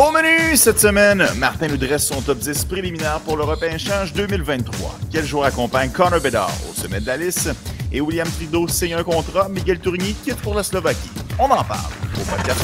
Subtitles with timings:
[0.00, 4.98] Au menu cette semaine, Martin nous dresse son top 10 préliminaire pour le repêchage 2023.
[5.12, 7.50] Quel joueur accompagne Connor Bedard au sommet de la liste?
[7.92, 11.10] Et William Trudeau signe un contrat, Miguel Tourigny quitte pour la Slovaquie.
[11.38, 12.60] On en parle au podcast.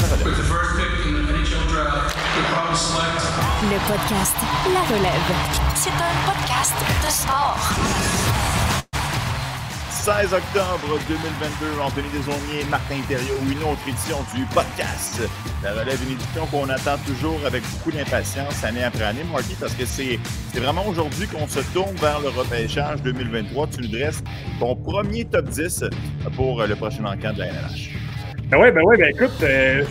[3.61, 4.35] Le podcast
[4.73, 5.35] La Relève.
[5.75, 6.73] C'est un podcast
[7.05, 8.26] de sport.
[10.07, 15.21] 16 octobre 2022, Anthony Desaulniers, Martin Thériault, une autre édition du podcast.
[15.61, 19.73] La relève, une édition qu'on attend toujours avec beaucoup d'impatience année après année, Marty, parce
[19.73, 20.17] que c'est
[20.57, 23.67] vraiment aujourd'hui qu'on se tourne vers le repêchage 2023.
[23.67, 24.23] Tu nous dresses
[24.61, 25.83] ton premier top 10
[26.37, 27.89] pour le prochain encamp de la NLH.
[28.49, 29.83] Ben ouais, ben ouais, ben écoute, euh,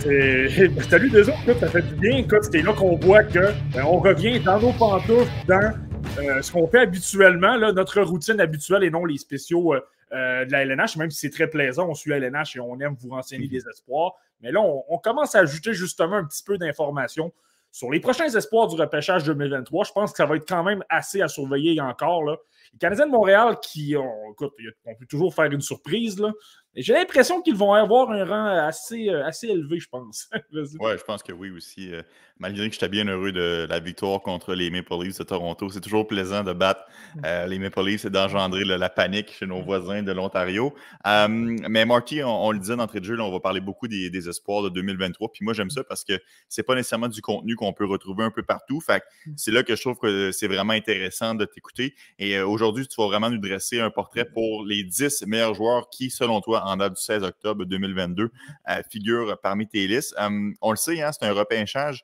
[0.89, 2.17] salut des autres, ça fait du bien.
[2.17, 5.75] Écoute, c'est là qu'on voit que ben, on revient dans nos pantoufles, dans
[6.17, 9.75] euh, ce qu'on fait habituellement, notre routine habituelle et non les spéciaux
[10.13, 12.59] euh, euh, de la LNH, même si c'est très plaisant, on suit la LNH et
[12.59, 14.13] on aime vous renseigner des espoirs.
[14.41, 17.33] Mais là, on, commence à ajouter justement un petit peu d'informations
[17.71, 19.85] sur les prochains espoirs du repêchage 2023.
[19.85, 22.23] Je pense que ça va être quand même assez à surveiller encore.
[22.23, 22.37] Là.
[22.73, 24.53] Les Canadiens de Montréal, qui, on, écoute,
[24.85, 26.31] on peut toujours faire une surprise, là,
[26.75, 30.29] j'ai l'impression qu'ils vont avoir un rang assez, euh, assez élevé, je pense.
[30.53, 31.91] oui, je pense que oui aussi.
[32.37, 35.69] Euh, malgré que j'étais bien heureux de la victoire contre les Maple Leafs de Toronto,
[35.69, 36.81] c'est toujours plaisant de battre
[37.15, 37.21] mm.
[37.25, 40.73] euh, les Maple Leafs et d'engendrer la panique chez nos voisins de l'Ontario.
[41.05, 44.69] mais Marty, on, le disait d'entrée de jeu, on va parler beaucoup des, espoirs de
[44.69, 45.31] 2023.
[45.31, 48.31] Puis moi, j'aime ça parce que c'est pas nécessairement du contenu qu'on peut retrouver un
[48.31, 48.81] peu partout.
[48.81, 49.33] Fait mm.
[49.35, 51.95] c'est là que je trouve que c'est vraiment intéressant de t'écouter.
[52.19, 56.09] Et aujourd'hui, tu vas vraiment nous dresser un portrait pour les 10 meilleurs joueurs qui,
[56.09, 58.31] selon toi, en date du 16 octobre 2022
[58.69, 60.15] euh, figure parmi tes listes.
[60.61, 62.03] On le sait, hein, c'est un repêchage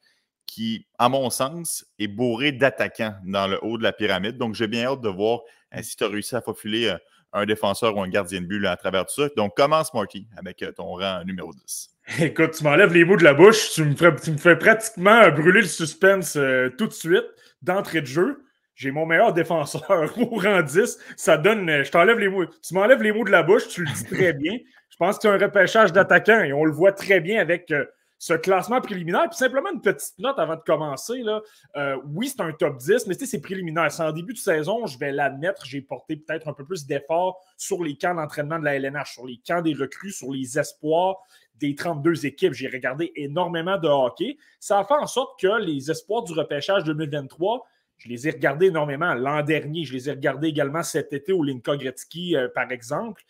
[0.54, 4.38] qui, à mon sens, est bourré d'attaquants dans le haut de la pyramide.
[4.38, 5.42] Donc, j'ai bien hâte de voir
[5.76, 6.98] euh, si tu as réussi à faufiler euh,
[7.34, 9.30] un défenseur ou un gardien de but à travers tout ça.
[9.36, 11.90] Donc, commence, Marky, avec ton rang numéro 10.
[12.20, 13.72] Écoute, tu m'enlèves les mots de la bouche.
[13.72, 16.38] Tu me, fais, tu me fais pratiquement brûler le suspense
[16.78, 17.26] tout de suite,
[17.62, 18.44] d'entrée de jeu
[18.76, 21.00] j'ai mon meilleur défenseur au rang 10.
[21.16, 21.70] Ça donne.
[21.70, 22.45] Euh, je t'enlève les mots.
[22.45, 24.54] Tu m'enlèves les mots de la bouche, tu le dis très bien.
[24.89, 27.86] Je pense que c'est un repêchage d'attaquants et on le voit très bien avec euh,
[28.23, 29.28] ce classement préliminaire.
[29.30, 31.22] Puis simplement une petite note avant de commencer.
[31.23, 31.42] Là.
[31.76, 33.92] Euh, oui, c'est un top 10, mais c'est préliminaire.
[33.92, 37.44] C'est en début de saison, je vais l'admettre, j'ai porté peut-être un peu plus d'efforts
[37.58, 41.17] sur les camps d'entraînement de la LNH, sur les camps des recrues, sur les espoirs
[41.56, 42.54] des 32 équipes.
[42.54, 44.38] J'ai regardé énormément de hockey.
[44.58, 47.67] Ça a fait en sorte que les espoirs du repêchage 2023
[47.98, 49.86] je les ai regardés énormément l'an dernier.
[49.86, 53.23] Je les ai regardés également cet été au Linka Gretzky, euh, par exemple.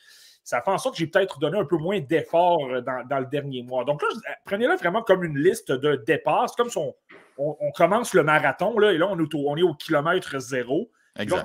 [0.43, 3.25] Ça fait en sorte que j'ai peut-être donné un peu moins d'efforts euh, dans, le
[3.25, 3.85] dernier mois.
[3.85, 4.09] Donc là,
[4.45, 6.49] prenez-le vraiment comme une liste de départ.
[6.49, 6.77] C'est comme si
[7.37, 10.91] on, commence le marathon, là, et là, on est au, on est au kilomètre zéro.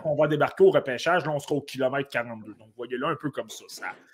[0.05, 2.55] on va débarquer au repêchage, là, on sera au kilomètre 42.
[2.55, 3.65] Donc, voyez-le un peu comme ça.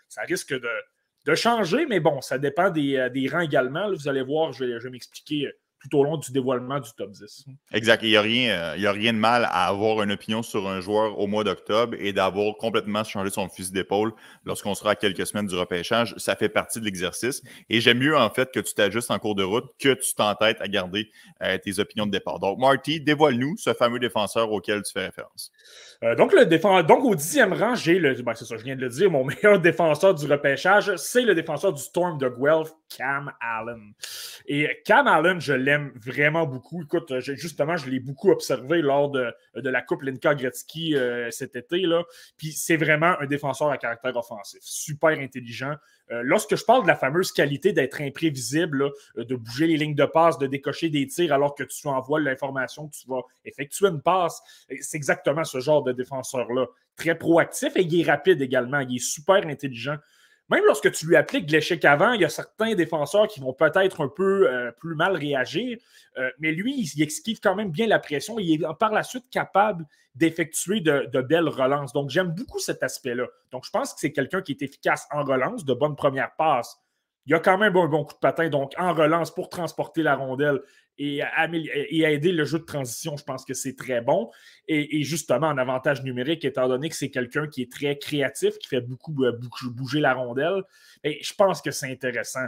[0.09, 3.91] Ça, risque de, changer, mais bon, ça dépend des, euh, rangs également.
[3.91, 5.51] vous allez voir, je vais m'expliquer
[5.89, 7.47] tout au long du dévoilement du top 10.
[7.73, 8.03] Exact.
[8.03, 10.81] Il n'y a, rien, euh, a rien de mal à avoir une opinion sur un
[10.81, 14.13] joueur au mois d'octobre et d'avoir complètement changé son fusil d'épaule
[14.45, 16.15] lorsqu'on sera à quelques semaines du repêchage.
[16.17, 17.43] Ça fait partie de l'exercice.
[17.69, 20.61] Et j'aime mieux, en fait, que tu t'ajustes en cours de route que tu t'entêtes
[20.61, 21.11] à garder
[21.43, 22.39] euh, tes opinions de départ.
[22.39, 25.51] Donc, Marty, dévoile-nous ce fameux défenseur auquel tu fais référence.
[26.03, 26.45] Euh, donc, le
[26.83, 28.15] donc, au dixième rang, j'ai le.
[28.23, 31.35] Ben, c'est ça, je viens de le dire, mon meilleur défenseur du repêchage, c'est le
[31.35, 33.93] défenseur du Storm de Guelph, Cam Allen.
[34.47, 36.83] Et Cam Allen, je l'aime vraiment beaucoup.
[36.83, 41.81] Écoute, justement, je l'ai beaucoup observé lors de, la Coupe Linka Gretzky euh, cet été.
[41.81, 42.05] Là.
[42.37, 45.75] Puis c'est vraiment un défenseur à caractère offensif, super intelligent.
[46.11, 50.05] Euh, lorsque je parle de la fameuse qualité d'être imprévisible, de bouger les lignes de
[50.05, 54.03] passe, de décocher des tirs alors que tu envoies l'information que tu vas effectuer une
[54.03, 54.43] passe,
[54.81, 56.67] c'est exactement ce genre de défenseur-là.
[56.97, 58.81] Très proactif et il est rapide également.
[58.81, 59.97] Il est super intelligent.
[60.51, 64.03] Même lorsque tu lui appliques l'échec avant, il y a certains défenseurs qui vont peut-être
[64.03, 65.79] un peu euh, plus mal réagir,
[66.19, 68.39] euh, mais lui, il, esquive quand même bien la pression.
[68.39, 71.93] Il est par la suite capable d'effectuer de, belles relances.
[71.93, 73.27] Donc, j'aime beaucoup cet aspect-là.
[73.51, 76.79] Donc, je pense que c'est quelqu'un qui est efficace en relance, de bonnes premières passes.
[77.27, 80.03] Il y a quand même un bon coup de patin, donc en relance pour transporter
[80.03, 80.61] la rondelle
[80.99, 81.23] et,
[82.03, 84.31] aider le jeu de transition, je pense que c'est très bon.
[84.69, 88.69] Et, justement, en avantage numérique, étant donné que c'est quelqu'un qui est très créatif, qui
[88.69, 89.13] fait beaucoup,
[89.71, 90.63] bouger la rondelle,
[91.03, 92.47] et je pense que c'est intéressant.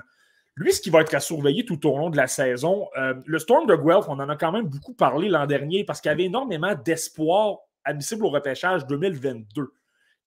[0.56, 3.38] Lui, ce qui va être à surveiller tout au long de la saison, euh, le
[3.38, 6.12] Storm de Guelph, on en a quand même beaucoup parlé l'an dernier parce qu'il y
[6.12, 9.70] avait énormément d'espoir admissible au repêchage 2022.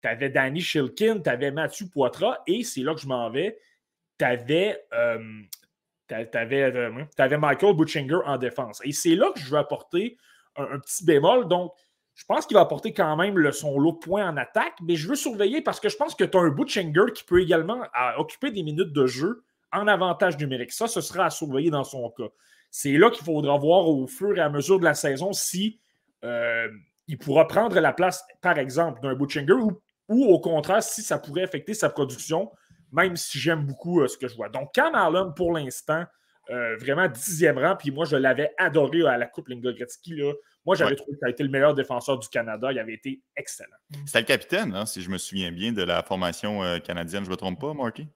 [0.01, 3.57] Tu avais Danny Shilkin, tu avais Mathieu Poitras, et c'est là que je m'en vais.
[4.19, 5.41] Tu avais euh,
[6.11, 8.81] avais, Michael Butchinger en défense.
[8.83, 10.17] Et c'est là que je veux apporter
[10.55, 11.47] un, petit bémol.
[11.47, 11.71] Donc,
[12.15, 15.07] je pense qu'il va apporter quand même son lot de points en attaque, mais je
[15.07, 17.81] veux surveiller parce que je pense que tu as un Butchinger qui peut également
[18.17, 20.71] occuper des minutes de jeu en avantage numérique.
[20.71, 22.27] Ça, ce sera à surveiller dans son cas.
[22.71, 25.79] C'est là qu'il faudra voir au fur et à mesure de la saison si
[26.23, 26.67] euh,
[27.07, 29.53] il pourra prendre la place, par exemple, d'un Butchinger
[30.09, 32.51] ou, au contraire, si ça pourrait affecter sa production,
[32.91, 34.49] même si j'aime beaucoup euh, ce que je vois.
[34.49, 36.03] Donc, Cam Allen, pour l'instant,
[36.49, 40.15] euh, vraiment dixième rang, puis moi, je l'avais adoré à la Coupe Linga Gretzky.
[40.15, 40.33] Là.
[40.65, 42.71] Moi, j'avais trouvé qu'il a été le meilleur défenseur du Canada.
[42.71, 43.69] Il avait été excellent.
[44.05, 47.23] C'était le capitaine, hein, si je me souviens bien, de la formation canadienne.
[47.23, 48.07] Je ne me trompe pas, Marky?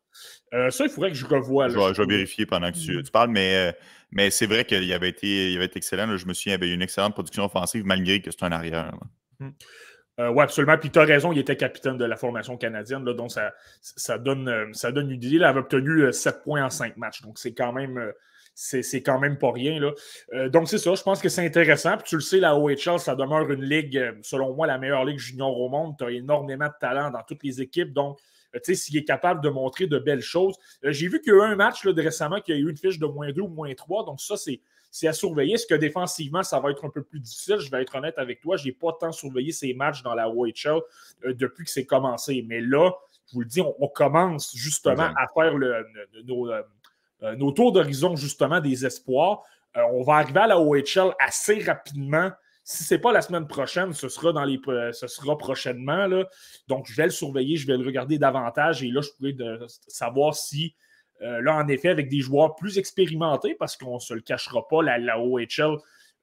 [0.52, 1.70] ça, il faudrait que je revoie.
[1.70, 3.04] je, vais, vérifier pendant que tu, mm.
[3.12, 3.76] parles, mais
[4.14, 6.18] mais c'est vrai qu'il avait été, il avait été excellent.
[6.18, 8.96] Je me souviens, il avait eu une excellente production offensive malgré que c'est un arrière.
[9.40, 9.50] Hmm.
[10.20, 10.78] Euh, oui, absolument.
[10.78, 13.04] Puis tu as raison, il était capitaine de la formation canadienne.
[13.04, 15.36] donc ça, ça, donne, euh, ça donne une idée.
[15.36, 17.22] Il avait obtenu 7 euh, points en 5 matchs.
[17.22, 18.12] Donc c'est quand même.
[18.56, 19.80] C'est quand même pas rien.
[19.80, 20.50] Là.
[20.50, 20.94] donc, c'est ça.
[20.94, 21.98] Je pense que c'est intéressant.
[21.98, 25.18] Puis tu le sais, la OHL, ça demeure une ligue, selon moi, la meilleure ligue
[25.18, 25.96] junior au monde.
[25.98, 27.92] Tu as énormément de talent dans toutes les équipes.
[27.94, 28.20] Donc,
[28.54, 30.56] tu sais, s'il est capable de montrer de belles choses.
[30.84, 33.00] J'ai vu qu'il y a eu un match là, récemment qui a eu une fiche
[33.00, 34.06] de moins 2 ou moins 3.
[34.06, 34.62] Donc, ça, c'est
[35.02, 35.56] à surveiller.
[35.56, 37.58] Est-ce que défensivement, ça va être un peu plus difficile?
[37.60, 38.58] Je vais être honnête avec toi.
[38.58, 40.82] Je n'ai pas tant surveillé ces matchs dans la OHL
[41.26, 42.46] euh, depuis que c'est commencé.
[42.48, 42.92] Mais là,
[43.28, 45.86] je vous le dis, on, commence justement à faire le,
[46.26, 49.42] nos, euh, nos, tours d'horizon, justement, des espoirs.
[49.76, 52.32] on va arriver à la OHL assez rapidement
[52.64, 54.60] si ce n'est pas la semaine prochaine, ce sera, dans les,
[54.94, 56.08] ce sera prochainement.
[56.08, 56.26] Là.
[56.68, 59.36] Donc, je vais le surveiller, je vais le regarder davantage et là, je pourrais
[59.88, 60.74] savoir si,
[61.22, 64.68] euh, là, en effet, avec des joueurs plus expérimentés, parce qu'on ne se le cachera
[64.68, 65.78] pas, la, la OHL,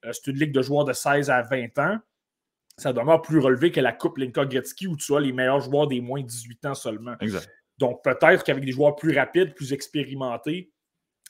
[0.05, 1.99] euh, c'est une ligue de joueurs de 16 à 20 ans.
[2.77, 5.87] Ça demeure plus relevé que la Coupe Linka Gretzky où tu as les meilleurs joueurs
[5.87, 7.15] des moins de 18 ans seulement.
[7.21, 7.49] Exact.
[7.79, 10.71] Donc, peut-être qu'avec des joueurs plus rapides, plus expérimentés,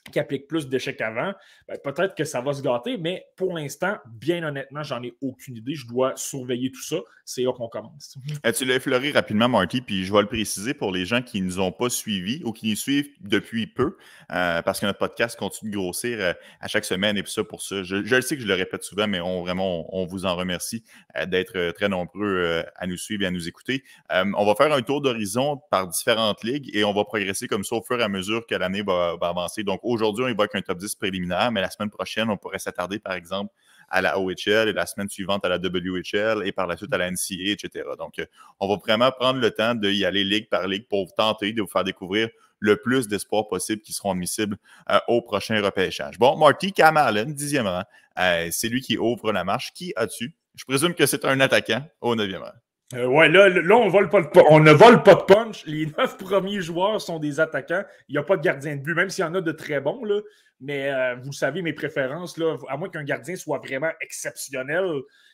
[0.09, 1.33] qui applique plus d'échecs avant,
[1.67, 5.57] ben, peut-être que ça va se gâter, mais pour l'instant, bien honnêtement, j'en ai aucune
[5.57, 5.75] idée.
[5.75, 6.97] Je dois surveiller tout ça.
[7.23, 8.17] C'est là qu'on commence.
[8.45, 11.41] Euh, tu l'as effleuré rapidement, Marty, puis je vais le préciser pour les gens qui
[11.41, 13.97] ne nous ont pas suivis ou qui nous suivent depuis peu,
[14.31, 17.43] euh, parce que notre podcast continue de grossir euh, à chaque semaine et puis ça
[17.43, 17.83] pour ça.
[17.83, 20.83] Je, le sais que je le répète souvent, mais on vraiment, on, vous en remercie
[21.27, 23.83] d'être très nombreux à nous suivre et à nous écouter.
[24.09, 27.75] on va faire un tour d'horizon par différentes ligues et on va progresser comme ça
[27.75, 29.63] au fur et à mesure que l'année va, va avancer.
[29.63, 32.99] Donc, aujourd'hui, on évoque un top 10 préliminaire, mais la semaine prochaine, on pourrait s'attarder,
[32.99, 33.53] par exemple,
[33.89, 36.97] à la OHL et la semaine suivante à la WHL et par la suite à
[36.97, 37.85] la NCA, etc.
[37.97, 38.25] Donc, euh,
[38.59, 41.67] on va vraiment prendre le temps d'y aller ligue par ligue pour tenter de vous
[41.67, 42.29] faire découvrir
[42.59, 44.57] le plus d'espoirs possibles qui seront admissibles
[44.89, 46.17] euh, au prochain repêchage.
[46.17, 47.83] Bon, Marty Kamalen, dixième rang,
[48.19, 49.73] euh, c'est lui qui ouvre la marche.
[49.73, 50.33] Qui as-tu?
[50.55, 52.53] Je présume que c'est un attaquant au neuvième rang.
[52.93, 55.65] Euh, ouais, là, là on, vole pas on ne vole pas de punch.
[55.65, 57.83] Les neuf premiers joueurs sont des attaquants.
[58.09, 59.79] Il n'y a pas de gardien de but, même s'il y en a de très
[59.79, 60.03] bons.
[60.03, 60.21] Là.
[60.59, 64.85] Mais euh, vous savez, mes préférences, là, à moins qu'un gardien soit vraiment exceptionnel,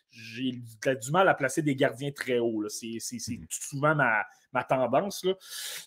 [0.09, 2.63] j'ai du mal à placer des gardiens très hauts.
[2.69, 3.45] C'est hmm.
[3.49, 4.23] souvent ma,
[4.53, 5.23] ma tendance.
[5.25, 5.33] Là.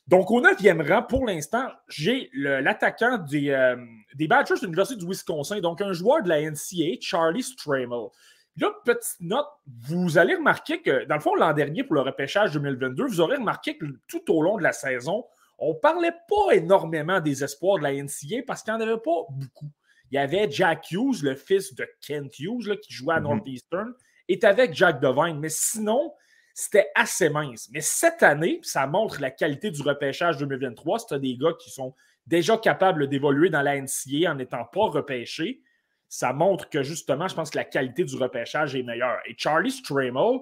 [0.06, 3.76] Donc, au neuvième rang, pour l'instant, j'ai l'attaquant des, euh,
[4.14, 8.08] des Badgers de l'Université du Wisconsin, donc un joueur de la NCA, Charlie Stramel.
[8.56, 12.52] Là, petite note, vous allez remarquer que, dans le fond, l'an dernier, pour le repêchage
[12.52, 15.24] 2022, vous aurez remarqué que tout au long de la saison,
[15.58, 19.00] on ne parlait pas énormément des espoirs de la NCA parce qu'il n'y en avait
[19.00, 19.70] pas beaucoup.
[20.10, 23.28] Il y avait Jack Hughes, le fils de Kent Hughes, qui jouait à mhm.
[23.28, 23.94] Northeastern,
[24.28, 25.38] est avec Jack Devine.
[25.38, 26.12] Mais sinon,
[26.54, 27.68] c'était assez mince.
[27.72, 30.98] Mais cette année, ça montre la qualité du repêchage 2023.
[30.98, 31.94] C'est des gars qui sont
[32.26, 35.62] déjà capables d'évoluer dans la NCA en n'étant pas repêchés
[36.10, 39.18] ça montre que justement, je pense que la qualité du repêchage est meilleure.
[39.26, 40.40] Et Charlie Stramel,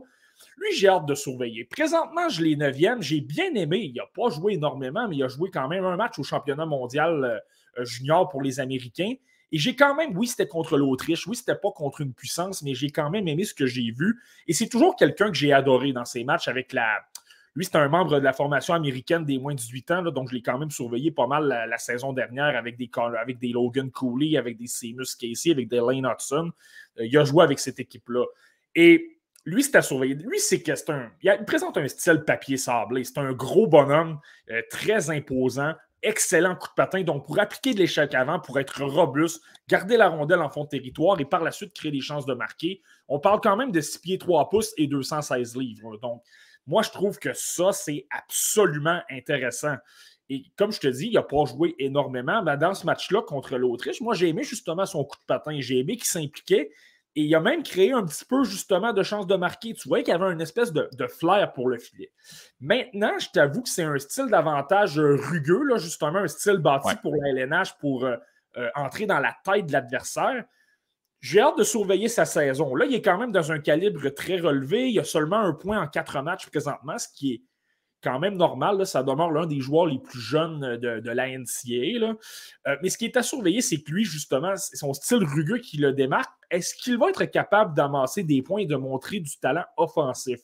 [0.57, 1.65] lui, j'ai hâte de surveiller.
[1.65, 3.03] Présentement, je l'ai neuvième.
[3.03, 3.81] J'ai bien aimé.
[3.81, 6.65] Il n'a pas joué énormément, mais il a joué quand même un match au championnat
[6.65, 7.43] mondial
[7.79, 9.13] euh, junior pour les Américains.
[9.53, 12.75] Et j'ai quand même, oui, c'était contre l'Autriche, oui, c'était pas contre une puissance, mais
[12.75, 14.23] j'ai quand même aimé ce que j'ai vu.
[14.47, 17.03] Et c'est toujours quelqu'un que j'ai adoré dans ces matchs avec la,
[17.55, 20.35] lui, c'est un membre de la formation américaine des moins de 18 ans, donc je
[20.35, 24.67] l'ai quand même surveillé pas mal la, saison dernière avec des, Logan Cooley, avec des
[24.67, 26.51] Seamus Casey, avec des Lane Hudson.
[26.99, 28.25] Euh, il a joué avec cette équipe-là.
[28.75, 30.15] Et lui, c'est à surveiller.
[30.15, 31.11] Lui, c'est que un.
[31.23, 33.05] Il, présente un style papier sablé.
[33.05, 37.03] C'est un gros bonhomme, euh, très imposant, excellent coup de patin.
[37.03, 40.69] Donc, pour appliquer de l'échec avant, pour être robuste, garder la rondelle en fond de
[40.69, 43.81] territoire et par la suite créer des chances de marquer, on parle quand même de
[43.81, 45.97] 6 pieds 3 pouces et 216 livres.
[45.99, 46.23] Donc,
[46.69, 49.77] moi, je trouve que ça, c'est absolument intéressant.
[50.29, 53.57] Et comme je te dis, il n'a pas joué énormément, mais dans ce match-là contre
[53.57, 55.57] l'Autriche, moi, j'ai aimé justement son coup de patin.
[55.61, 56.71] J'ai aimé qu'il s'impliquait.
[57.17, 59.73] Et il a même créé un petit peu justement de chance de marquer.
[59.73, 62.13] Tu vois qu'il avait une espèce de, flair pour le filet.
[62.61, 67.17] Maintenant, je t'avoue que c'est un style davantage rugueux, là, justement, un style bâti pour
[67.17, 68.17] la LNH pour euh,
[68.59, 70.45] euh, entrer dans la tête de l'adversaire.
[71.21, 72.75] J'ai hâte de surveiller sa saison.
[72.75, 74.91] Là, il est quand même dans un calibre très relevé.
[74.91, 77.43] Il a seulement un point en quatre matchs présentement, ce qui est,
[78.03, 78.87] quand même normal.
[78.87, 82.17] Ça demeure l'un des joueurs les plus jeunes de, la NCA.
[82.67, 85.79] Euh, mais ce qui est à surveiller, c'est que lui, justement, son style rugueux qui
[85.79, 89.65] le démarque, est-ce qu'il va être capable d'amasser des points et de montrer du talent
[89.77, 90.41] offensif?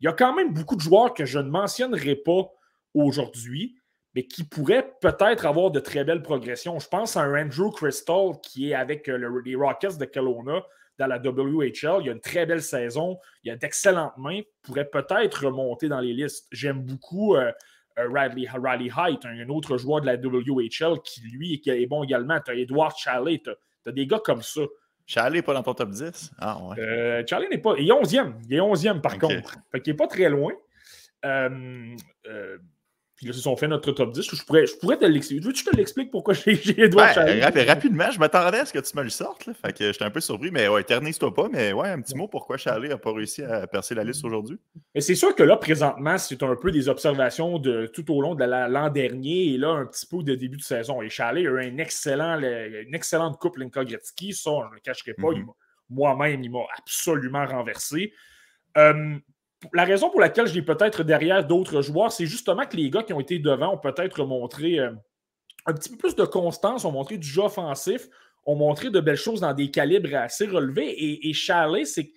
[0.00, 2.50] Il y a quand même beaucoup de joueurs que je ne mentionnerai pas
[2.94, 3.76] aujourd'hui,
[4.16, 6.78] mais qui pourraient peut-être avoir de très belles progressions.
[6.78, 10.62] Je pense à un Andrew Crystal qui est avec euh, les Rockets de Kelowna
[10.98, 12.00] dans la WHL.
[12.02, 13.18] Il a une très belle saison.
[13.44, 14.40] Il a d'excellentes mains.
[14.62, 16.46] Pourrait peut-être remonter dans les listes.
[16.50, 17.52] J'aime beaucoup euh,
[17.98, 22.40] euh, Riley, Riley Height, un, autre joueur de la WHL qui, lui, est bon également.
[22.40, 23.42] Tu as Edward Chalet.
[23.42, 23.50] Tu
[23.86, 24.62] as, des gars comme ça.
[25.04, 26.32] Charlie n'est pas dans ton top 10?
[26.38, 26.80] Ah ouais.
[26.80, 27.74] Euh, Charlie n'est pas.
[27.78, 28.32] Il est 11e.
[28.48, 29.56] Il est 11e par contre.
[29.70, 30.52] Fait qu'il n'est pas très loin.
[31.24, 31.94] Euh,
[33.16, 34.36] puis là, ils ont fait notre top 10.
[34.36, 35.42] Je pourrais, je pourrais te l'expliquer.
[35.42, 38.78] Veux-tu que je te l'explique pourquoi j'ai Edouard ouais, Rapidement, je m'attendais à ce que
[38.78, 39.46] tu me le sortes.
[39.46, 39.54] Là.
[39.54, 41.48] Fait que j'étais un peu surpris, mais ouais, éternise-toi pas.
[41.50, 44.58] Mais ouais, un petit mot pourquoi Charlie n'a pas réussi à percer la liste aujourd'hui?
[44.94, 48.34] Mais c'est sûr que là, présentement, c'est un peu des observations de tout au long
[48.34, 51.00] de l'an dernier et là, un petit peu de début de saison.
[51.00, 54.34] Et Charlie a eu un excellent, une excellente coupe Linka Gretzky.
[54.34, 55.28] Ça, je ne le cacherai pas.
[55.28, 55.46] Mm-hmm.
[55.88, 58.12] Moi-même, il m'a absolument renversé.
[58.76, 59.16] Euh,
[59.72, 63.02] la raison pour laquelle je l'ai peut-être derrière d'autres joueurs, c'est justement que les gars
[63.02, 64.92] qui ont été devant ont peut-être montré euh,
[65.66, 68.08] un petit peu plus de constance, ont montré du jeu offensif,
[68.44, 70.88] ont montré de belles choses dans des calibres assez relevés.
[70.88, 72.12] Et, et Charlie, c'est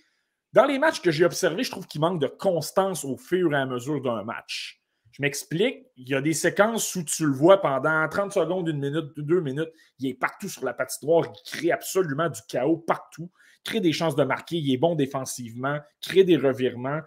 [0.53, 3.57] dans les matchs que j'ai observés, je trouve qu'il manque de constance au fur et
[3.57, 4.81] à mesure d'un match.
[5.11, 8.79] Je m'explique, il y a des séquences où tu le vois pendant 30 secondes, une
[8.79, 13.29] minute, deux minutes, il est partout sur la patinoire, il crée absolument du chaos partout,
[13.63, 17.01] crée des chances de marquer, il est bon défensivement, crée des revirements.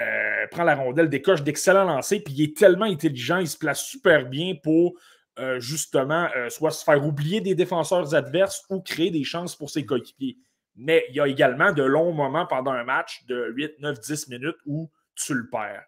[0.00, 3.84] Euh, prend la rondelle, décoche d'excellents lancers, puis il est tellement intelligent, il se place
[3.84, 4.94] super bien pour
[5.38, 9.70] euh, justement euh, soit se faire oublier des défenseurs adverses ou créer des chances pour
[9.70, 10.36] ses coéquipiers.
[10.74, 14.28] Mais il y a également de longs moments pendant un match de 8, 9, 10
[14.28, 15.84] minutes où tu le perds.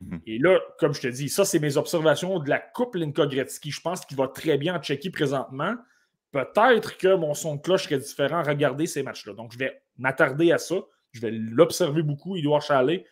[0.00, 0.20] Mhm.
[0.26, 3.72] Et là, comme je te dis, ça, c'est mes observations de la Coupe Linka Gretzky.
[3.72, 5.74] Je pense qu'il va très bien en Tchéquie présentement.
[6.30, 9.32] Peut-être que mon son de cloche serait différent à regarder ces matchs-là.
[9.32, 10.76] Donc, je vais m'attarder à ça.
[11.10, 13.04] Je vais l'observer beaucoup, Edouard Chalet.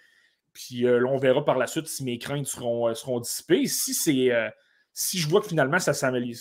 [0.57, 3.67] Puis euh, là, on verra par la suite si mes craintes seront, euh, seront dissipées.
[3.67, 4.33] Si c'est.
[4.33, 4.49] Euh,
[4.95, 6.35] si je vois que finalement ça s'améliore,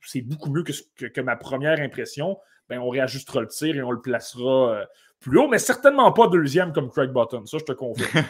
[0.00, 2.36] c'est beaucoup mieux que, que, ma première impression,
[2.68, 4.84] ben on réajustera le tir et on le placera
[5.20, 7.46] plus haut, mais certainement pas deuxième comme Craig Button.
[7.46, 8.10] Ça, je te confirme.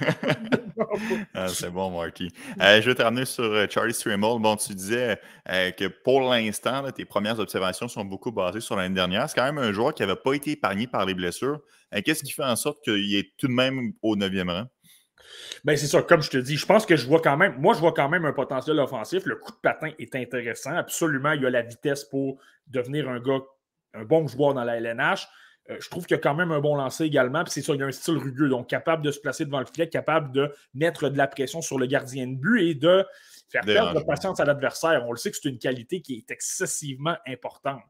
[1.35, 2.31] Ah, c'est bon, Marky.
[2.59, 4.39] je vais terminer sur Charlie Strimmel.
[4.39, 9.31] Bon, tu disais que pour l'instant, tes premières observations sont beaucoup basées sur l'année dernière.
[9.31, 11.61] C'est quand même un joueur qui n'avait pas été épargné par les blessures.
[12.05, 14.67] Qu'est-ce qui fait en sorte qu'il est tout de même au neuvième rang?
[15.65, 17.75] Ben, c'est ça, comme je te dis, je pense que je vois quand même, moi,
[17.75, 19.25] je vois quand même un potentiel offensif.
[19.27, 20.75] Le coup de patin est intéressant.
[20.77, 23.41] Absolument, il y a la vitesse pour devenir un gars,
[23.95, 25.27] un bon joueur dans la LNH.
[25.71, 27.43] Euh, je trouve qu'il y a quand même un bon lancer également.
[27.45, 29.61] Puis c'est ça, il y a un style rugueux, donc capable de se placer devant
[29.61, 33.05] le filet, capable de mettre de la pression sur le gardien de but et de
[33.49, 35.05] faire perdre de patience à l'adversaire.
[35.07, 37.83] On le sait que c'est une qualité qui est excessivement importante.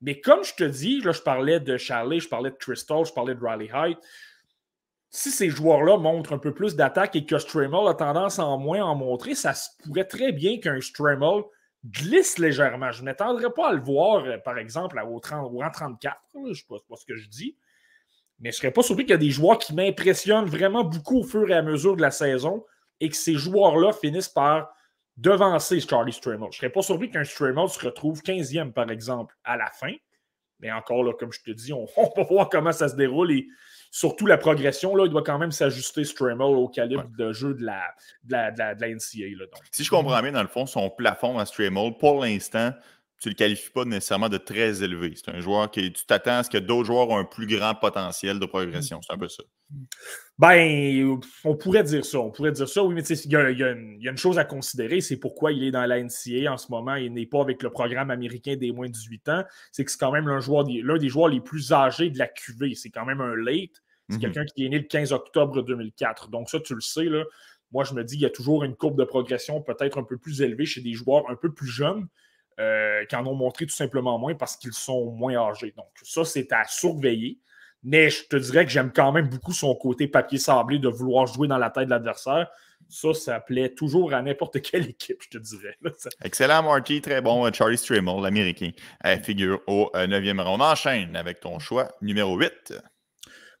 [0.00, 3.12] Mais comme je te dis, là, je parlais de Charlie, je parlais de Crystal, je
[3.12, 3.98] parlais de Riley Height
[5.10, 8.58] si ces joueurs-là montrent un peu plus d'attaque et que Stremel a tendance à en
[8.58, 11.44] moins en montrer, ça se pourrait très bien qu'un Stremel
[11.86, 12.92] glisse légèrement.
[12.92, 16.16] Je ne m'attendrais pas à le voir, euh, par exemple, au, 30, rang 34.
[16.34, 17.56] Je ne sais pas, ce que je dis.
[18.40, 21.20] Mais je ne serais pas surpris qu'il y a des joueurs qui m'impressionnent vraiment beaucoup
[21.20, 22.64] au fur et à mesure de la saison
[23.00, 24.72] et que ces joueurs-là finissent par
[25.16, 26.48] devancer Charlie Stremel.
[26.52, 29.92] Je ne serais pas surpris qu'un Stremel se retrouve 15e, par exemple, à la fin.
[30.60, 33.32] Mais encore comme je te dis, on, va voir comment ça se déroule
[33.90, 37.64] surtout la progression, là, il doit quand même s'ajuster Stremel au calibre de jeu de
[37.64, 37.82] la,
[38.24, 39.36] de la, de la, NCA.
[39.38, 39.62] donc.
[39.72, 42.72] Si je comprends bien, dans le fond, son plafond à Stremel, pour l'instant,
[43.20, 45.12] tu ne le qualifies pas nécessairement de très élevé.
[45.16, 47.74] C'est un joueur qui, tu t'attends à ce que d'autres joueurs ont un plus grand
[47.74, 49.00] potentiel de progression.
[49.02, 49.42] C'est un peu ça.
[50.38, 52.20] Ben, on pourrait dire ça.
[52.20, 55.00] On pourrait dire ça, oui, mais il y, a, une, chose à considérer.
[55.00, 56.94] C'est pourquoi il est dans la NCA en ce moment.
[56.94, 59.44] Il n'est pas avec le programme américain des moins de 18 ans.
[59.72, 62.76] C'est que c'est quand même l'un des joueurs les plus âgés de la QV.
[62.76, 63.82] C'est quand même un late.
[64.10, 64.20] C'est mhm.
[64.20, 66.28] quelqu'un qui est né le 15 octobre 2004.
[66.28, 67.04] Donc, ça, tu le sais.
[67.04, 67.24] Là.
[67.72, 70.18] Moi, je me dis qu'il y a toujours une courbe de progression peut-être un peu
[70.18, 72.06] plus élevée chez des joueurs un peu plus jeunes.
[72.60, 75.72] Euh, qui en ont montré tout simplement moins parce qu'ils sont moins âgés.
[75.76, 77.38] Donc, ça, c'est à surveiller.
[77.84, 81.28] Mais je te dirais que j'aime quand même beaucoup son côté papier sablé de vouloir
[81.28, 82.50] jouer dans la tête de l'adversaire.
[82.88, 85.78] Ça, ça plaît toujours à n'importe quelle équipe, je te dirais.
[86.24, 87.00] Excellent, Marty.
[87.00, 87.46] Très bon.
[87.46, 88.72] Euh, Charlie Strimmel, l'Américain,
[89.22, 90.58] figure au 9e euh, rang.
[90.58, 92.74] On enchaîne avec ton choix numéro 8.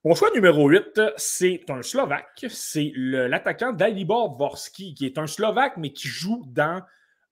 [0.04, 2.46] Mon choix numéro 8, c'est un Slovaque.
[2.48, 6.82] C'est l'attaquant Dalibor Dvorsky, qui est un Slovaque, mais qui joue dans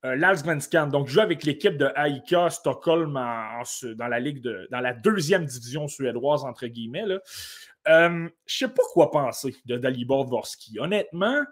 [0.04, 5.44] euh, Donc, joue avec l'équipe de Aika Stockholm dans la ligue de, dans la deuxième
[5.44, 7.04] division suédoise, entre guillemets.
[7.88, 10.78] Euh, je ne sais pas quoi penser de Dalibor Dvorsky.
[10.80, 11.42] Honnêtement,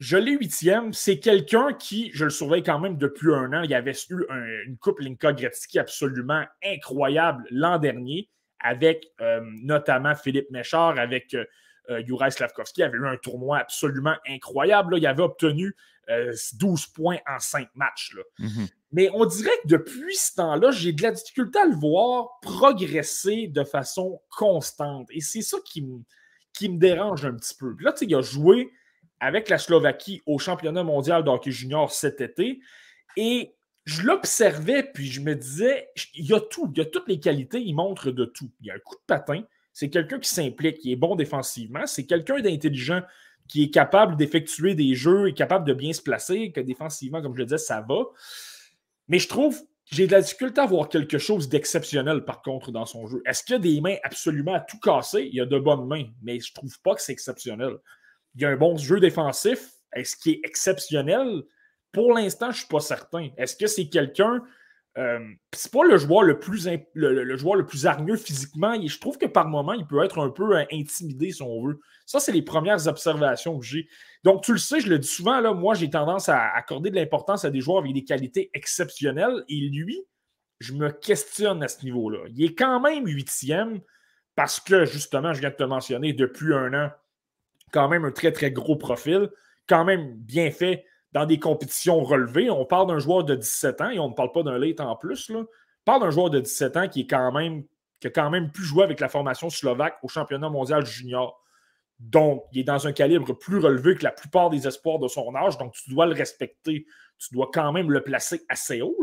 [0.00, 0.92] je l'ai huitième.
[0.94, 3.62] C'est quelqu'un qui, je le surveille quand même depuis un an.
[3.62, 4.24] Il avait eu
[4.66, 11.44] une coupe Linka Gretzky absolument incroyable l'an dernier, avec euh, notamment Philippe Méchard, avec euh,
[11.90, 12.80] euh, Juraj Slavkovski.
[12.80, 14.96] Il avait eu un tournoi absolument incroyable.
[14.96, 15.76] Il avait obtenu
[16.54, 18.16] 12 points en 5 matchs.
[18.38, 18.68] Mhm.
[18.92, 23.46] Mais on dirait que depuis ce temps-là, j'ai de la difficulté à le voir progresser
[23.46, 25.08] de façon constante.
[25.10, 26.00] Et c'est ça qui me,
[26.52, 27.74] qui me dérange un petit peu.
[27.76, 28.70] Puis là, tu sais, il a joué
[29.20, 32.60] avec la Slovaquie au championnat mondial de hockey junior cet été.
[33.16, 37.08] Et je l'observais, puis je me disais, il y a tout, il y a toutes
[37.08, 38.50] les qualités, il montre de tout.
[38.60, 41.86] Il y a un coup de patin, c'est quelqu'un qui s'implique, qui est bon défensivement,
[41.86, 43.02] c'est quelqu'un d'intelligent
[43.50, 47.34] qui est capable d'effectuer des jeux, est capable de bien se placer, que défensivement, comme
[47.34, 48.04] je le disais, ça va.
[49.08, 49.60] Mais je trouve
[49.92, 53.22] j'ai de la difficulté à voir quelque chose d'exceptionnel, par contre, dans son jeu.
[53.26, 55.28] Est-ce qu'il y a des mains absolument à tout casser?
[55.28, 57.76] Il y a de bonnes mains, mais je ne trouve pas que c'est exceptionnel.
[58.36, 59.68] Il y a un bon jeu défensif.
[59.92, 61.42] Est-ce qu'il est exceptionnel?
[61.90, 63.30] Pour l'instant, je ne suis pas certain.
[63.36, 64.44] Est-ce que c'est quelqu'un
[64.98, 65.20] euh,
[65.52, 68.74] c'est pas le joueur le plus le, joueur le plus hargneux physiquement.
[68.84, 71.80] je trouve que par moment, il peut être un peu euh, intimidé si on veut.
[72.06, 73.88] Ça, c'est les premières observations que j'ai.
[74.24, 76.96] Donc, tu le sais, je le dis souvent, là, moi, j'ai tendance à accorder de
[76.96, 79.44] l'importance à des joueurs avec des qualités exceptionnelles.
[79.48, 80.00] Et lui,
[80.58, 82.18] je me questionne à ce niveau-là.
[82.34, 83.80] Il est quand même huitième
[84.34, 86.90] parce que, justement, je viens de te mentionner, depuis un an,
[87.72, 89.30] quand même un très, très gros profil,
[89.68, 92.50] quand même bien fait dans des compétitions relevées.
[92.50, 94.96] On parle d'un joueur de 17 ans et on ne parle pas d'un late en
[94.96, 95.30] plus.
[95.30, 95.46] On
[95.84, 97.64] parle d'un joueur de 17 ans qui, est quand même,
[98.00, 101.42] qui a quand même pu jouer avec la formation slovaque au championnat mondial junior.
[101.98, 105.34] Donc, il est dans un calibre plus relevé que la plupart des espoirs de son
[105.34, 105.58] âge.
[105.58, 106.86] Donc, tu dois le respecter.
[107.18, 108.96] Tu dois quand même le placer assez haut.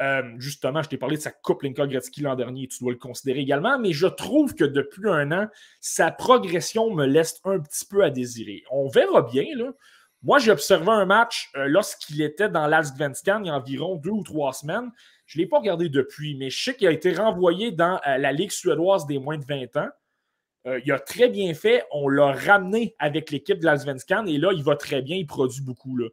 [0.00, 2.66] Euh, justement, je t'ai parlé de sa coupe Linka Gretzky l'an dernier.
[2.66, 3.78] Tu dois le considérer également.
[3.78, 5.46] Mais je trouve que depuis un an,
[5.80, 8.64] sa progression me laisse un petit peu à désirer.
[8.72, 9.44] On verra bien.
[9.54, 9.72] Là.
[10.22, 14.10] Moi, j'ai observé un match euh, lorsqu'il était dans l'Alsvenskan il y a environ deux
[14.10, 14.90] ou trois semaines.
[15.26, 18.18] Je ne l'ai pas regardé depuis, mais je sais qu'il a été renvoyé dans euh,
[18.18, 19.88] la Ligue suédoise des moins de 20 ans.
[20.66, 21.84] Euh, il a très bien fait.
[21.92, 25.16] On l'a ramené avec l'équipe de l'Alsvenskan et là, il va très bien.
[25.16, 25.96] Il produit beaucoup.
[25.96, 26.08] Là.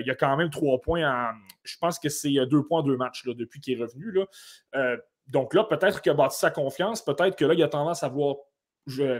[0.00, 1.32] il y a quand même trois points en.
[1.64, 4.10] Je pense que c'est deux points en deux matchs là, depuis qu'il est revenu.
[4.10, 4.96] Là.
[5.26, 7.04] donc là, peut-être qu'il a bâti sa confiance.
[7.04, 8.10] Peut-être que là, il a tendance à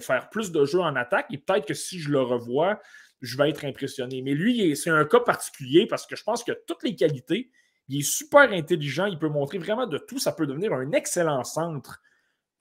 [0.01, 1.27] faire plus de jeux en attaque.
[1.31, 2.81] Et peut-être que si je le revois,
[3.21, 4.23] je vais être impressionné.
[4.23, 7.51] Mais lui, c'est un cas particulier parce que je pense que toutes les qualités,
[7.89, 10.19] il est super intelligent, il peut montrer vraiment de tout.
[10.19, 12.01] Ça peut devenir un excellent centre,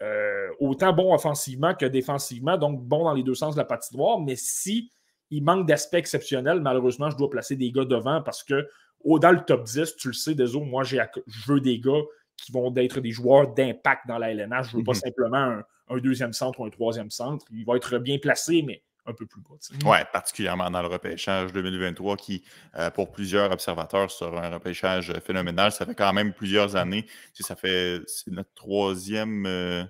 [0.01, 4.19] euh, autant bon offensivement que défensivement, donc bon dans les deux sens de la patinoire.
[4.19, 4.91] Mais si
[5.29, 8.67] il manque d'aspect exceptionnel, malheureusement, je dois placer des gars devant parce que
[9.03, 10.97] au, dans le top 10, tu le sais, désolé, moi, je
[11.47, 12.01] veux des gars
[12.37, 14.69] qui vont être des joueurs d'impact dans la LNH.
[14.69, 14.99] Je ne veux pas mhm.
[14.99, 17.45] simplement un, un, deuxième centre ou un troisième centre.
[17.51, 19.55] Il va être bien placé, mais un peu plus bas.
[19.85, 22.43] Oui, particulièrement dans le repêchage 2023 qui,
[22.75, 25.71] euh, pour plusieurs observateurs, sera un repêchage phénoménal.
[25.71, 27.05] Ça fait quand même plusieurs années.
[27.33, 29.83] Ça fait c'est notre troisième euh,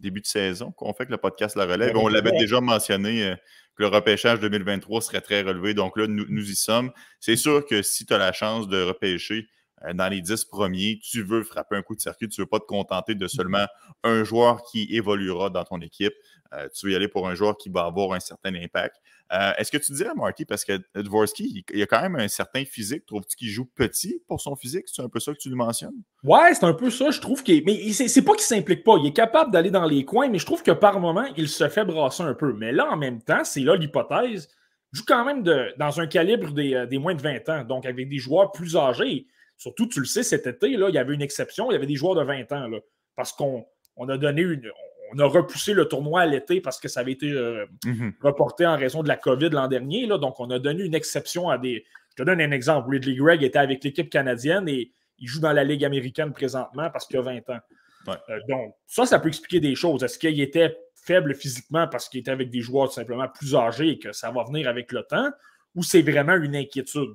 [0.00, 1.96] début de saison qu'on fait que le podcast La Relève.
[1.96, 3.36] On l'avait déjà mentionné euh,
[3.76, 5.74] que le repêchage 2023 serait très relevé.
[5.74, 6.92] Donc là, nous, nous y sommes.
[7.20, 9.48] C'est sûr que si tu as la chance de repêcher
[9.94, 12.60] dans les dix premiers, tu veux frapper un coup de circuit, tu ne veux pas
[12.60, 13.66] te contenter de seulement
[14.04, 16.14] un joueur qui évoluera dans ton équipe.
[16.54, 18.96] Euh, tu veux y aller pour un joueur qui va avoir un certain impact.
[19.32, 22.64] Euh, est-ce que tu dirais, Marty, parce que Dvorsky, il, a quand même un certain
[22.64, 24.84] physique, trouves-tu qu'il joue petit pour son physique?
[24.86, 26.02] C'est un peu ça que tu lui mentionnes?
[26.22, 27.10] Ouais, c'est un peu ça.
[27.10, 27.64] Je trouve qu'il.
[27.64, 28.96] Mais c'est pas qu'il s'implique pas.
[28.98, 31.68] Il est capable d'aller dans les coins, mais je trouve que par moment, il se
[31.68, 32.52] fait brasser un peu.
[32.52, 34.48] Mais là, en même temps, c'est là l'hypothèse.
[34.92, 35.42] Joue quand même
[35.78, 39.26] dans un calibre euh, des, moins de 20 ans, donc avec des joueurs plus âgés.
[39.62, 41.86] Surtout, tu le sais, cet été, là, il y avait une exception, il y avait
[41.86, 42.66] des joueurs de 20 ans.
[42.66, 42.78] Là,
[43.14, 44.68] parce qu'on on a donné une
[45.14, 48.14] on a repoussé le tournoi à l'été parce que ça avait été euh, mhm.
[48.22, 50.06] reporté en raison de la COVID l'an dernier.
[50.06, 51.84] Là, donc, on a donné une exception à des.
[52.10, 52.90] Je te donne un exemple.
[52.90, 57.06] Ridley Gregg était avec l'équipe canadienne et il joue dans la Ligue américaine présentement parce
[57.06, 57.60] qu'il a 20 ans.
[58.08, 60.02] Euh, donc, ça, ça peut expliquer des choses.
[60.02, 63.90] Est-ce qu'il était faible physiquement parce qu'il était avec des joueurs tout simplement plus âgés
[63.90, 65.30] et que ça va venir avec le temps
[65.76, 67.14] ou c'est vraiment une inquiétude?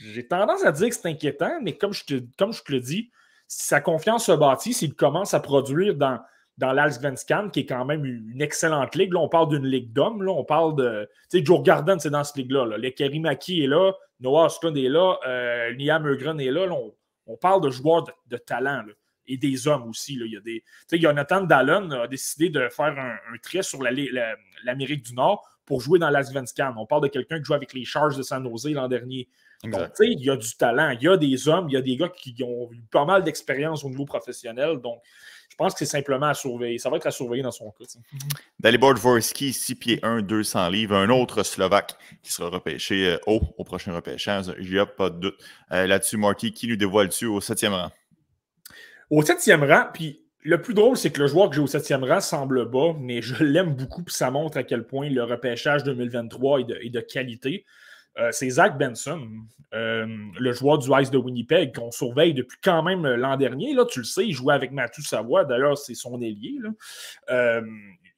[0.00, 3.10] J'ai tendance à dire que c'est inquiétant, mais comme je, te, comme je le dis,
[3.46, 6.18] si sa confiance se bâtit, s'il commence à produire dans,
[6.58, 9.12] dans l'Alsvenskan, qui est quand même une excellente ligue.
[9.12, 10.22] Là, on parle d'une ligue d'hommes.
[10.22, 11.08] Là, on parle de.
[11.30, 12.66] Tu sais, Joe Garden, c'est dans cette ligue-là.
[12.66, 12.78] Là.
[12.78, 16.66] Le Kerimaki est là, Noah Ostlund est là, euh, Liam Eugren est là.
[17.26, 18.82] on, parle de joueurs de, talent
[19.26, 20.16] et des hommes aussi.
[20.16, 20.26] Là.
[20.26, 20.60] Il y a des.
[20.60, 25.80] Tu sais, Jonathan Dallon a décidé de faire un, trait sur l'Amérique du Nord pour
[25.80, 26.74] jouer dans l'Asvenskan.
[26.76, 29.28] On parle de quelqu'un qui joue avec les Charges de San Jose l'an dernier.
[29.62, 31.76] Donc, tu sais, il y a du talent, il y a des hommes, il y
[31.76, 34.78] a des gars qui ont eu pas mal d'expérience au niveau professionnel.
[34.78, 35.00] Donc,
[35.54, 36.78] je pense que c'est simplement à surveiller.
[36.78, 37.84] Ça va être à surveiller dans son cas.
[38.58, 40.96] Dalibor Dvorsky, 6 pieds 1, 200 livres.
[40.96, 44.46] Un autre Slovaque qui sera repêché euh, haut au prochain repêchage.
[44.58, 45.38] Il n'y a pas de doute.
[45.70, 47.90] Euh, là-dessus, Marty, qui nous dévoile-tu au septième rang?
[49.10, 52.04] Au septième rang, puis le plus drôle, c'est que le joueur que j'ai au septième
[52.04, 55.84] rang semble bas, mais je l'aime beaucoup, puis ça montre à quel point le repêchage
[55.84, 57.64] 2023 est de, qualité.
[58.18, 59.28] Euh, c'est Zach Benson,
[59.72, 60.06] euh,
[60.38, 63.74] le joueur du Ice de Winnipeg, qu'on surveille depuis quand même l'an dernier.
[63.74, 65.44] Là, tu le sais, il jouait avec Mathieu Savoie.
[65.44, 66.58] D'ailleurs, c'est son ailier.
[67.30, 67.62] Euh,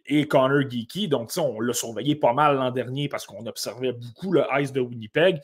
[0.09, 1.09] et Connor Geeky.
[1.09, 4.81] Donc, on l'a surveillé pas mal l'an dernier parce qu'on observait beaucoup le Ice de
[4.81, 5.41] Winnipeg.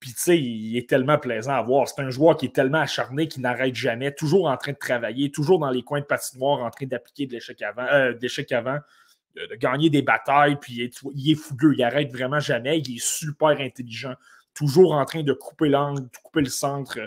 [0.00, 1.86] Puis, tu sais, il est tellement plaisant à voir.
[1.86, 5.30] C'est un joueur qui est tellement acharné qu'il n'arrête jamais, toujours en train de travailler,
[5.30, 9.90] toujours dans les coins de patinoire, en train d'appliquer de l'échec avant, euh, de, gagner
[9.90, 10.56] des batailles.
[10.56, 12.78] Puis, il est, fougueux, il n'arrête vraiment jamais.
[12.78, 14.14] Il est super intelligent,
[14.54, 16.98] toujours en train de couper l'angle, de couper le centre,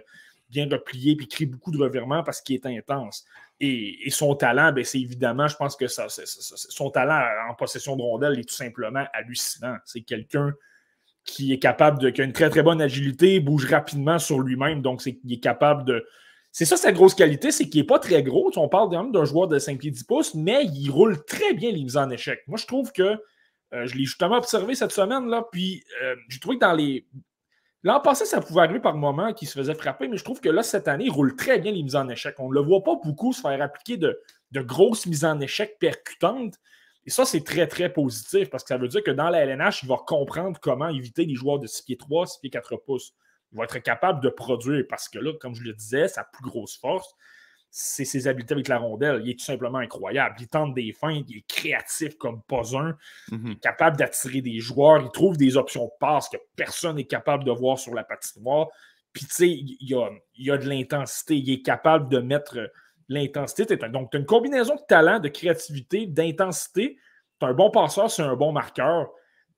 [0.52, 3.26] bien replié, puis crée beaucoup de revirements parce qu'il est intense.
[3.60, 8.04] Et, son talent, ben, c'est évidemment, je pense que ça, son talent en possession de
[8.04, 9.78] rondelle est tout simplement hallucinant.
[9.84, 10.54] C'est quelqu'un
[11.26, 14.82] qui est capable de, qui a une très très bonne agilité, bouge rapidement sur lui-même,
[14.82, 16.06] donc c'est est capable de.
[16.52, 18.52] C'est ça sa grosse qualité, c'est qu'il n'est pas très gros.
[18.58, 21.84] On parle d'un joueur de 5 pieds 10 pouces, mais il roule très bien les
[21.84, 22.42] mises en échec.
[22.48, 23.18] Moi, je trouve que
[23.74, 27.08] euh, je l'ai justement observé cette semaine, là, puis euh, j'ai trouvé que dans les.
[27.82, 30.50] L'an passé, ça pouvait arriver par moments qu'il se faisait frapper, mais je trouve que
[30.50, 32.36] là, cette année, il roule très bien les mises en échec.
[32.40, 35.78] On ne le voit pas beaucoup se faire appliquer de, de grosses mises en échec
[35.80, 36.54] percutantes.
[37.06, 39.84] Et ça, c'est très, très positif parce que ça veut dire que dans la LNH,
[39.84, 43.14] il va comprendre comment éviter les joueurs de 6 pieds 3, 6 pieds 4 pouces.
[43.52, 46.44] Il va être capable de produire parce que là, comme je le disais, sa plus
[46.44, 47.14] grosse force,
[47.76, 49.22] c'est ses habiletés avec la rondelle.
[49.26, 50.36] Il est tout simplement incroyable.
[50.40, 52.96] Il tente des fins, il est créatif comme pas un.
[53.30, 53.60] Il est mhm.
[53.60, 55.02] capable d'attirer des joueurs.
[55.02, 58.68] Il trouve des options de passe que personne n'est capable de voir sur la patinoire.
[59.12, 61.36] Puis, tu sais, il y a, il a de l'intensité.
[61.36, 62.72] Il est capable de mettre
[63.10, 63.66] l'intensité.
[63.78, 66.98] Donc, tu as une combinaison de talent, de créativité, d'intensité.
[67.40, 69.10] Tu un bon passeur, c'est un bon marqueur.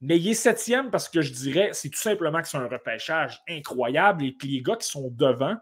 [0.02, 3.42] Mais il est septième parce que je dirais, c'est tout simplement que c'est un repêchage
[3.50, 4.26] incroyable.
[4.26, 5.56] Et puis les gars qui sont devant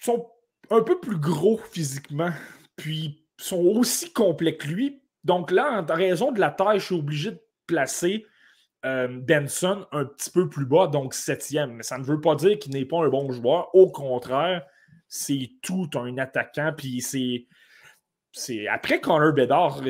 [0.00, 0.30] sont
[0.70, 2.30] un peu plus gros physiquement,
[2.76, 5.02] puis sont aussi complets que lui.
[5.24, 8.26] Donc là, en raison de la taille, je suis obligé de placer
[8.84, 11.74] euh, Benson un petit peu plus bas, donc septième.
[11.74, 13.74] Mais ça ne veut pas dire qu'il n'est pas un bon joueur.
[13.74, 14.66] Au contraire,
[15.14, 16.72] c'est tout un attaquant.
[16.74, 17.46] Puis c'est.
[18.32, 19.82] c'est après Connor Bedard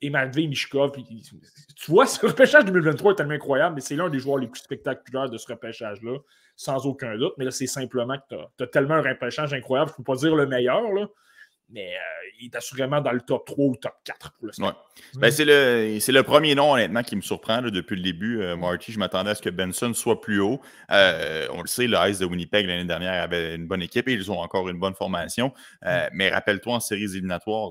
[0.00, 4.18] et Matvey Mishkov, tu vois, ce repêchage 2023 est tellement incroyable, mais c'est l'un des
[4.18, 6.18] joueurs les plus spectaculaires de ce repêchage-là,
[6.56, 7.32] sans aucun doute.
[7.38, 10.16] Mais là, c'est simplement que tu as, tellement un repêchage incroyable, je ne peux pas
[10.16, 11.08] dire le meilleur, là,
[11.70, 14.72] mais euh, il est assurément dans le top 3 ou top 4 pour l'instant.
[15.14, 18.40] Ben, c'est, le, le premier nom, honnêtement, qui me surprend depuis le début.
[18.40, 20.60] Euh, Marty, je m'attendais à ce que Benson soit plus haut.
[20.90, 24.14] Euh, on le sait, le Ice de Winnipeg l'année dernière avait une bonne équipe et
[24.14, 25.52] ils ont encore une bonne formation.
[25.82, 25.88] Mm.
[26.12, 27.70] Mais rappelle-toi, en séries éliminatoires,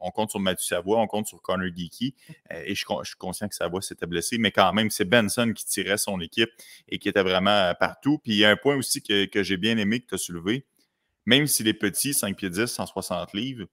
[0.00, 2.14] on compte sur Mathieu Savoie, on compte sur Connor Geeky.
[2.50, 5.98] et je, suis conscient que Savoie s'était blessé, mais quand même, c'est Benson qui tirait
[5.98, 6.50] son équipe
[6.88, 8.18] et qui était vraiment partout.
[8.18, 10.18] Puis il y a un point aussi que, que j'ai bien aimé que tu as
[10.18, 10.64] soulevé
[11.26, 13.66] même s'il est petit, 5 pieds 10, 160 livres,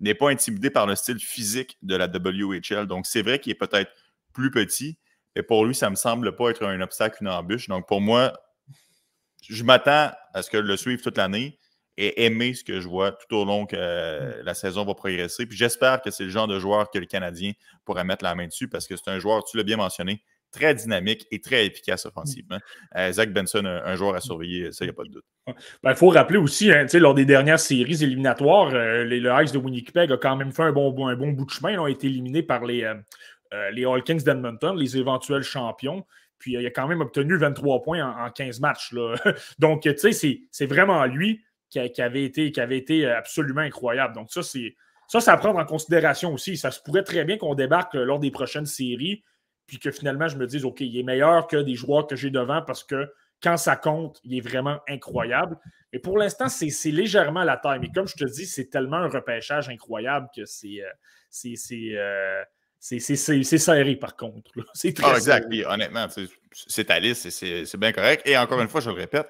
[0.00, 2.86] n'est pas intimidé par le style physique de la WHL.
[2.86, 3.90] Donc, c'est vrai qu'il est peut-être
[4.32, 4.98] plus petit,
[5.34, 7.68] mais pour lui, ça ne me semble pas être un obstacle, une embûche.
[7.68, 8.32] Donc, pour moi,
[9.48, 11.58] je m'attends à ce que le suive toute l'année
[11.96, 15.46] et aimer ce que je vois tout au long que euh, la saison va progresser.
[15.46, 17.52] Puis j'espère que c'est le genre de joueur que le Canadien
[17.84, 20.22] pourrait mettre la main dessus parce que c'est un joueur, tu l'as bien mentionné,
[20.56, 22.58] très dynamique et très efficace offensivement.
[22.96, 25.24] Euh, Zach Benson, un, joueur à surveiller, ça, il n'y a pas de doute.
[25.46, 29.52] Il ben, faut rappeler aussi, hein, lors des dernières séries éliminatoires, euh, les, le Ice
[29.52, 31.72] de Winnipeg a quand même fait un bon, un bon bout de chemin.
[31.72, 36.04] Ils ont été éliminés par les, euh, les All Kings d'Edmonton, les éventuels champions.
[36.38, 38.92] Puis il a quand même obtenu 23 points en, 15 matchs.
[38.92, 39.14] Là.
[39.58, 44.14] Donc, tu sais, c'est vraiment lui qui, avait été, qui avait été absolument incroyable.
[44.14, 44.74] Donc, ça, c'est.
[45.08, 46.56] Ça, c'est à prendre en considération aussi.
[46.56, 49.22] Ça se pourrait très bien qu'on débarque lors des prochaines séries
[49.66, 52.30] puis que finalement, je me dise, OK, il est meilleur que des joueurs que j'ai
[52.30, 53.08] devant parce que
[53.42, 55.58] quand ça compte, il est vraiment incroyable.
[55.92, 57.80] Mais pour l'instant, c'est légèrement la taille.
[57.80, 60.90] Mais comme je te dis, c'est tellement un repêchage incroyable que c'est euh,
[61.44, 62.42] euh,
[62.78, 64.50] c'est serré par contre.
[64.74, 65.48] C'est très ah, exact.
[65.48, 66.06] Puis, honnêtement,
[66.52, 68.22] c'est ta liste et c'est bien correct.
[68.26, 69.26] Et encore une fois, je le répète,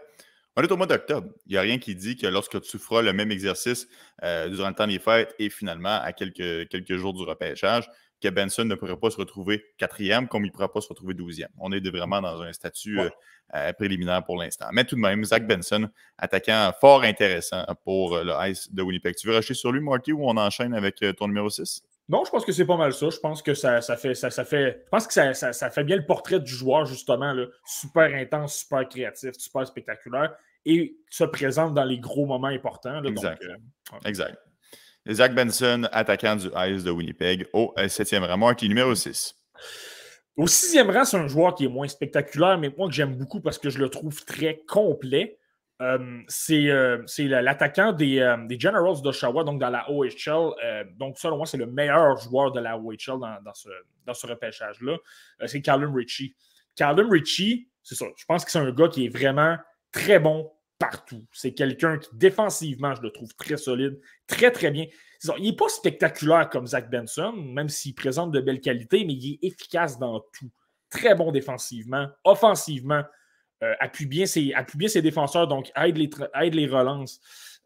[0.56, 1.28] on est au mois d'octobre.
[1.46, 3.86] Il n'y a rien qui dit que lorsque tu feras le même exercice
[4.22, 7.88] euh, durant le temps des fêtes et finalement à quelques, quelques jours du repêchage,
[8.22, 11.14] que Benson ne pourrait pas se retrouver quatrième comme il ne pourra pas se retrouver
[11.14, 11.50] douzième.
[11.58, 13.10] On est vraiment dans un statut euh,
[13.54, 14.66] euh, préliminaire pour l'instant.
[14.72, 19.16] Mais tout de même, Zach Benson, attaquant fort intéressant pour euh, le Ice de Winnipeg.
[19.16, 21.82] Tu veux racheter sur lui, Marty, ou on enchaîne avec ton numéro 6?
[22.08, 23.10] Non, je pense que c'est pas mal ça.
[23.10, 26.40] Je pense que ça, fait, ça, fait, je pense que ça, fait bien le portrait
[26.40, 27.32] du joueur, justement.
[27.32, 27.46] Là.
[27.64, 33.02] Super intense, super créatif, super spectaculaire et se présente dans les gros moments importants.
[33.04, 33.42] exact.
[33.44, 34.36] Euh, exact.
[35.10, 38.36] Zach Benson, attaquant du Ice de Winnipeg, au 7e rang.
[38.36, 39.34] Marty, numéro 6.
[40.36, 43.40] Au sixième rang, c'est un joueur qui est moins spectaculaire, mais moi que j'aime beaucoup
[43.40, 45.38] parce que je le trouve très complet.
[45.82, 50.54] Euh, c'est euh, l'attaquant des, euh, des, Generals d'Oshawa, donc dans la OHL.
[50.96, 53.68] donc, selon moi, c'est le meilleur joueur de la OHL dans, ce,
[54.06, 54.96] dans ce repêchage-là.
[55.46, 56.34] c'est Callum Ritchie.
[56.74, 58.06] Callum Ritchie, c'est ça.
[58.16, 59.56] Je pense que c'est un gars qui est vraiment
[59.92, 61.24] très bon partout.
[61.32, 64.86] C'est quelqu'un qui, défensivement, je le trouve très solide, très, très bien.
[65.38, 69.34] Il n'est pas spectaculaire comme Zach Benson, même s'il présente de belles qualités, mais il
[69.34, 70.50] est efficace dans tout.
[70.90, 73.02] Très bon défensivement, offensivement,
[73.62, 77.20] euh, appuie, bien ses, bien ses défenseurs, donc aide les, aide relances.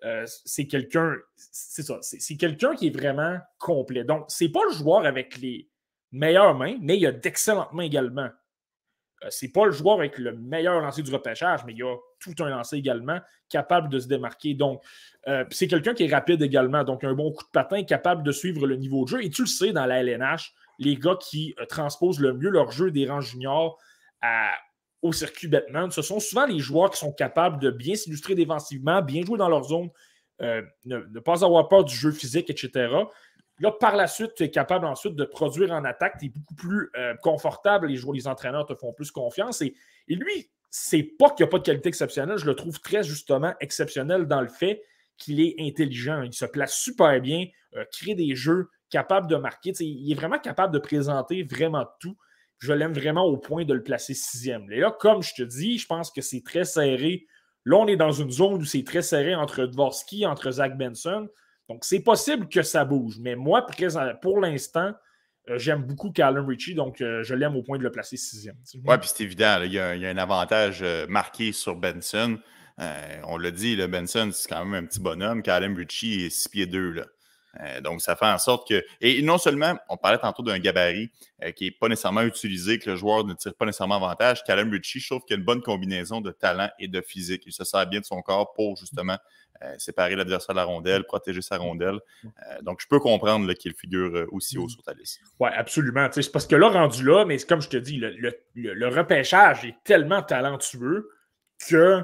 [0.05, 4.05] Euh, c'est quelqu'un, c'est ça, c'est quelqu'un qui est vraiment complet.
[4.05, 5.69] Donc, c'est pas le joueur avec les
[6.13, 8.31] meilleures mains, mais il a d'excellentes mains également.
[9.25, 12.35] Euh, c'est pas le joueur avec le meilleur lancer du repêchage, mais il a tout
[12.41, 14.55] un lancer également, capable de se démarquer.
[14.55, 14.83] Donc,
[15.29, 18.33] euh, c'est quelqu'un qui est rapide également, donc un bon coup de patin, capable de
[18.33, 19.25] suivre le niveau de jeu.
[19.25, 22.71] Et tu le sais, dans la LNH, les gars qui euh, transposent le mieux leur
[22.71, 23.79] jeu des rangs juniors
[25.01, 29.01] au circuit Batman, ce sont souvent les joueurs qui sont capables de bien s'illustrer défensivement,
[29.01, 29.89] bien jouer dans leur zone,
[30.41, 32.91] ne, pas avoir peur du jeu physique, etc.
[33.61, 36.55] Là, par la suite, tu es capable ensuite de produire en attaque, tu es beaucoup
[36.55, 39.61] plus euh, confortable, les joueurs, les entraîneurs te font plus confiance.
[39.61, 39.75] Et,
[40.09, 43.55] lui, c'est pas qu'il n'y a pas de qualité exceptionnelle, je le trouve très justement
[43.61, 44.83] exceptionnel dans le fait
[45.19, 46.23] qu'il est intelligent.
[46.23, 47.47] Il se place super bien,
[47.77, 49.73] euh, crée des jeux, capable de marquer.
[49.81, 52.17] il est vraiment capable de présenter vraiment tout.
[52.59, 54.71] Je l'aime vraiment au point de le placer sixième.
[54.73, 57.27] Et là, comme je te dis, je pense que c'est très serré.
[57.67, 61.29] Là, on est dans une zone où c'est très serré entre Dvorsky, entre Zach Benson.
[61.71, 63.19] Donc, c'est possible que ça bouge.
[63.21, 63.65] Mais moi,
[64.21, 64.93] pour l'instant,
[65.49, 68.57] euh, j'aime beaucoup Callum Ritchie, donc euh, je l'aime au point de le placer sixième.
[68.85, 72.41] Oui, puis c'est évident, il, y a, un avantage euh, marqué sur Benson.
[72.77, 75.43] on l'a dit, le Benson, c'est quand même un petit bonhomme.
[75.45, 76.91] Callum Ritchie est 6 pieds 2.
[76.91, 77.07] Là.
[77.59, 78.85] Euh, donc, ça fait en sorte que.
[79.01, 81.11] Et non seulement, on parlait tantôt d'un gabarit
[81.43, 84.45] euh, qui n'est pas nécessairement utilisé, que le joueur ne tire pas nécessairement avantage.
[84.45, 87.43] Callum Ritchie, je trouve qu'il a une bonne combinaison de talent et de physique.
[87.47, 89.17] Il se sert bien de son corps pour justement
[89.63, 91.99] euh, séparer l'adversaire de la rondelle, protéger sa rondelle.
[92.63, 95.21] donc, je peux comprendre qu'il figure aussi haut sur ta liste.
[95.39, 96.09] Oui, absolument.
[96.13, 98.01] C'est parce que là, rendu là, mais comme je te dis,
[98.55, 101.11] le repêchage est tellement talentueux
[101.69, 102.03] que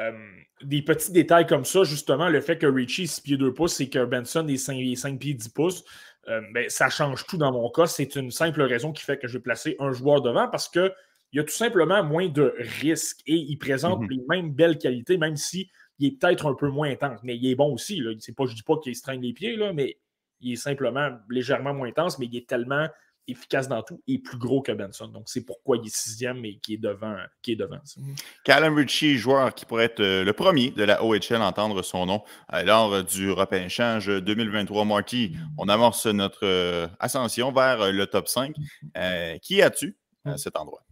[0.00, 0.12] euh,
[0.62, 3.80] des petits détails comme ça, justement, le fait que Richie est 6 pieds 2 pouces
[3.80, 5.84] et que Benson est 5, pieds 10 pouces,
[6.28, 7.86] euh, ben, ça change tout dans mon cas.
[7.86, 10.92] C'est une simple raison qui fait que je vais placer un joueur devant parce qu'il
[11.32, 14.10] y a tout simplement moins de risques et il présente mm-hmm.
[14.10, 17.20] les mêmes belles qualités, même si il est peut-être un peu moins intense.
[17.22, 18.00] Mais il est bon aussi.
[18.00, 18.12] Là.
[18.36, 19.98] Pas, je ne dis pas qu'il se traîne les pieds, là, mais
[20.40, 22.88] il est simplement légèrement moins intense, mais il est tellement
[23.30, 25.08] efficace dans tout et plus gros que Benson.
[25.08, 27.16] Donc, c'est pourquoi il est sixième et qui est devant.
[27.42, 27.78] Qui est devant
[28.44, 32.06] Callum Ritchie, joueur qui pourrait être euh, le premier de la OHL à entendre son
[32.06, 32.22] nom
[32.64, 34.84] lors du repêchage 2023.
[34.84, 38.54] Marty, on amorce notre euh, ascension vers euh, le top 5.
[39.42, 40.82] qui as-tu à cet endroit?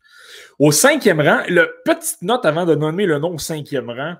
[0.58, 4.16] Au cinquième rang, le petite note avant de nommer le nom au cinquième rang.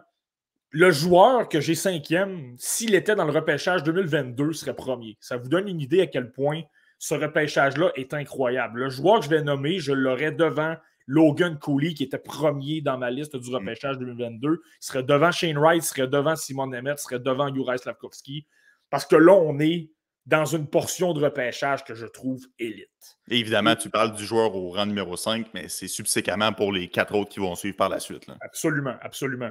[0.71, 5.17] Le joueur que j'ai cinquième, s'il était dans le repêchage 2022, serait premier.
[5.21, 6.63] Ça vous donne une idée à quel point
[6.99, 8.81] ce repêchage-là est incroyable.
[8.81, 12.99] Le joueur que je vais nommer, je l'aurais devant Logan Cooley, qui était premier dans
[12.99, 13.55] ma liste du mm.
[13.55, 14.49] repêchage 2022.
[14.49, 18.47] Il serait devant Shane Wright, il serait devant Simon Nemeth, il serait devant Juraj Slavkovski.
[18.91, 19.91] Parce que là, on est
[20.27, 23.17] dans une portion de repêchage que je trouve élite.
[23.31, 27.15] évidemment, tu parles du joueur au rang numéro 5, mais c'est subséquemment pour les quatre
[27.15, 28.27] autres qui vont suivre par la suite.
[28.43, 29.51] Absolument, absolument.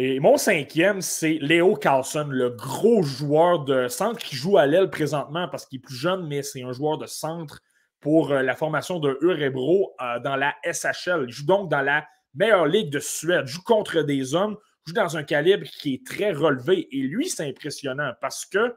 [0.00, 4.90] Et mon cinquième, c'est Léo Carlson, le gros joueur de centre qui joue à l'aile
[4.90, 7.58] présentement parce qu'il est plus jeune, mais c'est un joueur de centre
[7.98, 11.24] pour euh, la formation de Urebro euh, dans la SHL.
[11.26, 14.56] Il joue donc dans la meilleure ligue de Suède, il joue contre des hommes,
[14.86, 16.86] joue dans un calibre qui est très relevé.
[16.96, 18.76] Et lui, c'est impressionnant parce que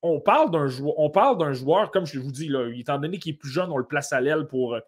[0.00, 3.50] on parle d'un joueur, joueur, comme je vous dis, là, étant donné qu'il est plus
[3.50, 4.80] jeune, on le place à l'aile pour euh,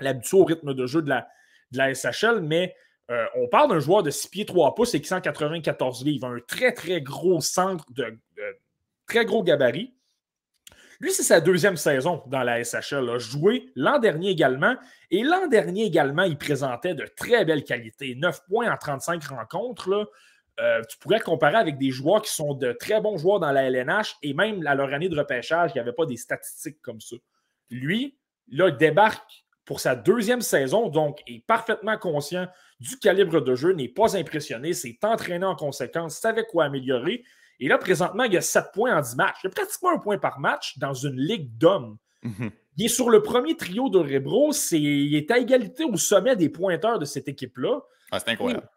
[0.00, 1.28] l'habitude au rythme de jeu de la,
[1.70, 2.74] de la SHL, mais
[3.12, 6.38] euh, on parle d'un joueur de 6 pieds 3 pouces et qui 194 livres, un
[6.48, 8.18] très très gros centre de,
[9.06, 9.94] très gros gabarit.
[10.98, 13.10] Lui, c'est sa deuxième saison dans la SHL.
[13.10, 14.76] A joué l'an dernier également.
[15.10, 18.14] Et l'an dernier également, il présentait de très belles qualités.
[18.14, 20.10] 9 points en 35 rencontres.
[20.60, 23.64] Euh, tu pourrais comparer avec des joueurs qui sont de très bons joueurs dans la
[23.64, 27.00] LNH et même à leur année de repêchage, il n'y avait pas des statistiques comme
[27.00, 27.16] ça.
[27.70, 28.16] Lui,
[28.48, 32.48] là, débarque pour sa deuxième saison, donc est parfaitement conscient
[32.80, 37.24] du calibre de jeu, n'est pas impressionné, s'est entraîné en conséquence, savait quoi améliorer.
[37.60, 39.36] Et là, présentement, il y a 7 points en 10 matchs.
[39.44, 41.96] Il y a pratiquement un point par match dans une ligue d'hommes.
[42.22, 42.50] Mhm.
[42.76, 44.52] Il est sur le premier trio de Rebro.
[44.72, 47.80] il est à égalité au sommet des pointeurs de cette équipe-là.
[48.10, 48.68] Ah, c'est incroyable.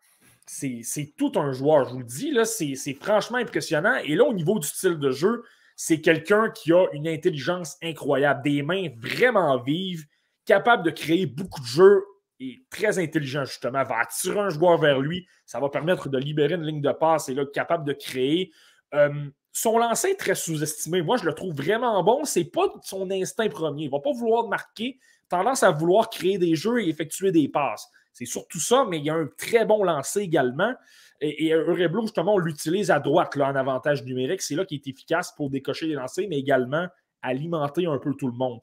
[0.46, 2.38] C'est tout un joueur, je vous le dis.
[2.76, 3.96] C'est franchement impressionnant.
[4.04, 5.44] Et là, au niveau du style de jeu,
[5.76, 10.06] c'est quelqu'un qui a une intelligence incroyable, des mains vraiment vives,
[10.46, 12.04] capable de créer beaucoup de jeux
[12.40, 15.28] et très intelligent, justement, va attirer un joueur vers lui.
[15.46, 18.52] Ça va permettre de libérer une ligne de passe et là, capable de créer.
[18.94, 21.02] Euh, son lancer très sous-estimé.
[21.02, 22.26] Moi, je le trouve vraiment bon.
[22.26, 23.86] C'est pas son instinct premier.
[23.86, 27.88] Il va pas vouloir marquer, tendance à vouloir créer des jeux et effectuer des passes.
[28.12, 30.74] C'est surtout ça, mais il y a un très bon lancer également.
[31.22, 34.42] Et, et Eureblo, justement, on l'utilise à droite là, en avantage numérique.
[34.42, 36.88] C'est là qu'il est efficace pour décocher les lancers, mais également
[37.22, 38.60] alimenter un peu tout le monde.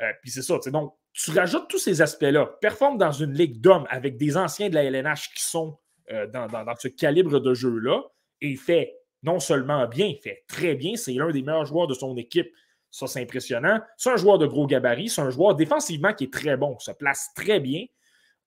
[0.00, 0.58] Euh, puis c'est ça.
[0.66, 4.74] Donc, tu rajoutes tous ces aspects-là, performe dans une ligue d'hommes avec des anciens de
[4.74, 5.78] la LNH qui sont
[6.10, 6.48] euh, dans,
[6.78, 8.02] ce calibre de jeu-là,
[8.40, 11.94] et fait non seulement bien, il fait très bien, c'est l'un des meilleurs joueurs de
[11.94, 12.48] son équipe.
[12.90, 13.80] Ça, c'est impressionnant.
[13.96, 16.90] C'est un joueur de gros gabarit, c'est un joueur défensivement qui est très bon, se
[16.90, 17.84] place très bien.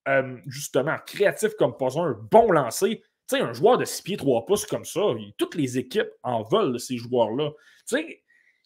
[0.08, 3.02] Euh, justement, créatif comme pas un, bon lancé.
[3.28, 5.02] Tu sais, un joueur de 6 pieds 3 pouces comme ça,
[5.38, 7.52] toutes les équipes en veulent de ces joueurs-là.
[7.88, 8.24] Tu sais,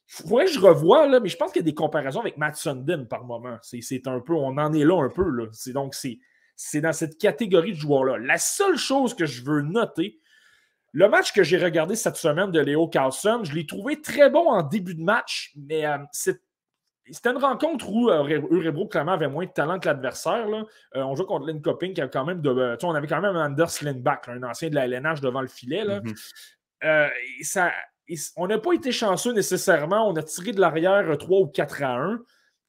[0.10, 2.56] faudrait que je revoie, là, mais je pense qu'il y a des comparaisons avec Matt
[2.56, 3.58] Sundin par moment.
[3.62, 5.30] C'est un peu, on en est là un peu.
[5.30, 5.46] Là.
[5.68, 5.96] Donc,
[6.56, 8.18] c'est dans cette catégorie de joueurs-là.
[8.18, 10.20] La seule chose que je veux noter,
[10.94, 14.50] le match que j'ai regardé cette semaine de Léo Carlson, je l'ai trouvé très bon
[14.50, 19.46] en début de match, mais euh, c'était une rencontre où euh, Urebro clairement avait moins
[19.46, 20.48] de talent que l'adversaire.
[20.48, 20.64] Euh,
[20.96, 22.78] on joue contre Lynn Copping qui avait quand même de.
[22.82, 25.84] on avait quand même Anders Lindbach, un ancien de la LNH devant le filet.
[25.84, 26.02] Là.
[26.02, 27.44] Mm-hmm.
[27.44, 27.72] ça,
[28.36, 30.10] on n'a pas été chanceux nécessairement.
[30.10, 32.20] On a tiré de l'arrière 3 ou 4 à 1.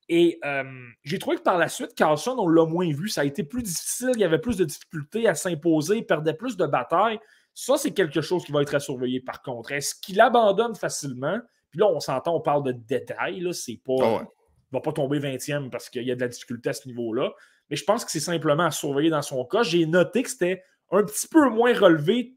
[0.08, 0.64] Et euh,
[1.04, 3.08] j'ai trouvé que par la suite, Carlson, on l'a moins vu.
[3.08, 4.10] Ça a été plus difficile.
[4.14, 5.98] Il y avait plus de difficultés à s'imposer.
[5.98, 7.20] Il perdait plus de batailles.
[7.54, 9.72] Ça, c'est quelque chose qui va être à surveiller par contre.
[9.72, 11.38] Est-ce qu'il abandonne facilement?
[11.70, 13.46] Puis là, on s'entend, on parle de détails.
[13.54, 13.94] C'est pas.
[14.02, 14.24] Ah
[14.72, 16.86] il ne va pas tomber 20e parce qu'il y a de la difficulté à ce
[16.86, 17.32] niveau-là.
[17.70, 19.62] Mais je pense que c'est simplement à surveiller dans son cas.
[19.62, 22.36] J'ai noté que c'était un petit peu moins relevé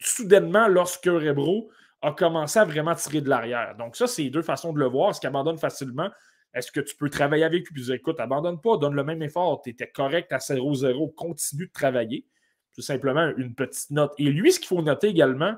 [0.00, 1.70] soudainement lorsque Rebro
[2.02, 3.76] a commencé à vraiment tirer de l'arrière.
[3.76, 5.10] Donc, ça, c'est deux façons de le voir.
[5.10, 6.10] Est-ce qu'il abandonne facilement?
[6.54, 7.74] Est-ce que tu peux travailler avec lui?
[7.74, 9.60] Puis, écoute, abandonne pas, donne le même effort.
[9.62, 12.26] Tu étais correct à 0-0, continue de travailler.
[12.74, 14.12] Tout simplement une petite note.
[14.18, 15.54] Et lui, ce qu'il faut noter également,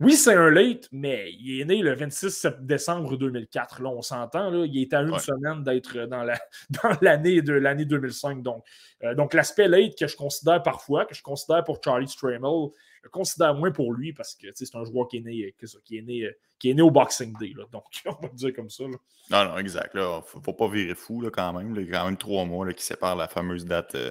[0.00, 3.82] oui, c'est un late, mais il est né le 26 décembre 2004.
[3.82, 4.52] Là, on s'entend.
[4.62, 6.38] Il est à une semaine d'être dans, la,
[6.70, 8.42] dans l'année de l'année 2005.
[8.42, 8.64] Donc,
[9.02, 12.70] euh, donc l'aspect late que je considère parfois, que je considère pour Charlie Stramel,
[13.02, 16.02] je considère moins pour lui parce que c'est un joueur qui est né, qui est
[16.02, 17.54] né, qui est né au Boxing Day.
[17.72, 18.84] donc, on va dire comme ça.
[19.30, 19.90] Non, non, exact.
[19.94, 21.74] Il ne faut, pas virer fou là, quand même.
[21.76, 23.94] Il y a quand même trois mois qui séparent la fameuse date.
[23.94, 24.10] Euh,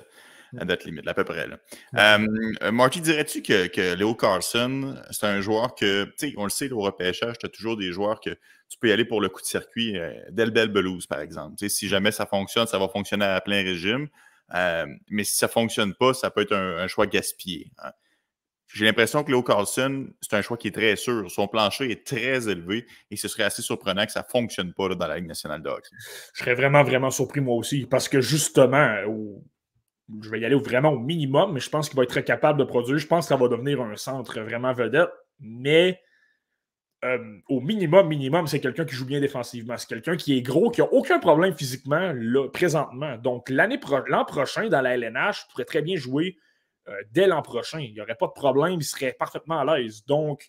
[0.53, 1.45] la date limite, à peu près.
[1.45, 1.57] Là.
[2.17, 6.49] Euh, Marty, dirais-tu que, que Léo Carson, c'est un joueur que, tu sais, on le
[6.49, 8.29] sait, au repêchage, tu as toujours des joueurs que
[8.69, 11.55] tu peux y aller pour le coup de circuit, euh, Delbel Belouse, par exemple.
[11.67, 14.07] Si jamais ça fonctionne, ça va fonctionner à plein régime.
[15.09, 17.69] mais si ça ne fonctionne pas, ça peut être un, choix gaspillé.
[17.83, 17.91] Hein.
[18.73, 21.29] J'ai l'impression que Léo Carlson, c'est un choix qui est très sûr.
[21.31, 24.89] Son plancher est très élevé et ce serait assez surprenant que ça ne fonctionne pas
[24.89, 25.69] dans la Ligue nationale de.
[26.33, 28.93] Je serais vraiment, vraiment surpris moi aussi parce que justement,
[30.21, 32.65] je vais y aller vraiment au minimum, mais je pense qu'il va être capable de
[32.65, 32.97] produire.
[32.97, 35.09] Je pense ça va devenir un centre vraiment vedette.
[35.39, 36.01] Mais
[37.05, 39.77] euh, au minimum, minimum, c'est quelqu'un qui joue bien défensivement.
[39.77, 42.13] C'est quelqu'un qui est gros, qui n'a aucun problème physiquement
[42.51, 43.17] présentement.
[43.17, 46.37] Donc, l'an prochain, dans la LNH, pourrait très bien jouer
[46.89, 47.79] euh, dès l'an prochain.
[47.79, 50.05] Il n'y aurait pas de problème, il serait parfaitement à l'aise.
[50.05, 50.47] Donc,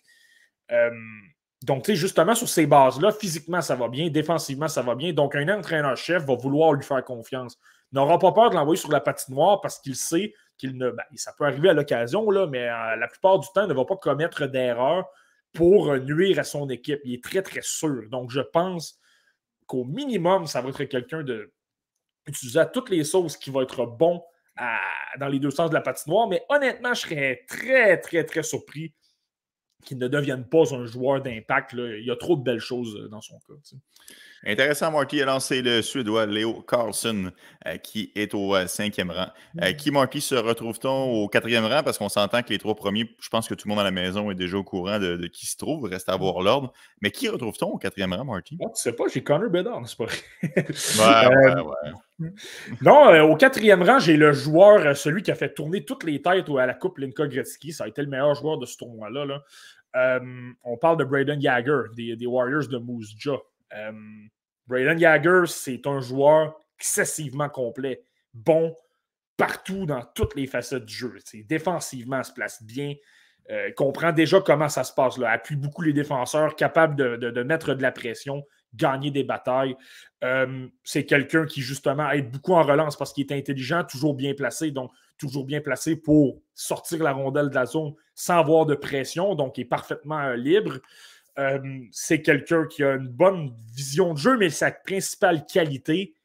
[0.71, 0.89] euh,
[1.89, 5.13] justement, sur ces bases-là, physiquement, ça va bien, défensivement, ça va bien.
[5.13, 7.57] Donc, un entraîneur-chef va vouloir lui faire confiance.
[7.91, 10.91] N'aura pas peur de l'envoyer sur la patinoire parce qu'il sait qu'il ne.
[10.91, 13.85] Ben, ça peut arriver à l'occasion, mais euh, la plupart du temps, il ne va
[13.85, 15.05] pas commettre d'erreur
[15.53, 17.01] pour nuire à son équipe.
[17.03, 18.03] Il est très, très sûr.
[18.09, 18.99] Donc, je pense
[19.65, 21.51] qu'au minimum, ça va être quelqu'un de
[22.55, 24.23] à toutes les sauces qui va être bon
[25.19, 26.27] dans les deux sens de la patinoire.
[26.27, 28.93] Mais honnêtement, je serais très, très, très surpris
[29.85, 31.73] qu'il ne devienne pas un joueur d'impact.
[31.73, 33.53] Il y a trop de belles choses euh, dans son cas.
[34.45, 37.31] Intéressant, Marty a lancé le Suédois Léo Carlson,
[37.67, 39.27] euh, qui est au euh, cinquième rang.
[39.61, 41.83] Euh, qui, Marty, se retrouve-t-on au quatrième rang?
[41.83, 43.91] Parce qu'on s'entend que les trois premiers, je pense que tout le monde à la
[43.91, 45.85] maison est déjà au courant de, qui se trouve.
[45.85, 46.71] Reste à voir l'ordre.
[47.01, 48.57] Mais qui retrouve-t-on au quatrième rang, Marty?
[48.61, 52.29] Oh, tu sais pas, j'ai Connor Bedard, c'est pas ouais, ouais, ouais.
[52.81, 56.49] Non, au quatrième rang, j'ai le joueur, celui qui a fait tourner toutes les têtes
[56.57, 57.73] à la Coupe Linka Gretzky.
[57.73, 59.25] Ça a été le meilleur joueur de ce tournoi-là.
[59.25, 60.19] Là.
[60.63, 63.41] on parle de Braden Jagger, des, des Warriors de Moose Jaw.
[64.69, 68.03] Braden Jagger, c'est un joueur excessivement complet,
[68.33, 68.75] bon
[69.35, 71.15] partout dans toutes les facettes du jeu.
[71.47, 72.93] Défensivement, il se place bien.
[73.49, 75.17] euh, comprend déjà comment ça se passe.
[75.17, 75.31] Là.
[75.31, 78.43] Appuie beaucoup les défenseurs, capable de, mettre de la pression,
[78.75, 79.75] gagner des batailles.
[80.23, 84.35] Euh, c'est quelqu'un qui, justement, aide beaucoup en relance parce qu'il est intelligent, toujours bien
[84.35, 88.75] placé, donc toujours bien placé pour sortir la rondelle de la zone sans avoir de
[88.75, 90.79] pression, donc il est parfaitement euh, libre.
[91.91, 96.15] C'est quelqu'un qui a une bonne vision de jeu, mais sa principale qualité,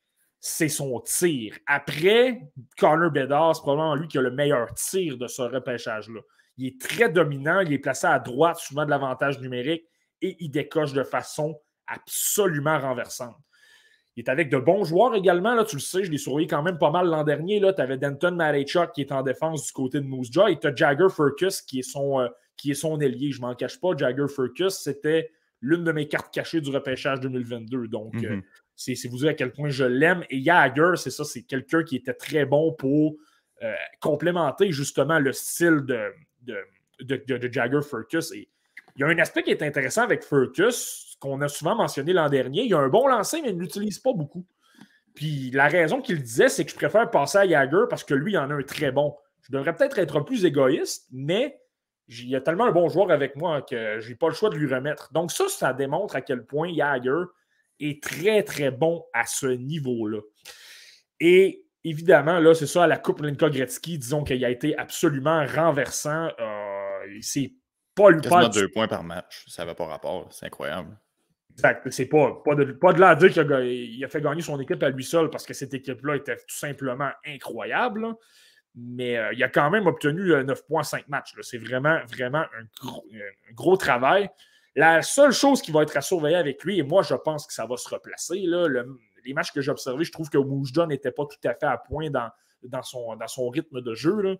[0.41, 1.57] c'est son tir.
[1.67, 2.41] Après,
[2.79, 6.21] Connor Bedard, c'est probablement lui qui a le meilleur tir de ce repêchage-là.
[6.57, 9.85] Il est très dominant, il est placé à droite, souvent de l'avantage numérique,
[10.21, 13.37] et il décoche de façon absolument renversante.
[14.17, 16.63] Il est avec de bons joueurs également, là, tu le sais, je l'ai surveillé quand
[16.63, 17.61] même pas mal l'an dernier.
[17.61, 20.69] Tu avais Denton Marechuk qui est en défense du côté de Moose Jaw et tu
[20.69, 23.33] as Jagger Furcus qui est son, euh, qui est son ailier.
[23.33, 25.31] Je ne m'en cache pas, Jagger Furcus, c'était
[25.61, 27.89] l'une de mes cartes cachées du repêchage 2022.
[27.89, 28.43] Donc, euh, mhm.
[28.77, 30.25] c'est vous dire à quel point je l'aime.
[30.31, 33.17] Et Jagger, c'est ça, c'est quelqu'un qui était très bon pour
[33.63, 36.13] euh, complémenter justement le style de,
[37.01, 38.33] de, Jagger Furcus.
[38.33, 38.49] Et
[38.97, 42.29] il y a un aspect qui est intéressant avec Furcus, qu'on a souvent mentionné l'an
[42.29, 42.65] dernier.
[42.65, 44.47] Il a un bon lancer, mais il ne l'utilise pas beaucoup.
[45.15, 48.33] Puis la raison qu'il disait, c'est que je préfère passer à Jagger parce que lui,
[48.33, 49.17] il en a un très bon.
[49.43, 51.61] Je devrais peut-être être plus égoïste, mais
[52.09, 54.51] il y a tellement un bon joueur avec moi que je n'ai pas le choix
[54.51, 55.13] de lui remettre.
[55.13, 57.25] Donc, ça, ça démontre à quel point Jagger
[57.81, 60.21] est très, très bon à ce niveau-là.
[61.21, 65.47] Et évidemment, là, c'est ça, à la Coupe Linka Gretzky, disons qu'il a été absolument
[65.47, 66.29] renversant.
[66.39, 67.53] Euh, c'est
[67.95, 68.49] pas lui pas.
[68.49, 70.97] deux points par match, ça n'avait pas rapport, c'est incroyable.
[71.53, 71.89] Exact.
[71.91, 74.59] C'est pas, pas, de, pas de là à dire qu'il a, a, fait gagner son
[74.59, 78.09] équipe à lui seul parce que cette équipe-là était tout simplement incroyable.
[78.77, 81.35] Mais euh, il a quand même obtenu 9,5 euh, matchs.
[81.43, 84.29] C'est vraiment, vraiment un gros, travail.
[84.75, 87.53] La seule chose qui va être à surveiller avec lui, et moi je pense que
[87.53, 88.45] ça va se replacer,
[89.25, 91.79] les matchs que j'ai observés, je trouve que Moujda n'était pas tout à fait à
[91.79, 92.29] point dans,
[92.65, 94.39] dans, son, dans son rythme de jeu.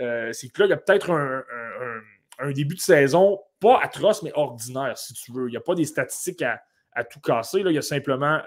[0.00, 4.32] Euh, c'est que là, il y a peut-être un, début de saison pas atroce, mais
[4.34, 5.48] ordinaire, si tu veux.
[5.48, 7.60] Il n'y a pas des statistiques à, tout casser.
[7.60, 8.40] Il y a simplement,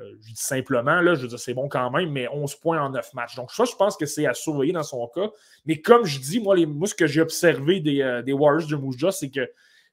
[0.00, 2.90] euh, je dis simplement, je veux dire, c'est bon quand même, mais 11 points en
[2.90, 3.36] 9 matchs.
[3.36, 5.30] Donc, ça, je pense que c'est à surveiller dans son cas.
[5.66, 9.12] Mais comme je dis, moi, les, ce que j'ai observé des, des, Warriors de Mouja,
[9.12, 9.48] c'est que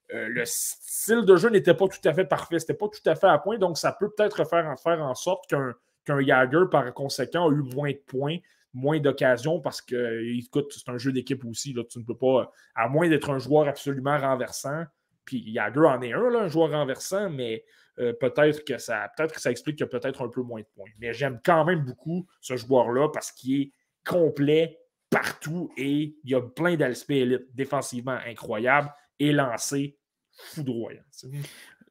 [0.10, 3.28] le style de jeu n'était pas tout à fait parfait, c'était pas tout à fait
[3.28, 7.62] à point, donc ça peut peut-être faire en, sorte qu'un Jagger, par conséquent, a eu
[7.62, 8.38] moins de points
[8.78, 11.76] moins d'occasions parce que, écoute, c'est un jeu d'équipe aussi.
[11.90, 14.84] Tu ne peux pas, à moins d'être un joueur absolument renversant,
[15.26, 17.66] puis Jagger en est un, un joueur renversant, mais
[18.00, 20.68] euh, peut-être que ça peut-être que explique qu'il y a peut-être un peu moins de
[20.76, 20.90] points.
[21.00, 23.72] Mais j'aime quand même beaucoup ce joueur-là parce qu'il est
[24.06, 24.80] complet
[25.10, 29.98] partout et il y a plein d'aspects élites défensivement incroyables et lancé
[30.32, 31.02] foudroyant.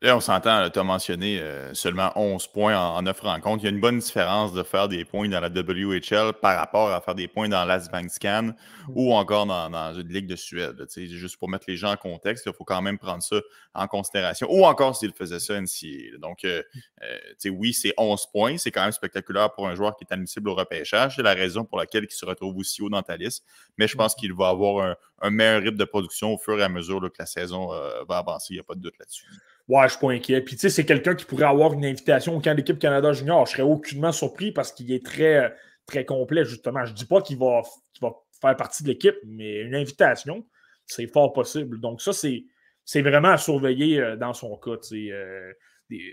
[0.02, 3.62] Là, on s'entend, tu as mentionné euh, seulement 11 points en, en 9 rencontres.
[3.62, 6.90] Il y a une bonne différence de faire des points dans la WHL par rapport
[6.92, 8.50] à faire des points dans l'Asbankscan
[8.90, 10.86] ou encore dans, une Ligue de Suède.
[10.94, 13.36] juste pour mettre les gens en contexte, il faut quand même prendre ça
[13.72, 14.46] en considération.
[14.50, 16.18] Ou encore s'il faisait ça NCA.
[16.18, 16.62] Donc, euh,
[17.02, 18.58] euh, oui, c'est 11 points.
[18.58, 21.16] C'est quand même spectaculaire pour un joueur qui est admissible au repêchage.
[21.16, 23.46] C'est la raison pour laquelle il se retrouve aussi haut dans ta liste.
[23.78, 24.20] Mais je pense mmh.
[24.20, 27.26] qu'il va avoir un, meilleur rythme de production au fur et à mesure que la
[27.26, 27.68] saison
[28.06, 28.48] va avancer.
[28.50, 29.24] Il n'y a pas de doute là-dessus.
[29.68, 30.40] Ouais, je suis pas inquiet.
[30.42, 33.46] Puis, tu sais, c'est quelqu'un qui pourrait avoir une invitation au camp d'équipe Canada Junior.
[33.46, 35.54] Je serais aucunement surpris parce qu'il est très,
[35.86, 36.84] très complet, justement.
[36.84, 37.62] Je ne dis pas qu'il va,
[38.00, 40.46] va, faire partie de l'équipe, mais une invitation,
[40.86, 41.80] c'est fort possible.
[41.80, 44.76] Donc, ça, c'est vraiment à surveiller euh, dans son cas.
[44.92, 45.52] Euh,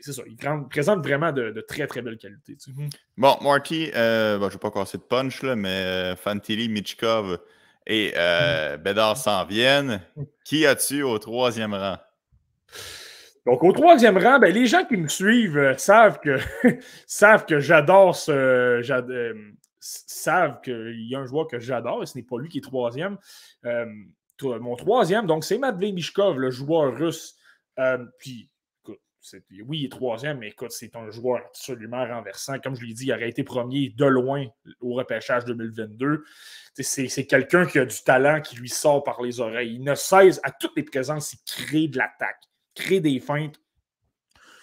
[0.01, 0.24] c'est ça.
[0.26, 0.36] Il
[0.70, 2.58] présente vraiment de, très, très belles qualités.
[3.18, 7.39] Bon, Marty, euh, je ne vais pas casser de punch, là, mais Fantilli, Michkov
[7.86, 10.01] et euh, Bédard s'en viennent.
[10.45, 11.97] Qui as-tu au troisième rang?
[13.46, 16.38] Donc, au troisième rang, ben, les gens qui me suivent euh, savent que,
[17.48, 18.32] que j'adore ce.
[18.32, 19.34] Euh,
[19.80, 22.62] savent qu'il y a un joueur que j'adore et ce n'est pas lui qui est
[22.62, 23.18] troisième.
[23.66, 23.86] Euh,
[24.41, 27.36] mon troisième, donc, c'est Matvey Mishkov, le joueur russe.
[28.18, 28.50] puis,
[29.66, 32.60] oui, il est troisième, mais écoute, c'est un joueur absolument renversant.
[32.60, 34.46] Comme je l'ai dit, il aurait été premier de loin
[34.80, 36.24] au repêchage 2022.
[36.76, 39.76] C'est quelqu'un qui a du talent qui lui sort par les oreilles.
[39.76, 42.41] Il ne cesse, à toutes les présences, il crée de l'attaque
[42.76, 43.59] crée des feintes,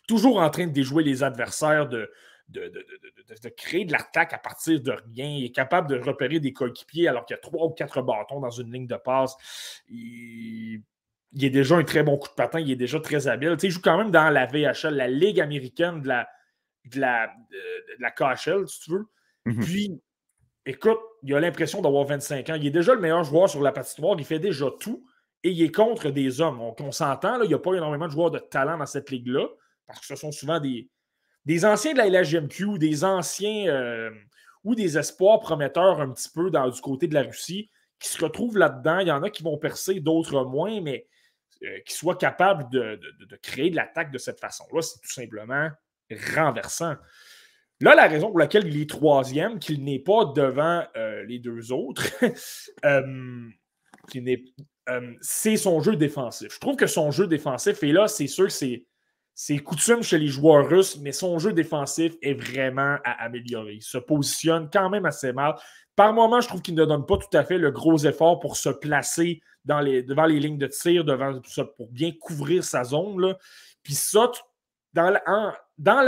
[0.08, 2.11] toujours en train de déjouer les adversaires, de,
[2.48, 5.26] de, créer de l'attaque à partir de rien.
[5.26, 8.40] Il est capable de repérer des coéquipiers alors qu'il y a trois ou quatre bâtons
[8.40, 9.36] dans une ligne de passe.
[9.88, 10.82] Il,
[11.40, 13.56] est déjà un très bon coup de patin, il est déjà très habile.
[13.62, 16.28] il joue quand même dans la VHL, la Ligue américaine de la,
[16.86, 17.32] de la,
[17.98, 19.06] la KHL, si tu veux.
[19.46, 19.64] Mm-hmm.
[19.64, 20.02] Puis,
[20.66, 22.54] écoute, il a l'impression d'avoir 25 ans.
[22.54, 24.16] Il est déjà le meilleur joueur sur la patinoire.
[24.18, 25.04] Il fait déjà tout
[25.43, 26.61] et il est contre des hommes.
[26.61, 29.47] On, s'entend, il n'y a pas énormément de joueurs de talent dans cette ligue-là,
[29.86, 30.88] parce que ce sont souvent des,
[31.47, 34.11] des anciens de la LHGMQ, des anciens euh,
[34.64, 38.22] ou des espoirs prometteurs un petit peu dans, du côté de la Russie qui se
[38.22, 38.99] retrouvent là-dedans.
[38.99, 41.07] Il y en a qui vont percer, d'autres moins, mais
[41.62, 42.99] euh, qui soient capables de,
[43.43, 45.70] créer de l'attaque de cette façon-là, c'est tout simplement
[46.34, 46.97] renversant.
[47.82, 51.72] Là, la raison pour laquelle il est troisième, qu'il n'est pas devant euh, les deux
[51.72, 52.05] autres,
[54.91, 56.55] euh, c'est son jeu défensif.
[56.55, 58.84] Je trouve que son jeu défensif, et là, c'est sûr que c'est
[59.43, 63.74] c'est coutume chez les joueurs russes, mais son jeu défensif est vraiment à améliorer.
[63.74, 65.55] Il se positionne quand même assez mal.
[65.97, 68.59] Par moments, je trouve qu'il ne donne pas tout à fait le gros effort pour
[68.59, 69.80] se placer devant
[70.26, 71.41] les lignes de tir, devant,
[71.76, 73.34] pour bien couvrir sa zone.
[73.82, 74.30] Puis ça,
[74.93, 75.22] dans la,
[75.78, 76.03] dans,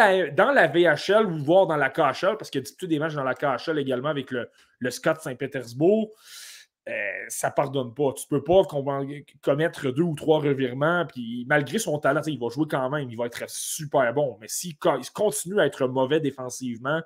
[0.53, 3.35] la, VHL ou voire dans la KHL, parce qu'il y a des matchs dans la
[3.35, 6.11] KHL également avec le, le Scott Saint-Pétersbourg,
[6.89, 6.93] euh,
[7.29, 8.13] ça ne pardonne pas.
[8.13, 8.63] Tu ne peux pas
[9.41, 13.17] commettre deux ou trois revirements, puis malgré son talent, il va jouer quand même, il
[13.17, 14.37] va être super bon.
[14.41, 17.01] Mais s'il continue à être mauvais défensivement,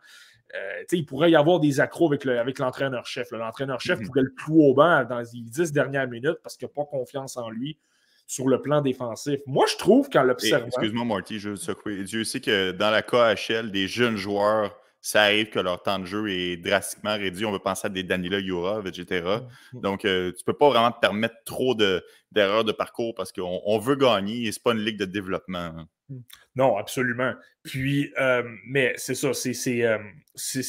[0.54, 3.30] euh, il pourrait y avoir des accros avec, avec l'entraîneur-chef.
[3.32, 4.06] L'entraîneur-chef mm-hmm.
[4.06, 7.36] pourrait le clouer au banc dans les dix dernières minutes parce qu'il n'a pas confiance
[7.36, 7.78] en lui
[8.26, 9.40] sur le plan défensif.
[9.46, 10.66] Moi, je trouve qu'en l'observant.
[10.66, 14.76] Excuse-moi, Marty, je Dieu sait que dans la KHL, des jeunes joueurs
[15.06, 17.44] ça arrive que leur temps de jeu est drastiquement réduit.
[17.44, 19.24] On veut penser à des Danila Yurov, etc.
[19.24, 19.80] Mmh, mmh.
[19.80, 23.78] Donc, euh, tu ne peux pas vraiment te permettre trop d'erreurs de, parcours parce qu'on
[23.78, 25.58] veut gagner et ce n'est pas une ligue de développement.
[25.58, 25.88] Hein.
[26.08, 26.16] Mmh.
[26.56, 27.34] Non, absolument.
[27.62, 29.98] Puis, euh, mais c'est ça, euh,
[30.34, 30.62] c'est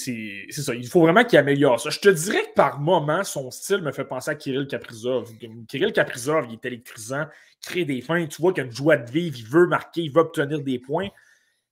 [0.52, 0.76] ça.
[0.76, 1.90] Il faut vraiment qu'il améliore ça.
[1.90, 5.32] Je te dirais que par moment, son style me fait penser à Kirill Kaprizov.
[5.68, 7.26] Kirill Kaprizov, il est électrisant,
[7.64, 8.24] crée des fins.
[8.28, 10.78] Tu vois qu'il a une joie de vivre, il veut marquer, il veut obtenir des
[10.78, 11.10] points.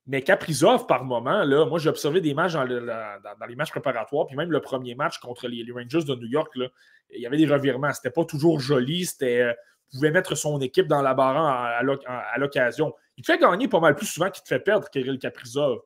[0.07, 4.35] Mais Caprizov, par moment, là, moi, j'ai observé des matchs dans, les matchs préparatoires, puis
[4.35, 7.91] même le premier match contre les, Rangers de New York, il y avait des revirements.
[7.91, 9.05] C'était pas toujours joli.
[9.05, 9.53] C'était, euh,
[9.91, 12.93] pouvait mettre son équipe dans la barre à, l'occasion.
[13.17, 15.79] Il te fait gagner pas mal plus souvent qu'il te fait perdre, Kirill Caprizov.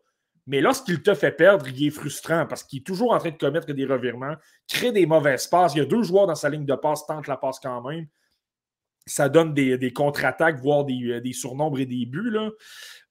[0.48, 3.38] Mais lorsqu'il te fait perdre, il est frustrant parce qu'il est toujours en train de
[3.38, 4.36] commettre des revirements,
[4.68, 5.76] crée des mauvaises passes.
[5.76, 8.08] Il y a deux joueurs dans sa ligne de passe, tente la passe quand même.
[9.06, 12.36] Ça donne des, contre-attaques, voire des, des, surnombres et des buts.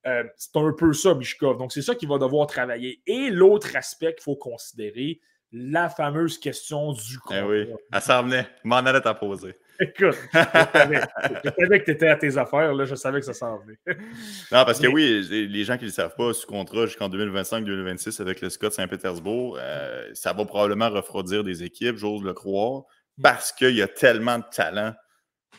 [0.09, 1.59] Euh, c'est un peu ça, Mishkov.
[1.59, 3.03] Donc, c'est ça qu'il va devoir travailler.
[3.07, 5.21] Et l'autre aspect qu'il faut considérer,
[5.53, 7.47] la fameuse question du eh contrat.
[7.47, 8.47] oui, elle s'en venait.
[8.65, 9.57] m'en allait t'en poser.
[9.81, 13.59] Écoute, je savais, que tu étais à tes affaires, là, je savais que ça s'en
[13.59, 13.79] venait.
[13.87, 18.21] non, parce que oui, les gens qui ne le savent pas, sous contrat jusqu'en 2025-2026
[18.21, 22.83] avec le Scott Saint-Pétersbourg, euh, ça va probablement refroidir des équipes, j'ose le croire,
[23.23, 24.95] parce qu'il y a tellement de talent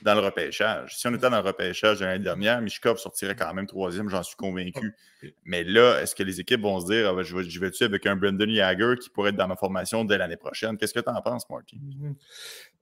[0.02, 0.98] dans le repêchage.
[0.98, 4.24] Si on était dans le repêchage de l'année dernière, Mishkov sortirait quand même troisième, j'en
[4.24, 4.96] suis convaincu.
[5.44, 8.16] Mais là, est-ce que les équipes vont se dire ah, ben, je vais-tu avec un
[8.16, 10.78] Brendan Jagger qui pourrait être dans ma formation dès l'année prochaine?
[10.78, 11.78] Qu'est-ce que tu en penses, Marky?
[11.78, 12.14] Mm-hmm.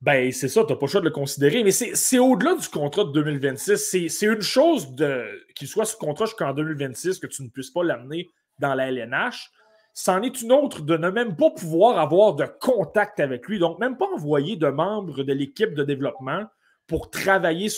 [0.01, 2.67] Ben, c'est ça, tu n'as pas le choix de le considérer, mais c'est au-delà du
[2.67, 4.09] contrat de 2026.
[4.09, 4.95] C'est une chose
[5.55, 9.51] qu'il soit sous contrat jusqu'en 2026, que tu ne puisses pas l'amener dans la LNH.
[9.93, 13.79] C'en est une autre de ne même pas pouvoir avoir de contact avec lui, donc
[13.79, 16.45] même pas envoyer de membres de l'équipe de développement
[16.87, 17.69] pour travailler,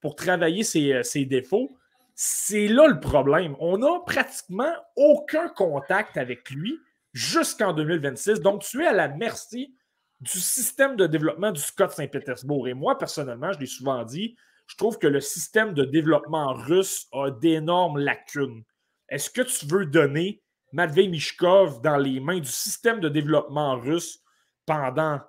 [0.00, 0.62] pour travailler
[0.94, 1.76] euh, ses, défauts.
[2.14, 3.56] C'est là le problème.
[3.58, 6.78] On n'a pratiquement aucun contact avec lui
[7.12, 8.40] jusqu'en 2026.
[8.40, 9.74] Donc, tu es à la merci
[10.20, 12.68] du système de développement du Scott Saint-Pétersbourg.
[12.68, 17.06] Et moi, personnellement, je l'ai souvent dit, je trouve que le système de développement russe
[17.12, 18.64] a d'énormes lacunes.
[19.08, 20.42] Est-ce que tu veux donner
[20.72, 24.20] Matvei Mishkov dans les mains du système de développement russe
[24.66, 25.20] pendant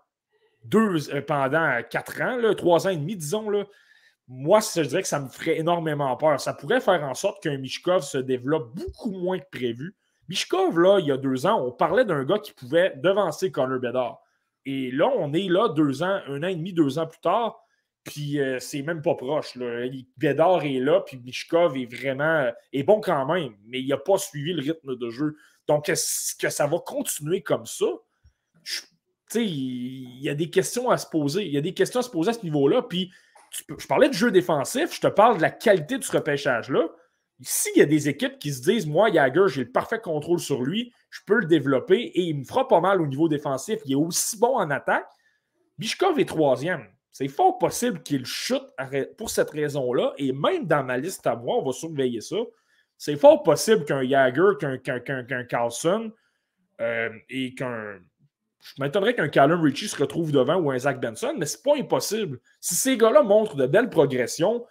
[0.70, 3.50] deux, euh, pendant quatre ans, là, trois ans et demi, disons,
[4.28, 6.40] moi, je dirais que ça me ferait énormément peur.
[6.40, 9.96] Ça pourrait faire en sorte qu'un Mishkov se développe beaucoup moins que prévu.
[10.30, 13.80] Mishkov, là, il y a deux ans, on parlait d'un gars qui pouvait devancer Connor
[13.80, 14.22] Bedard.
[14.66, 17.60] Et là, on est là deux ans, un an et demi, deux ans plus tard,
[18.04, 19.56] puis euh, c'est même pas proche.
[19.56, 19.88] Là.
[20.18, 23.98] Bédard est là, puis Mishkov est vraiment euh, est bon quand même, mais il n'a
[23.98, 25.36] pas suivi le rythme de jeu.
[25.68, 27.88] Donc, est-ce que ça va continuer comme ça?
[28.64, 28.82] Je
[29.36, 31.46] il y a des questions à se poser.
[31.46, 32.82] Il y a des questions à se poser à ce niveau-là.
[32.84, 33.12] Puis,
[33.52, 36.88] je parlais de jeu défensif, je te parle de la qualité de ce repêchage-là.
[37.42, 40.62] S'il y a des équipes qui se disent, moi, Jagger, j'ai le parfait contrôle sur
[40.62, 43.94] lui, je peux le développer et il me fera pas mal au niveau défensif, il
[43.94, 45.08] est aussi bon en attaque.
[45.78, 46.86] Bishkov est troisième.
[47.12, 48.64] C'est fort possible qu'il chute
[49.18, 50.14] pour cette raison-là.
[50.18, 52.38] Et même dans ma liste à moi, on va surveiller ça.
[52.98, 56.12] C'est fort possible qu'un Jagger, qu'un Carlson
[56.82, 58.00] euh, et qu'un
[58.62, 61.78] je m'étonnerais qu'un Callum Ritchie se retrouve devant ou un Zach Benson, mais c'est pas
[61.78, 62.40] impossible.
[62.60, 64.66] Si ces gars-là montrent de belles progressions,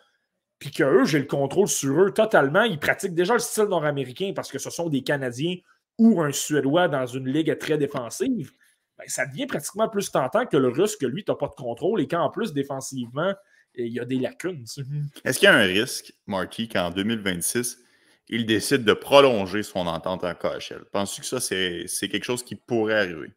[0.59, 4.51] puis qu'eux, j'ai le contrôle sur eux totalement, ils pratiquent déjà le style nord-américain parce
[4.51, 5.57] que ce sont des Canadiens
[5.99, 8.53] ou un Suédois dans une ligue très défensive,
[8.99, 11.55] ben, ça devient pratiquement plus tentant que le Russe, que lui, tu n'as pas de
[11.55, 13.33] contrôle et qu'en plus, défensivement,
[13.75, 14.65] il y a des lacunes.
[15.25, 17.79] Est-ce qu'il y a un risque, Marky, qu'en 2026,
[18.29, 20.85] il décide de prolonger son entente en KHL?
[20.93, 23.31] Penses-tu que ça, c'est quelque chose qui pourrait arriver?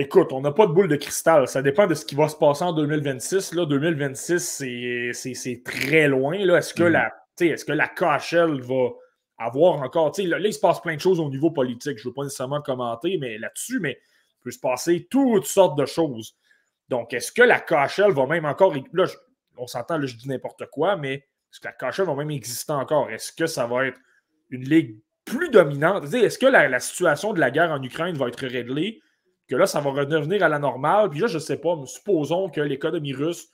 [0.00, 1.46] Écoute, on n'a pas de boule de cristal.
[1.46, 3.52] Ça dépend de ce qui va se passer en 2026.
[3.52, 4.64] Là, 2026,
[5.12, 6.32] c'est très loin.
[6.32, 6.88] Est-ce que, mm.
[6.88, 8.92] la, est que la KHL va
[9.36, 10.14] avoir encore.
[10.16, 11.98] Là, là, il se passe plein de choses au niveau politique.
[11.98, 15.78] Je ne veux pas nécessairement commenter mais là-dessus, mais il peut se passer toutes sortes
[15.78, 16.34] de choses.
[16.88, 18.74] Donc, est-ce que la KHL va même encore.
[18.94, 19.04] Là,
[19.58, 22.72] on s'entend, là, je dis n'importe quoi, mais est-ce que la KHL va même exister
[22.72, 23.10] encore?
[23.10, 24.00] Est-ce que ça va être
[24.48, 26.04] une ligue plus dominante?
[26.14, 29.02] Est-ce que la, la, situation de la guerre en Ukraine va être réglée?
[29.50, 31.10] Que là, ça va redevenir à la normale.
[31.10, 33.48] Puis là, je ne sais pas, mais supposons que l'économie russe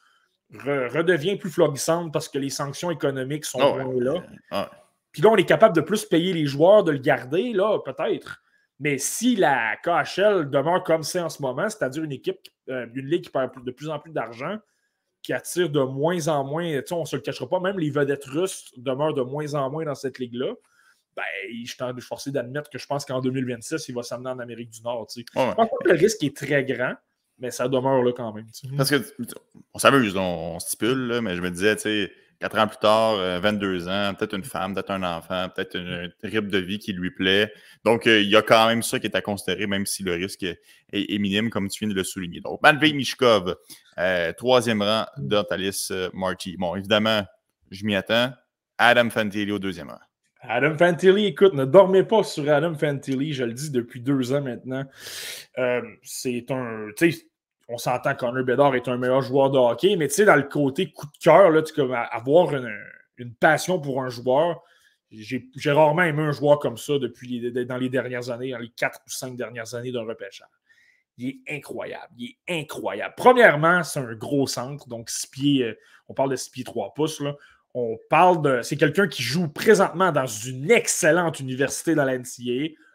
[0.53, 4.22] redevient plus florissante parce que les sanctions économiques sont oh, moins là.
[4.51, 4.70] Ah.
[5.11, 8.42] Puis là, on est capable de plus payer les joueurs, de le garder, là, peut-être.
[8.78, 12.38] Mais si la KHL demeure comme c'est en ce moment, c'est-à-dire une équipe,
[12.68, 14.59] euh, une ligue qui perd de plus en plus d'argent,
[15.22, 18.26] qui attire de moins en moins, on ne se le cachera pas, même les vedettes
[18.26, 20.53] russes demeurent de moins en moins dans cette ligue-là.
[21.16, 21.24] Ben,
[21.64, 24.82] je suis forcé d'admettre que je pense qu'en 2026, il va s'amener en Amérique du
[24.82, 25.06] Nord.
[25.14, 26.94] Je pense que le risque est très grand,
[27.38, 28.46] mais ça demeure là quand même.
[28.76, 29.02] Parce que
[29.72, 33.88] on s'amuse, on, stipule, mais je me disais, tu sais, Quatre ans plus tard, 22
[33.88, 37.10] euh, ans, peut-être une femme, peut-être un enfant, peut-être un rythme de vie qui lui
[37.10, 37.50] plaît.
[37.82, 40.12] Donc, euh, il y a quand même ça qui est à considérer, même si le
[40.12, 42.40] risque est, minime, comme tu viens de le souligner.
[42.40, 43.56] Donc, Matvei Mishkov,
[43.96, 46.56] euh, troisième rang d'Antalis Marty.
[46.58, 47.24] Bon, évidemment,
[47.70, 48.32] je m'y attends.
[48.76, 50.00] Adam Fantilli au deuxième rang.
[50.49, 54.42] Adam Fantilli, écoute, ne dormez pas sur Adam Fantilli, je le dis depuis deux ans
[54.42, 54.84] maintenant.
[56.03, 56.90] c'est un
[57.68, 60.44] on s'entend qu'Honneur Bédard est un meilleur joueur de hockey, mais tu sais, dans le
[60.44, 61.62] côté coup de cœur, là,
[62.12, 64.62] avoir une, passion pour un joueur,
[65.11, 69.01] j'ai rarement aimé un joueur comme ça depuis dans les dernières années, dans les quatre
[69.07, 70.47] ou cinq dernières années d'un repêchage.
[71.18, 72.12] Il est incroyable.
[72.18, 73.14] Il est incroyable.
[73.16, 75.78] Premièrement, c'est un gros centre, donc six pieds, euh,
[76.09, 77.20] on parle de 6 pieds 3 pouces.
[77.20, 77.34] Là.
[77.78, 78.62] On parle de.
[78.62, 82.16] C'est quelqu'un qui joue présentement dans une excellente université dans la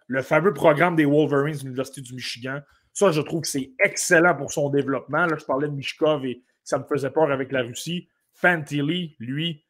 [0.07, 2.61] le fameux programme des Wolverines de l'Université du Michigan.
[2.91, 5.27] Ça, je trouve que c'est excellent pour son développement.
[5.27, 8.09] Là, je parlais de Mishkov et ça me faisait peur avec la Russie.
[8.33, 9.63] Fantilli, lui,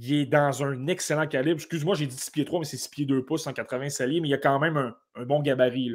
[0.00, 1.58] il est dans un excellent calibre.
[1.60, 4.26] Excuse-moi, j'ai dit 6 pieds 3, mais c'est 6 pieds 2 pouces, 180 saliers, mais
[4.26, 5.94] il a quand même un, bon gabarit.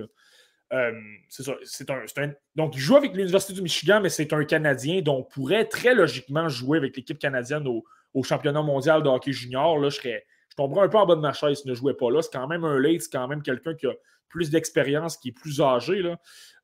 [0.72, 0.92] Euh,
[1.28, 1.54] c'est ça.
[1.90, 5.94] un, Donc, il joue avec l'Université du Michigan, mais c'est un Canadien, donc pourrait très
[5.94, 7.84] logiquement jouer avec l'équipe canadienne au,
[8.22, 9.80] championnat mondial de hockey junior.
[9.80, 11.96] Là, je, serais, je tomberais un peu en bas de ma chaise s'il ne jouait
[11.96, 12.22] pas là.
[12.22, 13.94] C'est quand même un late, c'est quand même quelqu'un qui a
[14.30, 16.02] plus d'expérience, qui est plus âgé.
[16.02, 16.20] Là.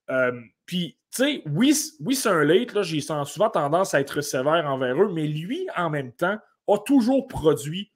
[0.09, 4.65] Euh, puis, tu sais, oui, oui c'est un late, j'ai souvent tendance à être sévère
[4.67, 6.37] envers eux, mais lui, en même temps,
[6.67, 7.91] a toujours produit,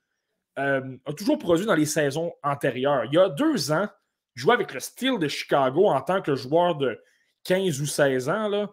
[0.57, 3.05] euh, a toujours produit dans les saisons antérieures.
[3.05, 3.87] Il y a deux ans,
[4.35, 6.99] il jouait avec le Steel de Chicago en tant que joueur de
[7.43, 8.47] 15 ou 16 ans.
[8.47, 8.69] Là,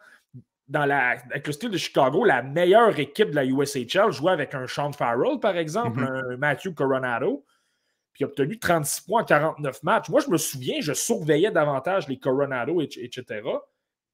[0.70, 4.66] dans la, avec le de Chicago, la meilleure équipe de la USHL jouait avec un
[4.66, 6.34] Sean Farrell, par exemple, mm-hmm.
[6.34, 7.44] un Matthew Coronado
[8.12, 10.08] puis obtenu 36 points en 49 matchs.
[10.08, 13.42] Moi, je me souviens, je surveillais davantage les Coronado, etc.,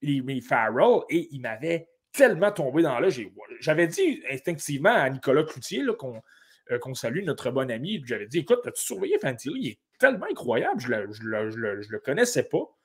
[0.03, 3.09] les, Farrell, et il m'avait tellement tombé dans là.
[3.61, 8.61] J'avais dit instinctivement à Nicolas Cloutier, euh, qu'on salue, notre bon ami, j'avais dit Écoute,
[8.67, 9.61] as-tu surveillé Fantilli?
[9.61, 12.76] Il est tellement incroyable, je ne le, connaissais pas.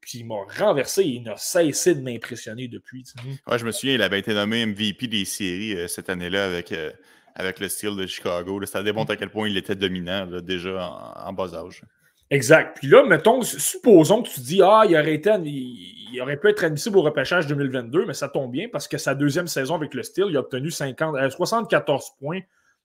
[0.00, 3.04] Puis il m'a renversé il n'a cessé de m'impressionner depuis.
[3.46, 6.72] Ouais, je me souviens, il avait été nommé MVP des séries euh, cette année-là avec.
[6.72, 6.90] Euh,
[7.36, 8.60] avec le style de Chicago.
[8.66, 10.90] Ça démontre à quel point il était dominant déjà
[11.24, 11.82] en, bas âge.
[12.28, 12.76] Exact.
[12.76, 16.64] Puis là, mettons, supposons que tu dis Ah, il aurait, été, il, aurait pu être
[16.64, 20.02] admissible au repêchage 2022, mais ça tombe bien parce que sa deuxième saison avec le
[20.02, 22.40] style, il a obtenu 50, 74 euh, points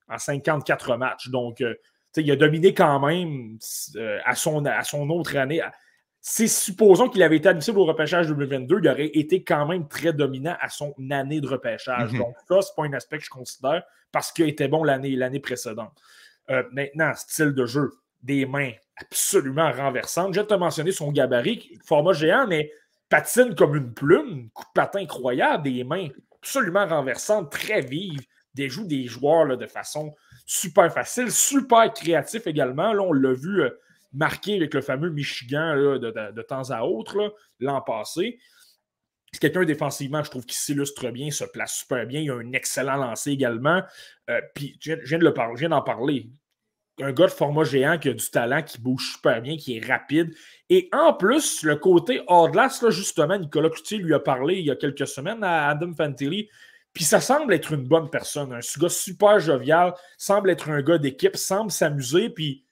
[0.08, 1.30] en 54 matchs.
[1.30, 1.64] Donc,
[2.16, 3.58] il a dominé quand même
[4.26, 5.62] à, son, à son autre année.
[6.28, 10.12] Si supposons qu'il avait été admissible au repêchage 2022, il aurait été quand même très
[10.12, 12.14] dominant à son année de repêchage.
[12.14, 12.18] Mm-hmm.
[12.18, 15.40] Donc, ça, ce n'est pas un aspect que je considère parce qu'il était bon l'année
[15.40, 15.94] précédente.
[16.50, 17.92] Euh, maintenant, style de jeu,
[18.24, 20.34] des mains absolument renversantes.
[20.34, 22.72] Je vais te mentionner son gabarit, format géant, mais
[23.08, 26.08] patine comme une plume, coup de patin incroyable, des mains
[26.42, 30.16] absolument renversantes, très vives, des joues des joueurs de façon
[30.48, 32.94] super facile, super créatif également.
[32.94, 33.70] Là, on l'a vu euh,
[34.16, 38.40] marqué avec le fameux Michigan de, temps à autre l'an passé.
[39.32, 42.22] C'est quelqu'un défensivement, je trouve, qui s'illustre bien, se place super bien.
[42.22, 43.84] Il a un excellent lancer également.
[44.30, 46.30] Euh, puis, je viens, de d'en parler.
[47.02, 49.86] Un gars de format géant qui a du talent, qui bouge super bien, qui est
[49.86, 50.34] rapide.
[50.70, 54.72] Et en plus, le côté hors là, justement, Nicolas Cloutier lui a parlé il y
[54.72, 56.48] a quelques semaines à Adam Fantilli.
[56.94, 58.54] Puis ça semble être une bonne personne.
[58.54, 62.30] Un gars super jovial, semble être un gars d'équipe, semble s'amuser.
[62.30, 62.65] Puis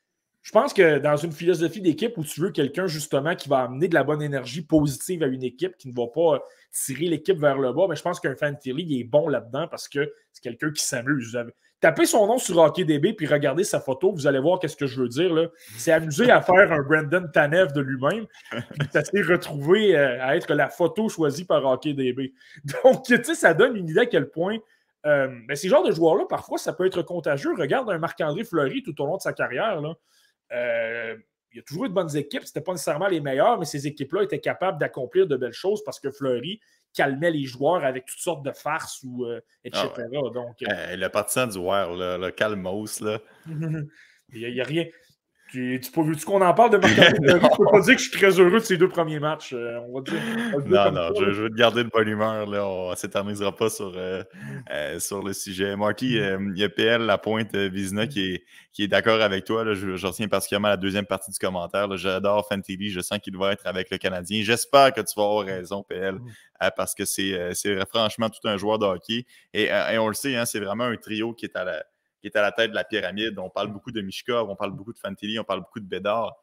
[0.44, 3.88] je pense que dans une philosophie d'équipe où tu veux quelqu'un justement qui va amener
[3.88, 7.58] de la bonne énergie positive à une équipe, qui ne va pas tirer l'équipe vers
[7.58, 10.72] le bas, mais je pense qu'un Fantilly il est bon là-dedans parce que c'est quelqu'un
[10.72, 11.38] qui s'amuse.
[11.80, 15.02] Tapez son nom sur HockeyDB puis regardez sa photo, vous allez voir qu'est-ce que je
[15.02, 15.50] veux dire.
[15.78, 20.36] C'est amusé à faire un Brandon Tanev de lui-même, puis ça s'est retrouvé euh, à
[20.36, 22.34] être la photo choisie par HockeyDB.
[22.84, 24.58] Donc, tu sais, ça donne une idée à quel point
[25.06, 27.54] euh, ben, ces genres de joueurs-là, parfois, ça peut être contagieux.
[27.58, 29.82] Regarde un Marc-André Fleury tout au long de sa carrière.
[30.54, 31.16] Euh,
[31.52, 32.44] il y a toujours eu de bonnes équipes.
[32.44, 35.84] Ce n'était pas nécessairement les meilleures, mais ces équipes-là étaient capables d'accomplir de belles choses
[35.84, 36.60] parce que Fleury
[36.94, 39.88] calmait les joueurs avec toutes sortes de farces, ou, euh, etc.
[39.96, 43.20] Ah Donc, le partisan du War, le calmos, là.
[43.48, 44.86] il n'y a, rien.
[45.54, 48.10] Tu, tu, veux-tu qu'on en parle de Marc-André Je ne peux pas dire que je
[48.10, 49.54] suis très heureux de ces deux premiers matchs.
[49.54, 50.20] Euh, on va dire,
[50.66, 52.48] non, non, je, veux te garder de bonne humeur.
[52.48, 52.66] Là.
[52.68, 54.24] On ne s'éternisera pas sur, euh,
[54.72, 55.76] euh, sur le sujet.
[55.76, 59.64] Marty, il y a PL La Pointe Vizina qui est, qui est d'accord avec toi.
[59.64, 59.76] Là.
[59.76, 61.96] Je, je, retiens particulièrement la deuxième partie du commentaire.
[61.98, 62.90] J'adore Fantilly.
[62.90, 64.42] Je sens qu'il va être avec le Canadien.
[64.42, 66.18] J'espère que tu vas avoir raison, PL,
[66.76, 67.54] parce que c'est
[67.92, 69.28] franchement tout un joueur de hockey.
[69.54, 71.84] Et, et on le sait, hein, c'est vraiment un trio qui est à la
[72.24, 73.38] qui est à la tête de la pyramide.
[73.38, 76.34] On parle beaucoup de Mishkov, on parle beaucoup de Fantilli, on parle beaucoup de Bédard.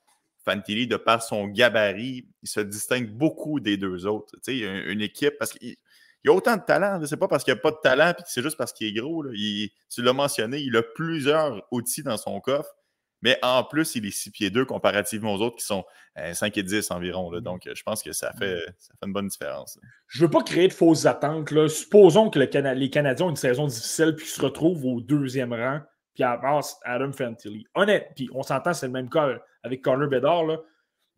[0.44, 4.34] Fantilli, de par son gabarit, il se distingue beaucoup des deux autres.
[4.42, 5.76] Tu sais, une équipe, parce qu'il
[6.24, 7.00] y a autant de talent.
[7.06, 8.92] C'est pas parce qu'il n'y a pas de talent, puis c'est juste parce qu'il est
[8.92, 9.24] gros.
[9.32, 12.74] tu l'as mentionné, il a plusieurs outils dans son coffre.
[13.22, 15.84] Mais en plus, il est 6 pieds 2 comparativement aux autres qui sont
[16.32, 17.30] 5 euh, et 10 environ.
[17.30, 17.40] Là.
[17.40, 17.44] Mm.
[17.44, 18.72] Donc, je pense que ça fait, mm.
[18.78, 19.78] ça fait une bonne différence.
[20.08, 21.50] Je ne veux pas créer de fausses attentes.
[21.50, 21.68] Là.
[21.68, 25.80] Supposons que le les Canadiens ont une saison difficile puis se retrouvent au deuxième rang
[26.14, 27.64] puis avancent Adam Fantilli.
[27.74, 29.28] Honnête, puis on s'entend, c'est le même cas
[29.62, 30.44] avec Connor Bedard.
[30.44, 30.58] Là.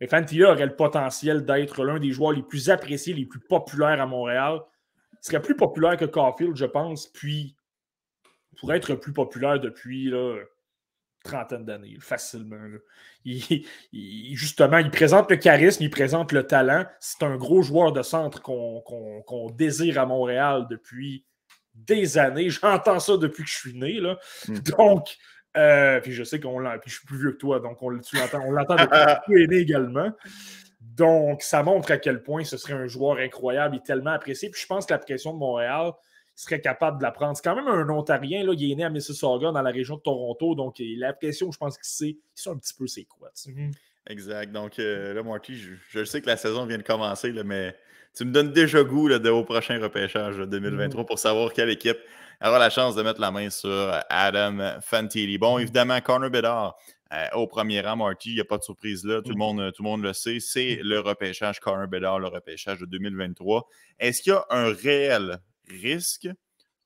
[0.01, 4.01] Mais Fantilli aurait le potentiel d'être l'un des joueurs les plus appréciés, les plus populaires
[4.01, 4.61] à Montréal.
[5.13, 7.57] Il serait plus populaire que Caulfield, je pense, puis
[8.59, 10.39] pourrait être plus populaire depuis là,
[11.23, 12.59] trentaine d'années, facilement.
[13.95, 16.85] justement, il présente le charisme, il présente le talent.
[17.01, 21.25] C'est un gros joueur de centre qu'on désire à Montréal depuis
[21.75, 22.51] des années.
[22.51, 24.01] J'entends ça depuis que je suis né.
[24.01, 24.19] Là.
[24.49, 24.59] Hmm.
[24.77, 25.17] Donc,
[25.57, 27.91] euh, puis je sais qu'on l'a, puis je suis plus vieux que toi, donc on,
[27.91, 30.11] l'entend, on l'entend depuis que tu es né également.
[30.81, 34.51] Donc, ça montre à quel point ce serait un joueur incroyable et tellement apprécié.
[34.51, 35.93] Puis je pense que la pression de Montréal,
[36.35, 37.37] serait capable de la prendre.
[37.37, 40.01] C'est quand même un Ontarien, là, il est né à Mississauga, dans la région de
[40.01, 43.31] Toronto, donc la pression, je pense qu'il sait, sait un petit peu c'est quoi.
[43.47, 43.73] Mhm.
[44.09, 44.51] Exact.
[44.51, 45.55] Donc euh, là, Marty,
[45.91, 47.77] je, sais que la saison vient de commencer, là, mais
[48.17, 51.07] tu me donnes déjà goût là, de, au prochain repêchage 2023 mhm.
[51.07, 51.99] pour savoir quelle équipe
[52.45, 55.39] aura la chance de mettre la main sur Adam Fantilli.
[55.39, 55.63] Bon, mhm.
[55.63, 56.77] évidemment, Connor Bedard.
[57.13, 59.21] Euh, au premier rang, Marty, il n'y a pas de surprise là.
[59.21, 60.41] Tout, le monde, tout le monde le sait.
[60.41, 63.69] C'est le repêchage Connor Bedard, le repêchage de 2023.
[63.99, 66.29] Est-ce qu'il y a un réel risque,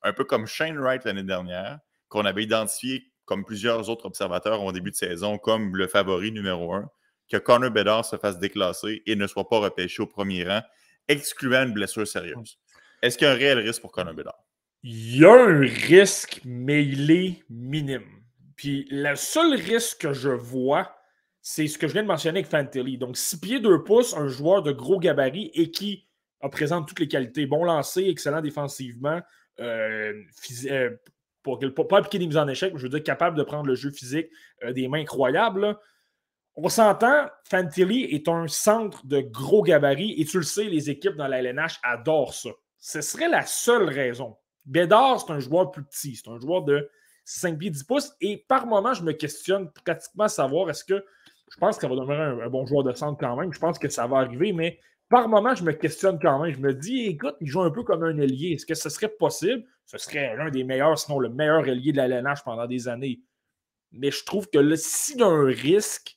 [0.03, 4.73] un peu comme Shane Wright l'année dernière, qu'on avait identifié comme plusieurs autres observateurs au
[4.73, 6.89] début de saison comme le favori numéro un,
[7.29, 10.63] que Connor Bedard se fasse déclasser et ne soit pas repêché au premier rang,
[11.09, 12.59] excluant une blessure sérieuse.
[13.03, 14.39] Est-ce qu'il y a un réel risque pour Connor Bedard?
[14.83, 18.23] Il y a un risque, mais il est minime.
[18.57, 20.97] Puis le seul risque que je vois,
[21.43, 22.99] c'est ce que je viens de mentionner avec Fantilli.
[22.99, 26.06] Donc, 6 pieds 2 pouces, un joueur de gros gabarit et qui
[26.49, 27.47] présente toutes les qualités.
[27.47, 29.21] Bon lancé, excellent défensivement,
[29.61, 30.13] euh,
[30.67, 30.91] euh,
[31.43, 33.75] pour, pas appliquer des mises en échec, mais je veux dire capable de prendre le
[33.75, 34.29] jeu physique
[34.65, 35.79] euh, des mains incroyables.
[36.55, 41.17] On s'entend, Fantilli est un centre de gros gabarit et tu le sais, les équipes
[41.17, 42.51] dans la LNH adorent ça.
[42.79, 44.37] Ce serait la seule raison.
[44.65, 46.91] Bédard, c'est un joueur plus petit, c'est un joueur de
[47.25, 51.05] 5 pieds 10 pouces et par moment, je me questionne pratiquement à savoir est-ce que
[51.53, 53.53] je pense qu'il va demeurer un, bon joueur de centre quand même.
[53.53, 56.53] Je pense que ça va arriver, mais par moment, je me questionne quand même.
[56.53, 58.53] Je me dis, écoute, il joue un peu comme un ailier.
[58.53, 59.65] Est-ce que ce serait possible?
[59.85, 63.21] Ce serait l'un des meilleurs, sinon le meilleur ailier de la LNH pendant des années.
[63.93, 66.17] Mais je trouve que s'il y a un risque,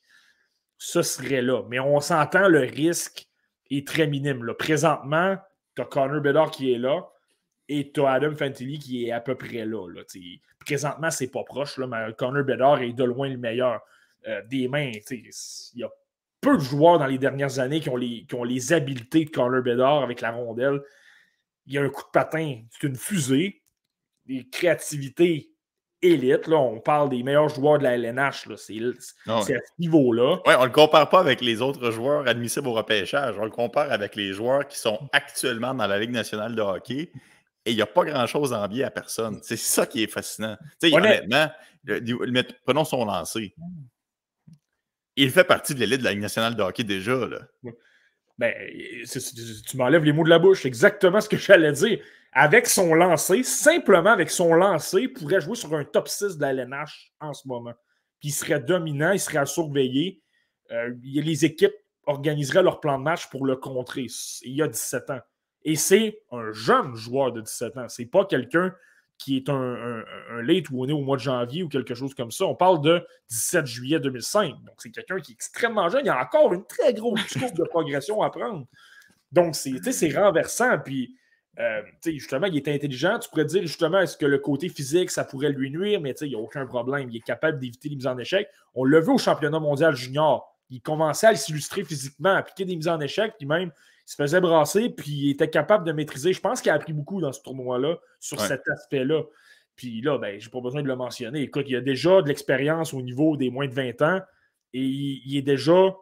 [0.78, 1.64] ce serait là.
[1.70, 3.28] Mais on s'entend, le risque
[3.70, 4.44] est très minime.
[4.44, 4.54] Là.
[4.56, 5.38] Présentement,
[5.76, 7.08] tu as Connor Bedard qui est là
[7.68, 9.88] et tu as Adam Fantilli qui est à peu près là.
[9.88, 10.02] là
[10.60, 13.82] présentement, c'est pas proche, là, mais Connor Bedard est de loin le meilleur.
[14.28, 15.32] Euh, des mains, il
[15.76, 15.90] y a
[16.42, 19.30] peu de joueurs dans les dernières années qui ont les, qui ont les habiletés de
[19.30, 20.82] Connor Bedard avec la rondelle.
[21.66, 23.62] Il y a un coup de patin, c'est une fusée,
[24.26, 25.52] des créativités
[26.02, 26.48] élites.
[26.48, 28.48] Là, on parle des meilleurs joueurs de la LNH.
[28.58, 30.40] C'est à ce niveau-là.
[30.46, 33.36] Oui, on ne le compare pas avec les autres joueurs admissibles au repêchage.
[33.38, 37.12] On le compare avec les joueurs qui sont actuellement dans la Ligue nationale de hockey.
[37.66, 39.40] Et il n'y a pas grand-chose en biais à personne.
[39.44, 40.58] C'est ça qui est fascinant.
[40.84, 41.52] honnêtement,
[42.66, 43.54] prenons son lancer
[45.24, 47.28] il fait partie de l'élite de la Ligue nationale de hockey déjà.
[47.28, 47.40] Là.
[48.38, 48.54] Ben,
[49.68, 50.66] tu m'enlèves les mots de la bouche.
[50.66, 52.00] Exactement ce que j'allais dire.
[52.32, 56.42] Avec son lancer, simplement avec son lancer, il pourrait jouer sur un top 6 de
[56.42, 57.74] la LNH en ce moment.
[58.20, 60.22] puis il serait dominant, il serait à surveiller.
[60.72, 61.74] Euh, les équipes
[62.06, 64.08] organiseraient leur plan de match pour le contrer.
[64.44, 65.20] Il y a 17 ans.
[65.64, 67.88] Et c'est un jeune joueur de 17 ans.
[67.90, 68.74] C'est pas quelqu'un
[69.20, 70.04] qui est un,
[70.42, 72.46] late ou né au mois de janvier ou quelque chose comme ça.
[72.46, 74.52] On parle de 17 juillet 2005.
[74.64, 76.02] Donc, c'est quelqu'un qui est extrêmement jeune.
[76.04, 78.66] Il y a encore une très grosse courbe de progression à prendre.
[79.32, 80.80] Donc, c'est renversant.
[80.80, 81.18] Puis,
[81.60, 83.20] euh, justement, il est intelligent.
[83.20, 86.00] Tu pourrais dire, justement, est-ce que le côté physique, ça pourrait lui nuire?
[86.00, 87.10] Mais il n'y a aucun problème.
[87.10, 88.48] Il est capable d'éviter les mises en échec.
[88.74, 90.56] On l'a vu au championnat mondial junior.
[90.70, 93.72] Il commençait à s'illustrer physiquement, à appliquer des mises en échec, puis même
[94.10, 96.34] se faisait brasser, puis il était capable de maîtriser.
[96.34, 99.22] Je pense qu'il a appris beaucoup dans ce tournoi-là sur cet aspect-là.
[99.76, 101.42] Puis là, ben, j'ai pas besoin de le mentionner.
[101.42, 104.20] Écoute, il a déjà de l'expérience au niveau des moins de 20 ans
[104.74, 105.96] et il, est déjà.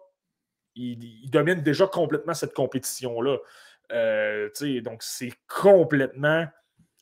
[0.76, 3.39] Il, domine déjà complètement cette compétition-là.
[3.91, 4.49] Euh,
[4.86, 6.47] donc, c'est complètement,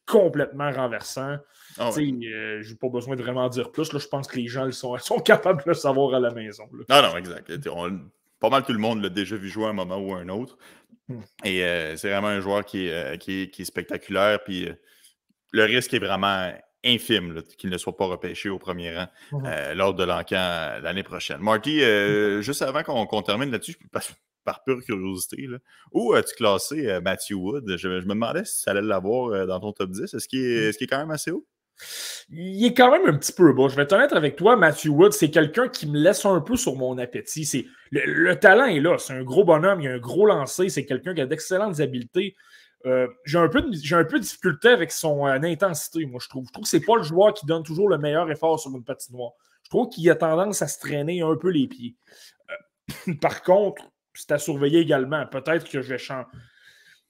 [0.08, 1.38] complètement renversant.
[1.78, 3.94] Ah euh, je n'ai pas besoin de vraiment dire plus.
[3.94, 6.64] Là, je pense que les gens sont, sont capables de le savoir à la maison.
[6.90, 7.52] Non, non, exact.
[8.40, 10.30] pas mal tout le monde l'a déjà vu jouer à un moment ou à un
[10.30, 10.58] autre.
[11.08, 11.20] Hmm.
[11.44, 14.44] Et euh, c'est vraiment un joueur qui est, euh, qui est, spectaculaire.
[14.44, 14.74] Puis euh,
[15.52, 16.52] le risque est vraiment
[16.84, 21.40] infime qu'il ne soit pas repêché au premier rang mmh lors de l'encan l'année prochaine.
[21.40, 22.42] Marty, mmh.
[22.42, 23.76] juste avant qu'on termine là-dessus,
[24.44, 25.48] par, pure curiosité,
[25.92, 27.78] où as-tu classé Matthew Wood?
[27.78, 30.14] Je, me demandais si ça allait l'avoir dans ton top 10.
[30.14, 31.48] Est-ce qu'il est, est, est, quand même assez haut?
[32.30, 33.68] Il est quand même un petit peu bas.
[33.68, 36.56] Je vais être honnête avec toi, Matthew Wood, c'est quelqu'un qui me laisse un peu
[36.56, 37.46] sur mon appétit.
[37.46, 38.98] C'est, le, talent est là.
[38.98, 40.70] C'est un gros bonhomme, il a un gros lancer.
[40.70, 42.36] C'est quelqu'un qui a d'excellentes habiletés.
[42.86, 46.46] Euh, j'ai, un peu de, difficulté avec son euh, intensité, moi, je trouve.
[46.48, 48.84] Je trouve que c'est pas le joueur qui donne toujours le meilleur effort sur une
[48.84, 49.32] patinoire.
[49.64, 51.96] Je trouve qu'il a tendance à se traîner un peu les pieds.
[53.08, 55.26] Euh, par contre, c'est à surveiller également.
[55.26, 56.28] Peut-être que je vais changer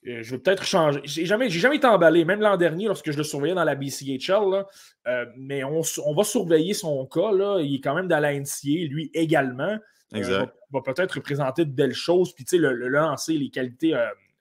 [0.06, 1.00] je vais peut-être changer.
[1.04, 4.64] J'ai jamais, jamais été emballé, même l'an dernier, lorsque je le surveillais dans la BCHL.
[5.06, 5.82] Euh, mais on,
[6.14, 7.32] va surveiller son cas.
[7.32, 7.60] Là.
[7.60, 9.76] Il est quand même dans la NCA, lui également.
[10.14, 10.54] Euh, exact.
[10.70, 12.32] va, peut-être représenter de belles choses.
[12.34, 13.96] Puis, tu sais, le, lancer, les qualités,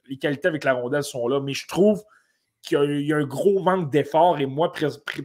[0.07, 1.39] les qualités avec la rondelle sont là.
[1.39, 2.03] Mais je trouve
[2.61, 4.39] qu'il y, a un gros manque d'effort.
[4.39, 4.71] Et moi,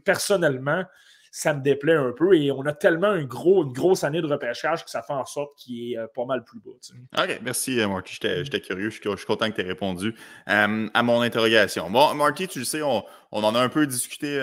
[0.05, 0.85] personnellement,
[1.31, 2.37] ça me déplaît un peu.
[2.37, 5.25] Et on a tellement un gros, une grosse année de repêchage que ça fait en
[5.25, 7.23] sorte qu'il est euh, pas mal plus bas.
[7.23, 8.19] OK, merci, euh, Marty.
[8.21, 8.91] J'étais curieux.
[8.91, 10.15] Je suis, content que tu aies répondu
[10.49, 11.89] euh, à mon interrogation.
[11.91, 14.41] Bon, Marty, tu le sais, on, en a un peu discuté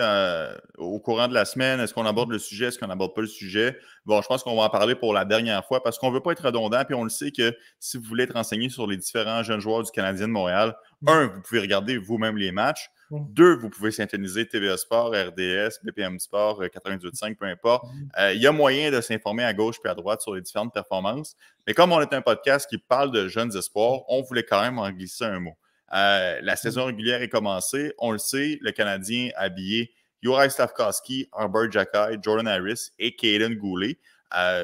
[0.77, 1.79] au courant de la semaine.
[1.81, 2.67] Est-ce qu'on aborde le sujet?
[2.67, 3.77] Est-ce qu'on n'aborde pas le sujet?
[4.05, 6.21] Bon, je pense qu'on va en parler pour la dernière fois parce qu'on ne veut
[6.21, 6.85] pas être redondant.
[6.85, 9.83] Puis on le sait que si vous voulez être renseigné sur les différents jeunes joueurs
[9.83, 11.09] du Canadien de Montréal, mm.
[11.09, 12.89] un, vous pouvez regarder vous-même les matchs.
[13.11, 17.85] Deux, vous pouvez synthétiser TVA Sport, RDS, BPM Sport, 98.5, euh, peu importe.
[18.19, 20.73] Euh, il y a moyen de s'informer à gauche puis à droite sur les différentes
[20.73, 21.35] performances.
[21.65, 24.77] Mais comme on est un podcast qui parle de jeunes espoirs, on voulait quand même
[24.77, 25.57] en glisser un mot.
[25.93, 27.93] Euh, la saison régulière est commencée.
[27.97, 33.55] On le sait, le Canadien a habillé Juraj Stavkowski, Arbor Jacky, Jordan Harris et Kaden
[33.55, 33.99] Goulet.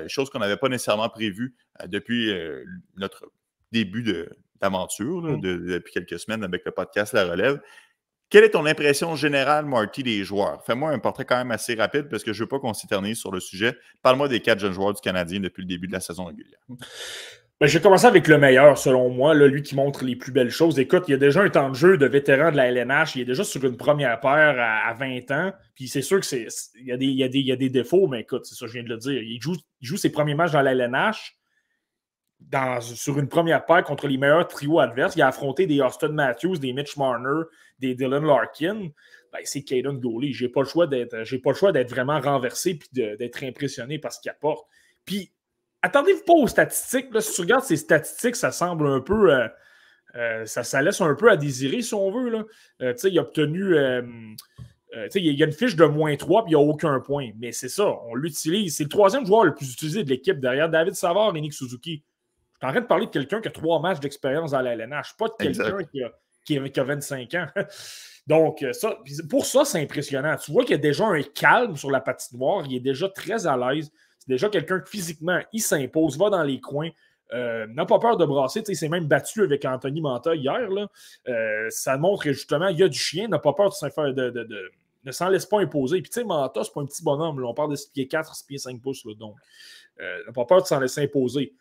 [0.07, 2.33] chose qu'on n'avait pas nécessairement prévue depuis
[2.97, 3.31] notre
[3.71, 4.03] début
[4.59, 5.41] d'aventure, mm.
[5.41, 7.61] depuis quelques semaines avec le podcast La Relève.
[8.33, 10.63] Quelle est ton impression générale, Marty, des joueurs?
[10.65, 13.19] Fais-moi un portrait quand même assez rapide parce que je ne veux pas qu'on s'éternise
[13.19, 13.77] sur le sujet.
[14.01, 16.57] Parle-moi des quatre jeunes joueurs du Canadien depuis le début de la saison régulière.
[16.67, 20.49] Ben, je vais commencer avec le meilleur, selon moi, lui qui montre les plus belles
[20.49, 20.79] choses.
[20.79, 23.17] Écoute, il y a déjà un temps de jeu de vétéran de la LNH.
[23.17, 25.53] Il est déjà sur une première paire à, 20 ans.
[25.75, 26.47] Puis c'est sûr qu'il
[26.81, 28.97] y, a des, y, a des défauts, mais écoute, c'est ça, je viens de le
[28.97, 29.21] dire.
[29.21, 31.35] Il joue, il joue ses premiers matchs dans la LNH
[32.81, 35.15] sur une première paire contre les meilleurs trios adverses.
[35.15, 37.43] Il a affronté des Austin Matthews, des Mitch Marner,
[37.79, 38.89] des Dylan Larkin.
[39.31, 40.33] Ben, c'est Caden Goalie.
[40.33, 40.87] Je n'ai pas le choix
[41.71, 44.67] d'être vraiment renversé et d'être impressionné par ce qu'il apporte.
[45.05, 45.31] Puis,
[45.81, 47.07] attendez-vous pas aux statistiques.
[47.19, 49.33] si tu regardes ces statistiques, ça semble un peu.
[49.33, 49.47] Euh,
[50.15, 52.29] euh, ça, laisse un peu à désirer, si on veut.
[52.29, 52.43] Là.
[52.81, 53.75] Euh, il a obtenu.
[55.15, 57.31] il y a une fiche de moins 3 puis il n'y a aucun point.
[57.39, 58.77] Mais c'est ça, on l'utilise.
[58.77, 62.03] C'est le troisième joueur le plus utilisé de l'équipe derrière David Savard et Nick Suzuki
[62.63, 65.27] en train de parler de quelqu'un qui a trois matchs d'expérience dans la LNH, pas
[65.27, 66.11] de quelqu'un qui a,
[66.45, 67.47] qui, 25 ans.
[68.27, 68.97] Donc, euh, ça,
[69.29, 70.35] pour ça, c'est impressionnant.
[70.37, 72.65] Tu vois qu'il y a déjà un calme sur la patinoire.
[72.65, 73.91] Il est déjà très à l'aise.
[74.19, 76.89] C'est déjà quelqu'un qui, physiquement, il s'impose, va dans les coins.
[77.33, 78.63] Euh, n'a pas peur de brasser.
[78.67, 80.69] Il s'est même battu avec Anthony Manta hier.
[80.69, 80.87] Là.
[81.27, 83.89] Euh, ça montre que justement, il y a du chien, n'a pas peur de s'en
[83.89, 84.47] faire de,
[85.03, 86.01] ne s'en laisse pas imposer.
[86.01, 87.43] Puis tu sais, Manta, c'est pas un petit bonhomme.
[87.43, 89.05] On parle de 6 pieds 4, 6 pieds 5 pouces.
[89.17, 89.35] donc,
[89.99, 91.53] n'a pas peur de s'en laisser imposer.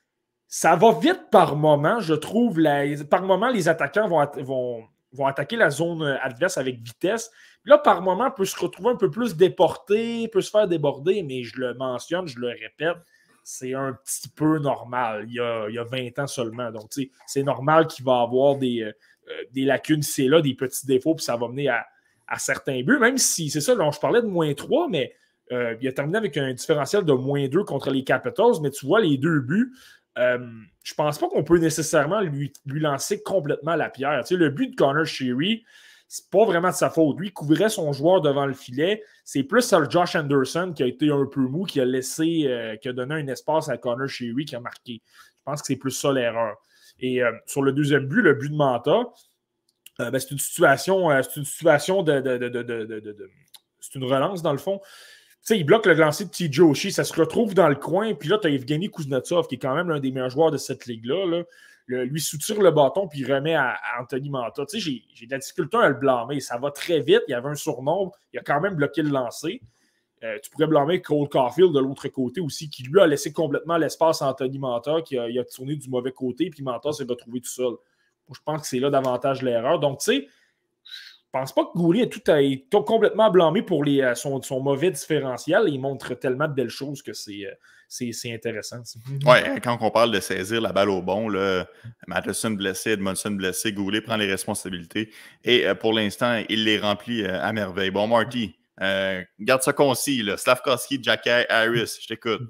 [0.54, 2.60] Ça va vite par moment, je trouve.
[3.08, 7.30] par moment, les attaquants vont, attaquer la zone adverse avec vitesse.
[7.64, 11.42] là, par moment, peut se retrouver un peu plus déporté, peut se faire déborder, mais
[11.42, 12.98] je le mentionne, je le répète,
[13.42, 15.24] c'est un petit peu normal.
[15.26, 16.70] Il y a, il y a 20 ans seulement.
[16.70, 16.90] Donc,
[17.26, 18.92] c'est normal qu'il va avoir des, euh,
[19.52, 21.86] des lacunes c'est là, des petits défauts, puis ça va mener à,
[22.36, 25.14] certains buts, même si c'est ça, dont je parlais de moins 3, mais
[25.50, 28.86] Euh, il a terminé avec un différentiel de moins 2 contre les Capitals, mais tu
[28.86, 29.72] vois, les deux buts,
[30.18, 30.38] euh,
[30.84, 34.20] je pense pas qu'on peut nécessairement lui, lui, lancer complètement la pierre.
[34.22, 35.64] Tu sais, le but de Connor Sherry,
[36.08, 37.18] c'est pas vraiment de sa faute.
[37.18, 39.02] Lui, il couvrait son joueur devant le filet.
[39.24, 42.88] C'est plus Josh Anderson qui a été un peu mou, qui a laissé, euh, qui
[42.88, 45.00] a donné un espace à Connor Sherry qui a marqué.
[45.04, 46.56] Je pense que c'est plus ça l'erreur.
[47.00, 49.04] Et euh, sur le deuxième but, le but de Manta,
[49.98, 52.12] ben, c'est une situation, c'est une situation de
[53.80, 54.80] c'est une relance dans le fond
[55.42, 58.28] sais, il bloque le lancer de TJ Oshie, ça se retrouve dans le coin, puis
[58.28, 60.86] là, tu as Evgeny Kuznetsov, qui est quand même l'un des meilleurs joueurs de cette
[60.86, 61.42] ligue-là.
[61.88, 64.64] lui soutire le bâton, puis il remet à, Anthony Manta.
[64.66, 66.40] Tu sais, j'ai de la difficulté à le blâmer.
[66.40, 69.10] Ça va très vite, il y avait un surnombre, il a quand même bloqué le
[69.10, 69.60] lancer.
[70.24, 73.76] Euh, tu pourrais blâmer Cole Caulfield de l'autre côté aussi, qui lui a laissé complètement
[73.76, 77.50] l'espace à Anthony Manta, qui a, tourné du mauvais côté, puis Manta s'est retrouvé tout
[77.50, 77.74] seul.
[78.32, 79.80] je pense que c'est là davantage l'erreur.
[79.80, 80.28] Donc, tu sais,
[81.32, 84.90] pense pas que Goury est tout, est complètement blâmé pour les, euh, son, son, mauvais
[84.90, 85.64] différentiel.
[85.66, 87.54] Il montre tellement de belles choses que c'est, euh,
[87.88, 88.82] c'est, intéressant.
[89.26, 91.66] Oui, quand on parle de saisir la balle au bon, là,
[92.06, 95.10] Matheson blessé, Edmondson blessé, Goulet prend les responsabilités
[95.44, 97.90] et euh, pour l'instant, il les remplit à merveille.
[97.90, 98.54] Bon, Marty,
[99.40, 100.22] garde ça concis.
[100.22, 100.36] Là.
[100.36, 102.42] Slavkowski, Jack Harris, je t'écoute.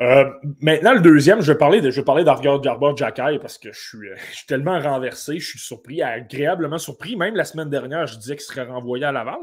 [0.00, 0.28] Euh,
[0.60, 3.80] maintenant, le deuxième, je vais parler de, je vais parler Garber Jacky parce que je
[3.80, 7.14] suis, euh, je suis, tellement renversé, je suis surpris, agréablement surpris.
[7.16, 9.38] Même la semaine dernière, je disais qu'il serait renvoyé à Laval.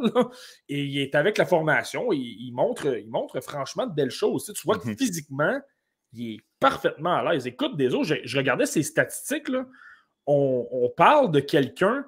[0.69, 2.11] et il est avec la formation.
[2.11, 4.51] Et il, montre, il montre franchement de belles choses.
[4.53, 4.97] Tu, vois que mhm.
[4.97, 5.57] physiquement,
[6.13, 7.47] il est parfaitement à l'aise.
[7.47, 9.47] Écoute, des autres, je, regardais ses statistiques.
[9.47, 9.65] Là.
[10.27, 12.05] On, on, parle de quelqu'un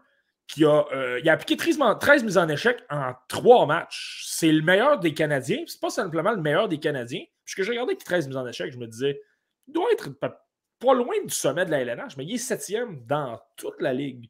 [0.48, 4.26] qui a, euh, il a appliqué 13, 13 mises en échec en trois matchs.
[4.28, 5.64] C'est le meilleur des Canadiens.
[5.66, 8.72] C'est pas simplement le meilleur des Canadiens Puisque je regardais qu'il 13 mises en échec,
[8.72, 9.22] je me disais,
[9.68, 10.40] il doit être pas,
[10.82, 14.30] loin du sommet de la LNH, mais il est septième dans toute la ligue.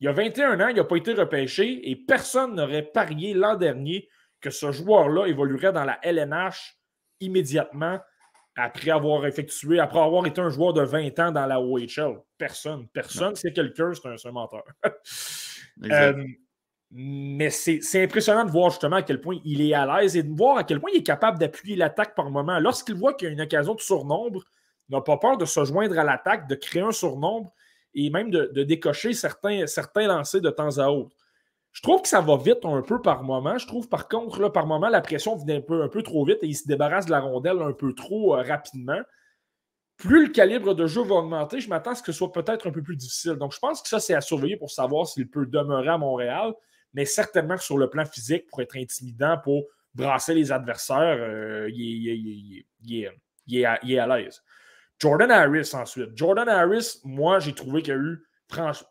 [0.00, 4.08] Il a 21 ans, il n'a pas été repêché et personne n'aurait parié l'an dernier
[4.40, 6.76] que ce joueur-là évoluerait dans la LNH
[7.20, 7.98] immédiatement
[8.58, 12.20] après avoir effectué, après avoir été un joueur de 20 ans dans la OHL.
[12.36, 12.88] Personne.
[12.88, 14.64] Personne, c'est quelqu'un, c'est un, menteur.
[15.84, 16.24] euh,
[16.90, 20.34] mais c'est impressionnant de voir justement à quel point il est à l'aise et de
[20.34, 22.58] voir à quel point il est capable d'appuyer l'attaque par moment.
[22.60, 24.42] Lorsqu'il voit qu'il y a une occasion de surnombre,
[24.88, 27.52] il n'a pas peur de se joindre à l'attaque, de créer un surnombre
[27.94, 31.14] et même de, décocher certains, certains lancers de temps à autre.
[31.72, 33.58] Je trouve que ça va vite un peu par moment.
[33.58, 36.24] Je trouve par contre, là, par moment, la pression vient un peu, un peu trop
[36.24, 39.00] vite et il se débarrasse de la rondelle un peu trop euh, rapidement.
[39.98, 42.66] Plus le calibre de jeu va augmenter, je m'attends à ce que ce soit peut-être
[42.66, 43.34] un peu plus difficile.
[43.34, 46.54] Donc, je pense que ça, c'est à surveiller pour savoir s'il peut demeurer à Montréal
[46.94, 52.64] mais certainement sur le plan physique, pour être intimidant, pour brasser les adversaires, euh, il,
[52.90, 54.42] est, à, l'aise.
[54.98, 56.10] Jordan Harris ensuite.
[56.14, 58.24] Jordan Harris, moi, j'ai trouvé qu'il y a eu,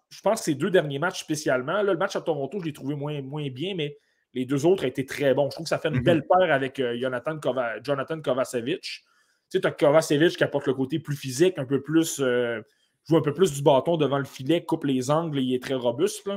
[0.10, 2.96] je pense que ces deux derniers matchs spécialement, le match à Toronto, je l'ai trouvé
[2.96, 3.98] moins, moins bien, mais
[4.34, 5.50] les deux autres ont été très bons.
[5.50, 6.04] Je trouve que ça fait une mhm.
[6.04, 8.82] belle paire avec euh, Jonathan, Kovacevic.
[8.82, 9.02] Tu
[9.50, 12.62] sais, tu as Kovacevic qui apporte le côté plus physique, un peu plus, euh,
[13.08, 15.64] joue un peu plus du bâton devant le filet, coupe les angles et il est
[15.64, 16.30] très robuste.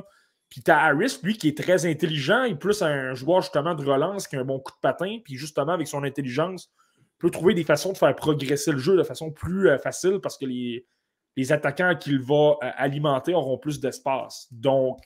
[0.51, 3.84] Puis tu as Harris, lui, qui est très intelligent, et plus un joueur justement de
[3.84, 6.70] relance qui a un bon coup de patin, puis justement avec son intelligence,
[7.18, 10.36] peut trouver des façons de faire progresser le jeu de façon plus euh, facile parce
[10.36, 10.84] que les,
[11.53, 14.48] attaquants qu'il va euh, alimenter auront plus d'espace.
[14.51, 14.98] Donc,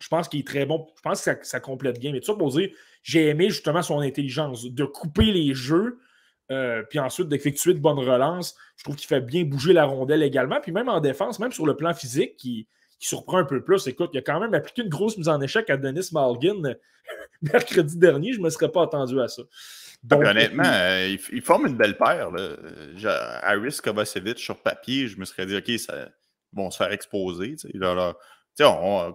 [0.00, 0.88] je pense qu'il est très bon.
[0.96, 2.12] Je pense que ça, complète bien.
[2.12, 2.70] Mais tout ça pour dire,
[3.02, 6.00] j'ai aimé justement son intelligence de couper les jeux,
[6.50, 8.56] euh, puis ensuite d'effectuer de bonnes relances.
[8.76, 10.60] Je trouve qu'il fait bien bouger la rondelle également.
[10.60, 12.66] Puis même en défense, même sur le plan physique, qui
[13.02, 13.88] qui surprend un peu plus.
[13.88, 16.76] Écoute, il a quand même appliqué une grosse mise en échec à Denis Malgin
[17.42, 18.32] mercredi dernier.
[18.32, 19.42] Je ne me serais pas attendu à ça.
[20.04, 22.30] Donc, honnêtement, euh, il, forme une belle paire.
[22.30, 23.40] Là.
[23.42, 26.10] Harris Kovacevic sur papier, je me serais dit, OK, ça
[26.52, 27.56] vont se faire exposer.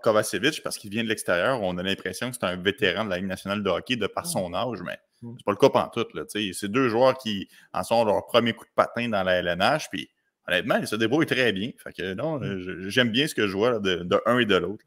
[0.04, 3.18] Kovacevic, parce qu'il vient de l'extérieur, on a l'impression que c'est un vétéran de la
[3.18, 6.06] Ligue nationale de hockey de par son âge, mais c'est pas le cas en tout.
[6.28, 10.10] C'est deux joueurs qui en sont leur premier coup de patin dans la LNH, puis
[10.48, 11.72] honnêtement, il se débrouille très bien.
[11.78, 12.90] Fait que non, mm.
[12.90, 14.86] j'aime bien ce que je vois de, de, un et de l'autre.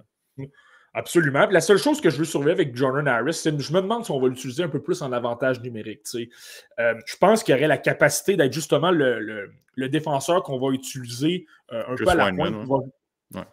[0.93, 1.47] Absolument.
[1.47, 4.11] la seule chose que je veux surveiller avec Jordan Harris, c'est je me demande si
[4.11, 6.01] on va l'utiliser un peu plus en avantage numérique.
[6.17, 11.85] Euh, je pense qu'il aurait la capacité d'être justement le, défenseur qu'on va utiliser euh,
[11.87, 12.91] un peu à la pointe.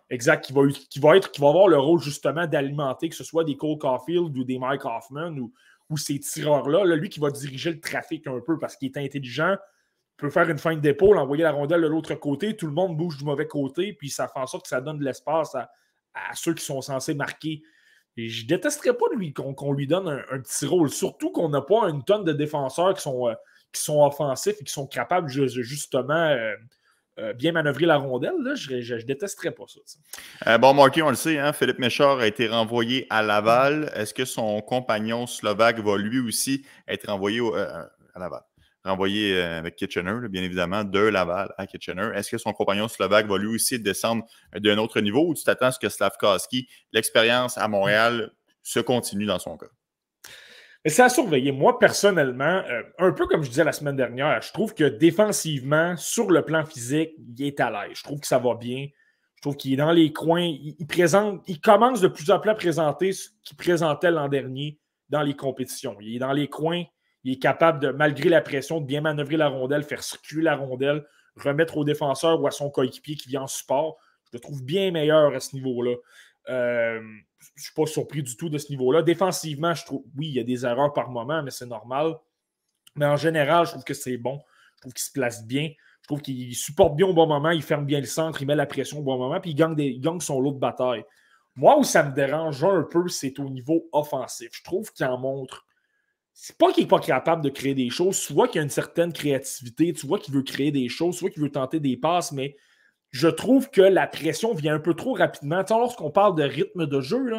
[0.10, 3.24] Exact, qui va, qui, va être, qui va avoir le rôle justement d'alimenter, que ce
[3.24, 5.54] soit des Cole Caulfield ou des Mike Hoffman ou,
[5.92, 8.98] ou ces tireurs-là, là, lui qui va diriger le trafic un peu parce qu'il est
[8.98, 9.56] intelligent,
[10.18, 13.18] peut faire une feinte d'épaule, envoyer la rondelle de l'autre côté, tout le monde bouge
[13.18, 15.70] du mauvais côté, puis ça fait en sorte que ça donne de l'espace à,
[16.34, 17.62] ceux qui sont censés marquer.
[18.18, 21.88] Et je détesterais pas lui qu'on lui donne un, petit rôle, surtout qu'on n'a pas
[21.90, 23.36] une tonne de défenseurs qui sont, euh,
[23.72, 26.56] qui sont offensifs et qui sont capables justement euh,
[27.20, 30.58] euh, bien manœuvrer la rondelle, là, je, ne détesterais pas ça.
[30.58, 33.92] Bon, Marky, on le sait, hein, Philippe Méchard a été renvoyé à Laval.
[33.94, 38.47] Est-ce que son compagnon slovaque va lui aussi être renvoyé à Laval?
[38.88, 42.10] Renvoyé avec Kitchener, bien évidemment, de Laval à Kitchener.
[42.16, 44.26] Est-ce que son compagnon slovaque va lui aussi descendre
[44.56, 48.32] d'un autre niveau ou tu t'attends à ce que Slavkowski, l'expérience à Montréal,
[48.64, 49.68] se continue dans son cas?
[50.86, 51.52] C'est à surveiller.
[51.52, 55.98] Moi, personnellement, euh, un peu comme je disais la semaine dernière, je trouve que défensivement,
[55.98, 57.98] sur le plan physique, il est à l'aise.
[57.98, 58.88] Je trouve que ça va bien.
[59.36, 60.46] Je trouve qu'il est dans les coins.
[60.46, 64.80] Il, présente, il commence de plus en plus à présenter ce qu'il présentait l'an dernier
[65.10, 65.98] dans les compétitions.
[66.00, 66.84] Il est dans les coins.
[67.28, 70.56] Il est capable de, malgré la pression, de bien manœuvrer la rondelle, faire circuler la
[70.56, 71.06] rondelle,
[71.36, 73.98] remettre au défenseur ou à son coéquipier qui vient en support.
[74.24, 75.96] Je le trouve bien meilleur à ce niveau-là.
[76.48, 77.02] Euh,
[77.40, 79.02] je ne suis pas surpris du tout de ce niveau-là.
[79.02, 82.16] Défensivement, je trouve, oui, il y a des erreurs par moment, mais c'est normal.
[82.96, 84.40] Mais en général, je trouve que c'est bon.
[84.78, 85.70] Je trouve qu'il se place bien.
[86.04, 88.56] Je trouve qu'il supporte bien au bon moment, il ferme bien le centre, il met
[88.56, 91.04] la pression au bon moment, puis il gagne, des, son lot de bataille.
[91.58, 94.48] Moi, où ça me dérange un peu, c'est au niveau offensif.
[94.54, 95.66] Je trouve qu'il en montre.
[96.40, 98.22] C'est pas qu'il n'est pas capable de créer des choses.
[98.22, 101.16] Tu vois qu'il y a une certaine créativité, tu vois qu'il veut créer des choses,
[101.16, 102.56] tu vois qu'il veut tenter des passes, mais
[103.10, 105.64] je trouve que la pression vient un peu trop rapidement.
[105.64, 107.32] Tu lorsqu'on parle de rythme de jeu,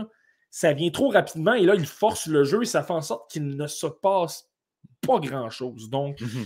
[0.50, 3.30] ça vient trop rapidement et là, il force le jeu et ça fait en sorte
[3.30, 4.50] qu'il ne se passe
[5.06, 5.90] pas grand-chose.
[5.90, 6.44] Donc, mhm.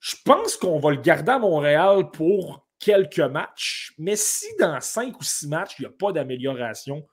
[0.00, 5.20] je pense qu'on va le garder à Montréal pour quelques matchs, mais si dans cinq
[5.20, 7.06] ou six matchs, il n'y a pas d'amélioration,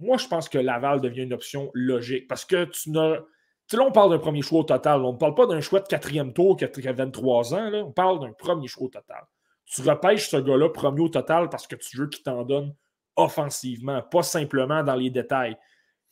[0.00, 3.20] moi, je pense que Laval devient une option logique parce que tu n'as.
[3.72, 5.02] Là, on parle d'un premier choix au total.
[5.02, 7.70] On ne parle pas d'un choix de quatrième tour qui a 23 ans.
[7.74, 9.26] On parle d'un premier choix au total
[9.68, 12.74] tu repêches ce gars-là premier au total parce que tu veux qu'il t'en donne
[13.16, 15.56] offensivement, pas simplement dans les détails.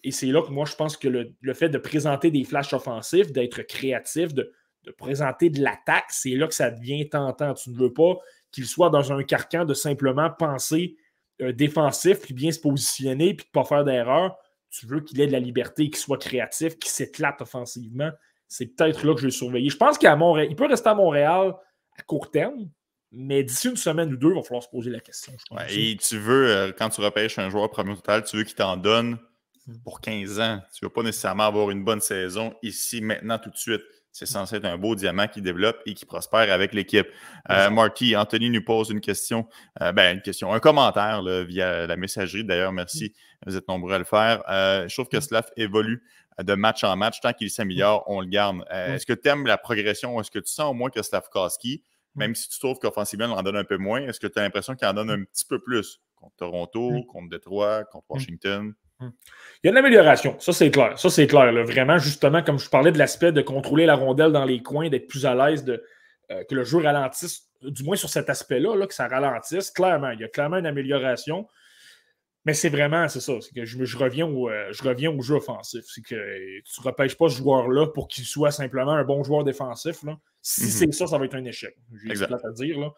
[0.05, 3.33] Et c'est là que moi, je pense que le, fait de présenter des flashs offensifs,
[3.33, 4.53] d'être créatif, de,
[4.99, 7.55] présenter de l'attaque, c'est là que ça devient tentant.
[7.55, 8.17] Tu ne veux pas
[8.53, 10.97] qu'il soit dans un carcan de simplement penser
[11.41, 14.37] euh, défensif, puis bien se positionner, puis ne pas faire d'erreur.
[14.71, 18.11] Tu veux qu'il ait de la liberté, qu'il soit créatif, qu'il s'éclate offensivement.
[18.49, 19.71] C'est peut-être là que je vais le surveiller.
[19.71, 21.55] Je pense qu'à Montréal, il peut rester à Montréal
[21.99, 22.69] à court terme,
[23.11, 25.33] mais d'ici une semaine ou deux, il va falloir se poser la question.
[25.71, 28.77] et tu veux, euh, quand tu repêches un joueur premier total, tu veux qu'il t'en
[28.77, 29.19] donne
[29.67, 29.79] hmm.
[29.83, 30.61] pour 15 ans.
[30.75, 33.83] Tu ne veux pas nécessairement avoir une bonne saison ici, maintenant, tout de suite.
[34.19, 37.07] C'est censé être un beau diamant qui développe et qui prospère avec l'équipe.
[37.51, 39.47] Euh, Marty, Anthony nous pose une question,
[39.83, 42.43] euh, ben, une question, un commentaire via la messagerie.
[42.43, 43.13] D'ailleurs, merci,
[43.45, 44.43] vous êtes nombreux à le faire.
[44.49, 46.03] je trouve que Slav évolue
[46.43, 47.21] de match en match.
[47.21, 48.65] Tant qu'il s'améliore, on le garde.
[48.71, 50.19] Est-ce que tu aimes la progression?
[50.19, 51.83] Est-ce que tu sens au moins que Slavkowski,
[52.15, 54.43] même si tu trouves qu'offensivement, il en donne un peu moins, est-ce que tu as
[54.43, 57.07] l'impression qu'il en donne un petit peu plus contre Toronto, mm.
[57.07, 58.15] contre Detroit, contre mm.
[58.15, 58.75] Washington?
[59.01, 59.09] Mm.
[59.63, 60.99] Il y a une amélioration, ça c'est clair.
[60.99, 61.53] Ça c'est clair.
[61.65, 65.09] Vraiment, justement, comme je parlais de l'aspect de contrôler la rondelle dans les coins, d'être
[65.09, 65.83] plus à l'aise, de,
[66.31, 70.11] euh, que le jeu ralentisse, du moins sur cet aspect-là, là, que ça ralentisse, clairement.
[70.11, 71.47] Il y a clairement une amélioration.
[72.45, 75.35] Mais c'est vraiment, c'est ça, c'est que je, reviens au, euh, je reviens au jeu
[75.35, 75.85] offensif.
[75.85, 79.43] C'est que tu ne repêches pas ce joueur-là pour qu'il soit simplement un bon joueur
[79.43, 80.05] défensif.
[80.05, 80.17] Là.
[80.43, 80.71] Si mhm.
[80.71, 81.77] c'est ça, ça va être un échec.
[82.05, 82.79] J'ai à dire.
[82.79, 82.93] Là.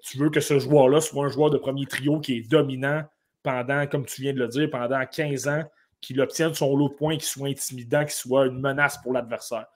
[0.00, 3.02] Tu veux que ce joueur-là soit un joueur de premier trio qui est dominant
[3.44, 5.62] pendant, comme tu viens de le dire, pendant 15 ans,
[6.00, 9.66] qu'il obtienne son lot de points, qu'il soit intimidant, qu'il soit une menace pour l'adversaire.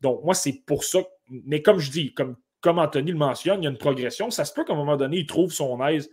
[0.00, 1.00] Donc, moi, c'est pour ça.
[1.28, 4.30] Mais comme je dis, comme, comme Anthony le mentionne, il y a une progression.
[4.30, 6.08] Ça se peut qu'à un moment donné, il trouve son aise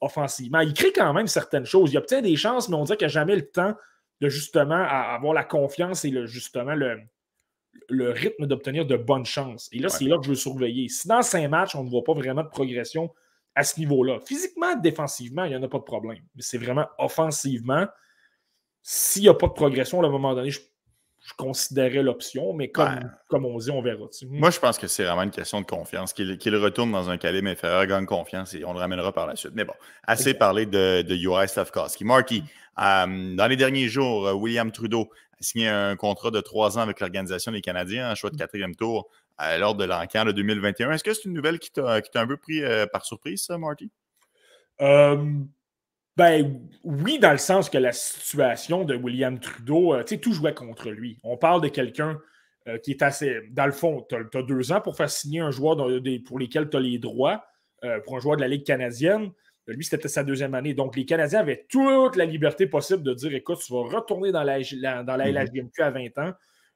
[0.00, 0.60] offensivement.
[0.60, 1.92] Il crée quand même certaines choses.
[1.92, 3.74] Il obtient des chances, mais on dirait qu'il n'a jamais le temps
[4.20, 7.00] de justement avoir la confiance et le, justement le,
[7.88, 9.68] le rythme d'obtenir de bonnes chances.
[9.72, 10.88] Et là, c'est là que je veux surveiller.
[10.88, 13.10] Si dans cinq matchs, on ne voit pas vraiment de progression
[13.58, 16.22] à ce niveau-là, physiquement, défensivement, il n'y en a pas de problème.
[16.36, 17.88] Mais c'est vraiment offensivement.
[18.82, 20.60] S'il n'y a pas de progression, à un moment donné, je
[21.28, 24.06] je considérais l'option, mais comme, comme on dit, on verra.
[24.30, 26.14] Moi, je pense que c'est vraiment une question de confiance.
[26.14, 29.52] Qu'il retourne dans un calibre inférieur, gagne confiance et on le ramènera par la suite.
[29.54, 32.04] Mais bon, assez parlé de, de Uri Slavkowski.
[32.04, 32.44] Marky,
[32.78, 36.82] euh, dans les derniers jours, euh, William Trudeau a signé un contrat de trois ans
[36.82, 39.10] avec l'Organisation des Canadiens, un choix de quatrième tour
[39.58, 40.92] lors de l'encan de 2021.
[40.92, 42.62] Est-ce que c'est une nouvelle qui t'a un peu pris
[42.92, 43.90] par surprise, ça, Marty?
[46.18, 50.32] Ben oui, dans le sens que la situation de William Trudeau, euh, tu sais, tout
[50.32, 51.16] jouait contre lui.
[51.22, 52.20] On parle de quelqu'un
[52.66, 53.38] euh, qui est assez.
[53.52, 55.76] Dans le fond, tu as, deux ans pour faire signer un joueur
[56.26, 57.44] pour lesquels tu as les droits
[57.84, 59.30] euh, pour un joueur de la Ligue canadienne.
[59.68, 60.74] Lui, c'était sa deuxième année.
[60.74, 64.42] Donc, les Canadiens avaient toute la liberté possible de dire écoute, tu vas retourner dans
[64.42, 64.58] la,
[65.04, 66.32] dans la LHGMQ à 20 ans,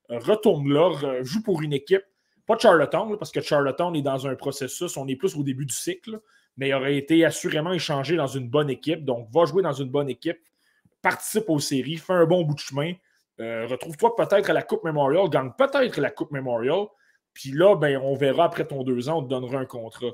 [0.08, 0.92] retourne là,
[1.22, 2.04] joue pour une équipe.
[2.46, 5.74] Pas Charlottetown, parce que Charlottetown est dans un processus, on est plus au début du
[5.74, 6.20] cycle
[6.56, 9.04] mais il aurait été assurément échangé dans une bonne équipe.
[9.04, 10.38] Donc, va jouer dans une bonne équipe,
[11.00, 12.92] participe aux séries, fais un bon bout de chemin,
[13.40, 16.86] euh, retrouve-toi peut-être à la Coupe Memorial, gagne peut-être la Coupe Memorial,
[17.32, 20.10] puis là, ben, on verra après ton deux ans, on te donnera un contrat.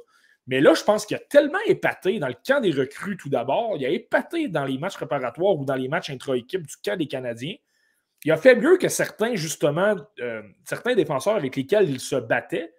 [0.46, 3.74] Mais là, je pense qu'il a tellement épaté dans le camp des recrues tout d'abord.
[3.76, 7.06] Il a épaté dans les matchs préparatoires ou dans les matchs intra-équipe du camp des
[7.06, 7.56] Canadiens.
[8.24, 12.72] Il a fait mieux que certains, justement, euh, certains défenseurs avec lesquels il se battait.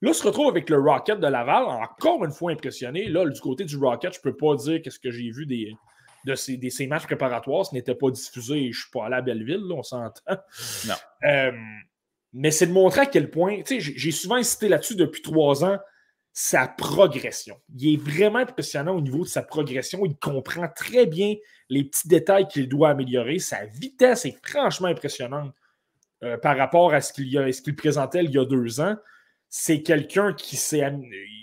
[0.00, 3.08] Là, il se retrouve avec le Rocket de Laval, encore une fois impressionné.
[3.08, 5.72] Là, du côté du Rocket, je ne peux pas dire qu'est-ce que j'ai vu des,
[6.24, 7.66] de ces, matchs préparatoires.
[7.66, 10.22] Ce n'était pas diffusé et je ne suis pas allé à Belleville, on s'entend.
[10.86, 10.94] Non.
[11.24, 11.52] Euh,
[12.32, 15.64] mais c'est de montrer à quel point, tu sais, j'ai souvent insisté là-dessus depuis trois
[15.64, 15.78] ans,
[16.40, 17.56] sa progression.
[17.76, 20.04] Il est vraiment impressionnant au niveau de sa progression.
[20.04, 21.34] Il comprend très bien
[21.68, 23.40] les petits détails qu'il doit améliorer.
[23.40, 25.52] Sa vitesse est franchement impressionnante
[26.22, 28.96] euh, par rapport à ce qu'il présentait il y a deux ans
[29.50, 30.56] c'est quelqu'un qui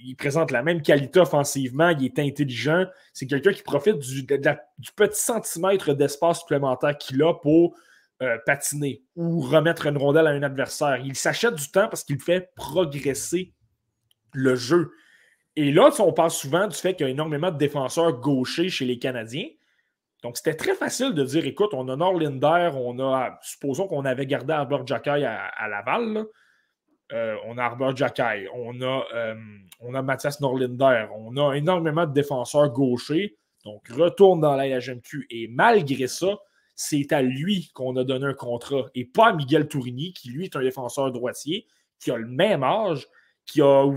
[0.05, 5.19] il présente la même qualité offensivement, il est intelligent, c'est quelqu'un qui profite du, petit
[5.19, 7.75] centimètre d'espace supplémentaire qu'il a pour
[8.21, 11.01] euh, patiner ou remettre une rondelle à un adversaire.
[11.03, 13.54] Il s'achète du temps parce qu'il fait progresser
[14.35, 14.91] le jeu.
[15.55, 18.85] Et là, on parle souvent du fait qu'il y a énormément de défenseurs gauchers chez
[18.85, 19.47] les Canadiens.
[20.21, 24.25] Donc, c'était très facile de dire écoute, on a Norlinder, on a, supposons qu'on avait
[24.25, 26.25] gardé Albert Jacky à, Laval.
[27.13, 29.35] Euh, on a Arbor Jacky, on a, euh,
[29.79, 33.37] on Mathias Norlinder, on a énormément de défenseurs gauchers.
[33.63, 35.27] Donc, retourne dans la LHMQ.
[35.29, 36.39] Et malgré ça,
[36.75, 40.45] c'est à lui qu'on a donné un contrat et pas à Miguel Tourigny, qui lui
[40.45, 41.67] est un défenseur droitier,
[41.99, 43.07] qui a le même âge,
[43.45, 43.91] qui a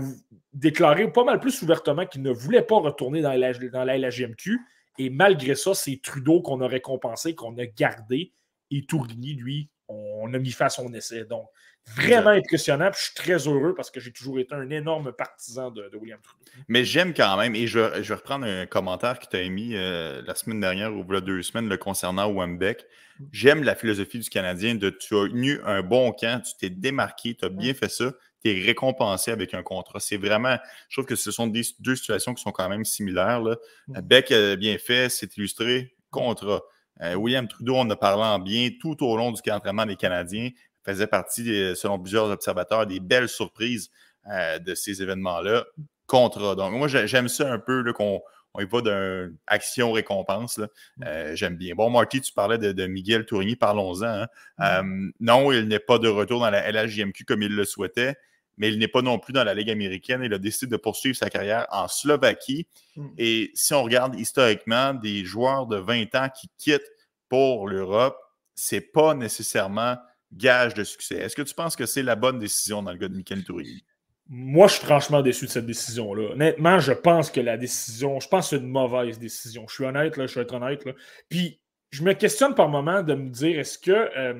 [0.53, 4.59] déclaré pas mal plus ouvertement qu'il ne voulait pas retourner dans la, dans la LHMQ.
[4.97, 8.33] Et malgré ça, c'est Trudeau qu'on a récompensé, qu'on a gardé.
[8.71, 11.25] Et Tourigny, lui, on a mis face à son essai.
[11.25, 11.47] Donc,
[11.95, 12.91] Vraiment impressionnant.
[12.93, 16.45] je suis très heureux parce que j'ai toujours été un énorme partisan de, William Trudeau.
[16.67, 20.21] Mais j'aime quand même, et je, vais reprendre un commentaire que tu as émis euh,
[20.25, 22.85] la semaine dernière ou voilà deux semaines le concernant Wembeck.
[23.31, 27.35] J'aime la philosophie du Canadien de tu as eu un bon camp, tu t'es démarqué,
[27.35, 28.13] tu as bien fait ça,
[28.43, 29.99] tu es récompensé avec un contrat.
[29.99, 30.57] C'est vraiment,
[30.89, 33.41] je trouve que ce sont deux situations qui sont quand même similaires.
[33.41, 33.57] Là.
[33.87, 36.61] Beck a bien fait, c'est illustré, contrat.
[37.01, 39.95] Euh, William Trudeau, on a parlé en bien tout au long du camp d'entraînement des
[39.95, 40.49] Canadiens
[40.85, 43.91] faisait partie, selon plusieurs observateurs, des belles surprises
[44.27, 45.65] euh, de ces événements-là.
[46.07, 46.55] Contrat.
[46.55, 48.21] Donc, moi, j'aime ça un peu qu'on
[48.55, 50.57] on y va d'une action-récompense.
[50.57, 51.03] Mm.
[51.05, 51.75] Euh, j'aime bien.
[51.75, 54.03] Bon, Marty, tu parlais de, Miguel Tourigny, parlons-en.
[54.03, 54.27] Hein.
[54.57, 54.63] Mm.
[54.63, 58.15] Euh, non, il n'est pas de retour dans la LHJMQ comme il le souhaitait,
[58.59, 60.21] mais il n'est pas non plus dans la Ligue américaine.
[60.23, 62.67] Il a décidé de poursuivre sa carrière en Slovaquie.
[62.95, 63.07] Mm.
[63.17, 66.91] Et si on regarde historiquement des joueurs de 20 ans qui quittent
[67.29, 68.17] pour l'Europe,
[68.53, 69.97] c'est pas nécessairement
[70.33, 71.15] gage de succès.
[71.15, 73.83] Est-ce que tu penses que c'est la bonne décision dans le cas de Michael Tourigny?
[74.27, 76.33] Moi, je suis franchement déçu de cette décision-là.
[76.33, 79.65] Honnêtement, je pense que la décision, je pense que c'est une mauvaise décision.
[79.67, 80.85] Je suis honnête, là, je suis honnête.
[80.85, 80.91] Là.
[81.29, 81.59] Puis,
[81.89, 84.35] je me questionne par moment de me dire, est-ce que, euh,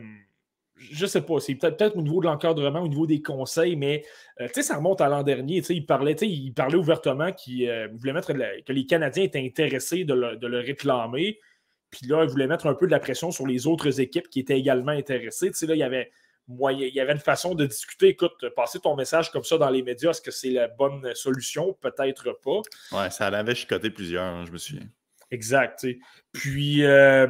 [0.80, 4.06] je sais pas, c'est peut-être au niveau de l'encadrement, au niveau des conseils, mais
[4.40, 5.62] euh, ça remonte à l'an dernier.
[5.70, 10.14] Il parlait, il parlait ouvertement qu'il euh, voulait mettre que les Canadiens étaient intéressés de
[10.14, 11.40] le, de le réclamer.
[11.92, 14.40] Puis là, il voulait mettre un peu de la pression sur les autres équipes qui
[14.40, 15.52] étaient également intéressées.
[15.62, 16.12] Là, il y avait
[16.48, 18.10] moyen, il y avait une façon de discuter.
[18.10, 21.78] Écoute, passer ton message comme ça dans les médias, est-ce que c'est la bonne solution?
[21.82, 22.62] Peut-être pas.
[22.92, 24.88] Ouais, ça l'avait chicoté plusieurs, hein, je me souviens.
[25.32, 25.86] Exact.
[26.32, 27.28] Puis, euh,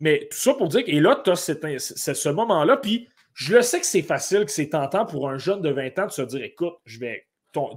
[0.00, 3.62] mais tout ça pour dire que, et là, tu as ce moment-là, puis je le
[3.62, 6.22] sais que c'est facile, que c'est tentant pour un jeune de 20 ans de se
[6.22, 7.26] dire écoute, je vais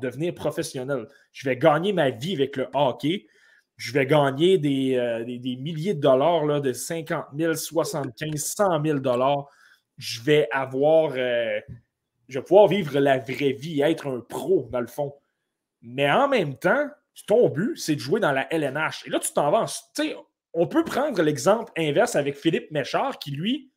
[0.02, 3.28] devenir professionnel, je vais gagner ma vie avec le hockey
[3.78, 4.56] je vais gagner
[4.98, 9.48] euh, des, des, milliers de dollars, là, de 50 000, 75 100 000 dollars.
[9.98, 11.60] Je vais avoir, euh,
[12.30, 15.14] je vais pouvoir vivre la vraie vie, être un pro, dans le fond.
[15.82, 16.88] Mais en même temps,
[17.28, 19.04] ton but, c'est de jouer dans la LNH.
[19.06, 19.66] Et là, tu t'en vas.
[20.54, 23.72] On peut prendre l'exemple inverse avec Philippe Méchard, qui, lui,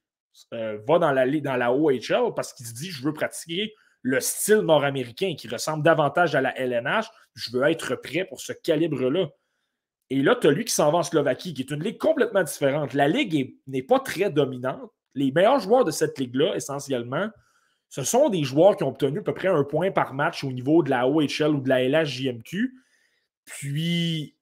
[0.52, 3.72] euh, va dans la, dans la OHL parce qu'il se dit je veux pratiquer
[4.02, 7.06] le style nord-américain qui ressemble davantage à la LNH.
[7.34, 9.28] Je veux être prêt pour ce calibre-là.
[10.10, 12.44] Et là, tu as lui qui s'en va en Slovaquie, qui est une ligue complètement
[12.44, 12.94] différente.
[12.94, 14.92] La ligue n'est pas très dominante.
[15.14, 17.28] Les meilleurs joueurs de cette ligue-là, essentiellement,
[17.88, 20.52] ce sont des joueurs qui ont obtenu à peu près un point par match au
[20.52, 22.74] niveau de la OHL ou de la LHJMQ.
[23.44, 24.35] Puis,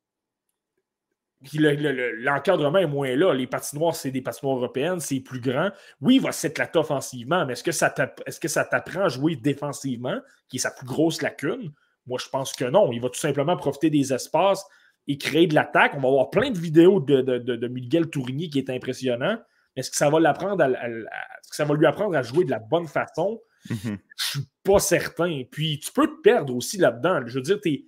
[1.53, 3.33] l'encadrement est moins là.
[3.33, 5.71] Les patinoires, c'est des patinoires européennes, c'est plus grand.
[6.01, 10.19] Oui, il va s'éclater offensivement, mais est-ce que ça t'apprend à jouer défensivement,
[10.49, 11.73] qui est sa plus grosse lacune?
[12.07, 12.93] Moi, je pense que non.
[12.93, 14.65] Il va tout simplement profiter des espaces
[15.07, 15.93] et créer de l'attaque.
[15.95, 19.39] On va avoir plein de vidéos de, Miguel Tourigny qui est impressionnant.
[19.77, 22.51] Mais est-ce que ça va l'apprendre à, que ça va lui apprendre à jouer de
[22.51, 23.41] la bonne façon?
[23.65, 23.93] Je mhm.
[23.93, 25.43] ne Je suis pas certain.
[25.51, 27.23] Puis tu peux te perdre aussi là-dedans.
[27.27, 27.85] Je veux dire, tu es,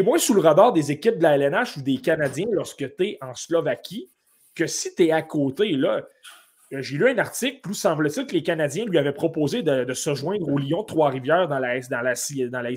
[0.00, 3.18] moins sous le radar des équipes de la LNH ou des Canadiens lorsque tu es
[3.20, 4.08] en Slovaquie
[4.54, 5.72] que si tu es à côté.
[5.72, 6.02] Là,
[6.70, 10.48] j'ai lu un article où semble-t-il que les Canadiens lui avaient proposé de, se joindre
[10.48, 12.14] au Lyon Trois-Rivières dans la, dans, la,
[12.48, 12.70] dans la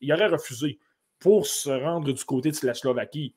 [0.00, 0.78] il aurait refusé
[1.18, 3.34] pour se rendre du côté de la Slovaquie.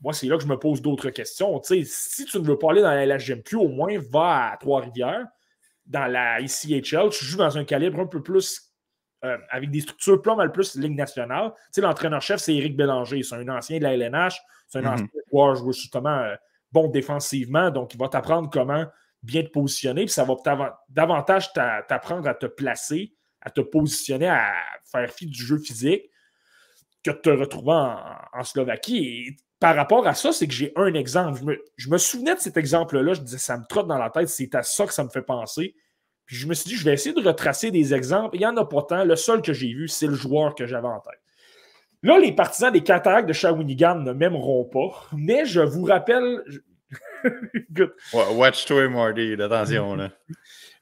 [0.00, 1.60] Moi, c'est là que je me pose d'autres questions.
[1.62, 5.26] si tu ne veux pas aller dans la LHGMQ, au moins va à Trois-Rivières,
[5.86, 8.65] dans la ICHL, tu joues dans un calibre un peu plus
[9.26, 11.52] euh, avec des structures pas mal plus Ligue nationale.
[11.76, 13.22] l'entraîneur-chef, c'est Éric Bélanger.
[13.22, 14.40] C'est un ancien de la LNH.
[14.68, 14.92] C'est un mm-hmm.
[14.94, 16.34] ancien joueur justement euh,
[16.72, 17.70] bon défensivement.
[17.70, 18.86] Donc, il va t'apprendre comment
[19.22, 20.04] bien te positionner.
[20.04, 20.36] Puis ça va
[20.88, 24.52] davantage t'apprendre à te placer, à te positionner, à
[24.90, 26.10] faire fi du jeu physique
[27.04, 27.72] que de te retrouver
[28.32, 28.98] en, Slovaquie.
[28.98, 31.58] Et par rapport à ça, c'est que j'ai un exemple.
[31.76, 33.14] Je me, souvenais de cet exemple-là.
[33.14, 34.28] Je disais, ça me trotte dans la tête.
[34.28, 35.74] C'est à ça que ça me fait penser.
[36.26, 38.36] Puis je me suis dit, je vais essayer de retracer des exemples.
[38.36, 39.04] Il n'y en a pas tant.
[39.04, 41.20] Le seul que j'ai vu, c'est le joueur que j'avais en tête.
[42.02, 46.42] Là, les partisans des cataractes de Shawinigan ne m'aimeront pas, mais je vous rappelle.
[48.12, 49.96] Watch toi, Marty, attention.
[49.96, 50.10] Là.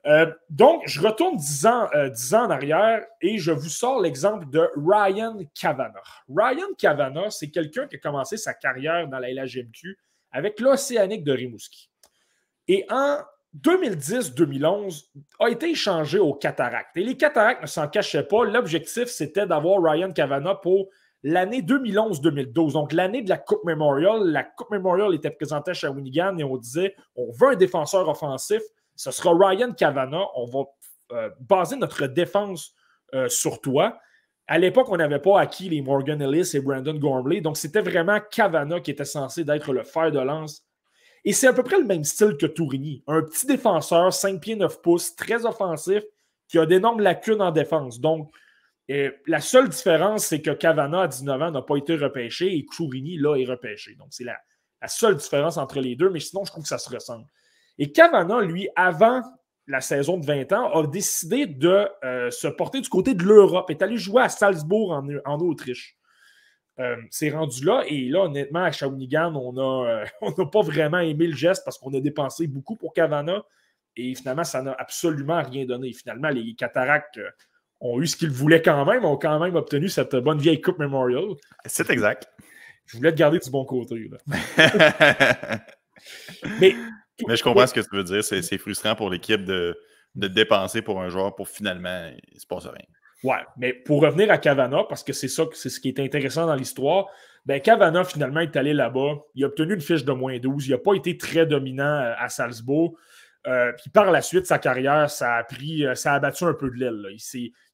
[0.06, 4.50] Euh, donc, je retourne 10 ans, euh, ans en arrière et je vous sors l'exemple
[4.50, 5.94] de Ryan Kavanagh.
[6.28, 9.96] Ryan Kavanagh, c'est quelqu'un qui a commencé sa carrière dans la LHMQ
[10.30, 11.88] avec l'Océanique de Rimouski.
[12.68, 13.20] Et en
[13.60, 15.04] 2010-2011,
[15.40, 16.96] a été échangé aux Cataractes.
[16.96, 18.44] Et les Cataractes ne s'en cachaient pas.
[18.44, 20.88] L'objectif, c'était d'avoir Ryan Kavanagh pour
[21.22, 24.24] l'année 2011-2012, donc l'année de la Coupe Memorial.
[24.24, 28.60] La Coupe Memorial était présentée à Shawinigan et on disait on veut un défenseur offensif
[28.96, 30.22] ce sera Ryan Cavana.
[30.34, 30.64] On va
[31.12, 32.74] euh, baser notre défense
[33.14, 33.98] euh, sur toi.
[34.46, 37.40] À l'époque, on n'avait pas acquis les Morgan Ellis et Brandon Gormley.
[37.40, 40.64] Donc, c'était vraiment Cavana qui était censé d'être le fer de lance.
[41.24, 43.02] Et c'est à peu près le même style que Tourigny.
[43.06, 46.02] Un petit défenseur, 5 pieds 9 pouces, très offensif,
[46.48, 47.98] qui a d'énormes lacunes en défense.
[48.00, 48.30] Donc,
[48.88, 53.16] la seule différence, c'est que Cavana, à 19 ans, n'a pas été repêché et Tourigny,
[53.16, 53.94] là, est repêché.
[53.94, 54.36] Donc, c'est la,
[54.82, 57.24] la, seule différence entre les deux, mais sinon, je trouve que ça se ressemble.
[57.78, 59.22] Et Cavana, lui, avant
[59.66, 63.70] la saison de 20 ans, a décidé de euh, se porter du côté de l'Europe,
[63.70, 64.92] est allé jouer à Salzbourg
[65.24, 65.96] en, Autriche.
[66.80, 70.04] Euh, c'est rendu là, et là, honnêtement, à Shawinigan, on euh,
[70.38, 73.44] n'a pas vraiment aimé le geste parce qu'on a dépensé beaucoup pour Cavana,
[73.96, 75.92] et finalement, ça n'a absolument rien donné.
[75.92, 77.20] Finalement, les Cataractes
[77.80, 80.80] ont eu ce qu'ils voulaient quand même, ont quand même obtenu cette bonne vieille Coupe
[80.80, 81.34] Memorial.
[81.64, 82.28] C'est exact.
[82.86, 84.10] Je voulais te garder du bon côté.
[86.60, 86.74] Mais
[87.26, 88.24] mais je comprends ce que tu veux dire.
[88.24, 89.76] C'est frustrant pour l'équipe de,
[90.14, 92.86] dépenser pour un joueur pour finalement, il ne se passe rien.
[93.24, 96.46] Ouais, mais pour revenir à Cavana, parce que c'est ça, c'est ce qui est intéressant
[96.46, 97.06] dans l'histoire,
[97.46, 99.16] ben Cavana finalement est allé là-bas.
[99.34, 100.66] Il a obtenu une fiche de moins 12.
[100.66, 102.98] Il n'a pas été très dominant euh, à Salzbourg.
[103.46, 106.52] Euh, puis par la suite, sa carrière, ça a pris, euh, ça a abattu un
[106.52, 107.16] peu de l'aile.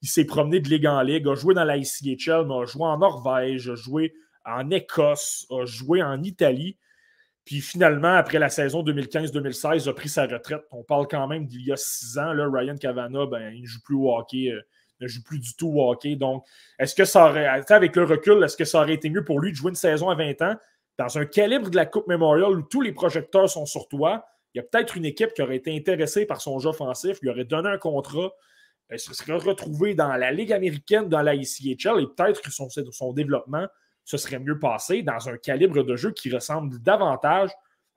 [0.02, 2.84] Il s'est promené de ligue en ligue, a joué dans la ICHL, mais a joué
[2.84, 4.12] en Norvège, a joué
[4.44, 6.76] en Écosse, a joué en Italie.
[7.44, 10.62] Puis finalement, après la saison 2015-2016, a pris sa retraite.
[10.70, 12.32] On parle quand même d'il y a six ans.
[12.34, 14.52] Ryan Cavana, ben, il ne joue plus au hockey,
[15.00, 16.16] ne joue plus du tout au hockey.
[16.16, 16.44] Donc,
[16.78, 19.50] est-ce que ça aurait, avec le recul, est-ce que ça aurait été mieux pour lui
[19.50, 20.56] de jouer une saison à 20 ans
[20.98, 24.24] dans un calibre de la Coupe Memorial où tous les projecteurs sont sur toi?
[24.54, 27.30] Il y a peut-être une équipe qui aurait été intéressée par son jeu offensif, lui
[27.30, 28.32] aurait donné un contrat,
[28.92, 33.12] il se serait retrouvé dans la Ligue américaine, dans la ICHL et peut-être que son,
[33.12, 33.66] développement
[34.04, 37.50] ce serait mieux passé dans un calibre de jeu qui ressemble davantage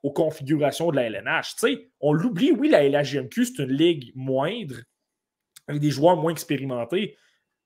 [0.04, 1.56] aux configurations de la LNH.
[2.00, 4.76] on l'oublie, oui, la LHGMQ, c'est une ligue moindre,
[5.68, 7.16] avec des joueurs moins expérimentés.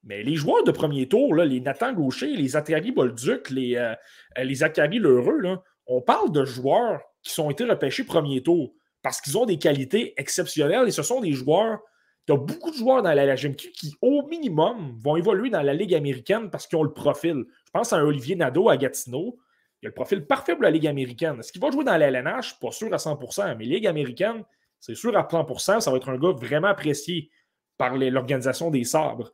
[0.04, 3.94] Mais les joueurs de premier tour, les Nathan Gaucher, les Atari Bolduc, les, euh,
[4.42, 5.42] les Akari Lheureux,
[5.86, 8.72] on parle de joueurs qui ont été repêchés premier tour
[9.02, 11.80] parce qu'ils ont des qualités exceptionnelles et ce sont des joueurs.
[12.26, 15.74] Tu as beaucoup de joueurs dans la LHMQ qui, au minimum, vont évoluer dans la
[15.74, 17.44] Ligue américaine parce qu'ils ont le profil.
[17.64, 19.38] Je pense à Olivier Nadeau à Gatineau.
[19.80, 21.38] Il a le profil parfait pour la Ligue américaine.
[21.38, 22.58] Est-ce qu'il va jouer dans la LNH?
[22.60, 24.44] Pas sûr à 100%, mais Ligue américaine,
[24.78, 27.30] c'est sûr à 100%, ça va être un gars vraiment apprécié
[27.78, 29.32] par l'organisation des sabres.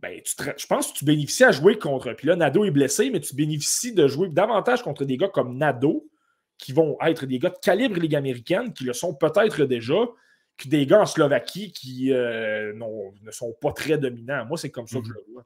[0.00, 2.12] Ben, je pense que tu bénéficies à jouer contre.
[2.12, 5.56] Puis là, Nado est blessé, mais tu bénéficies de jouer davantage contre des gars comme
[5.56, 6.10] Nado,
[6.58, 9.94] qui vont être des gars de calibre Ligue américaine, qui le sont peut-être déjà,
[10.56, 14.44] que des gars en Slovaquie qui euh, ne sont pas très dominants.
[14.46, 15.44] Moi, c'est comme ça que je le vois.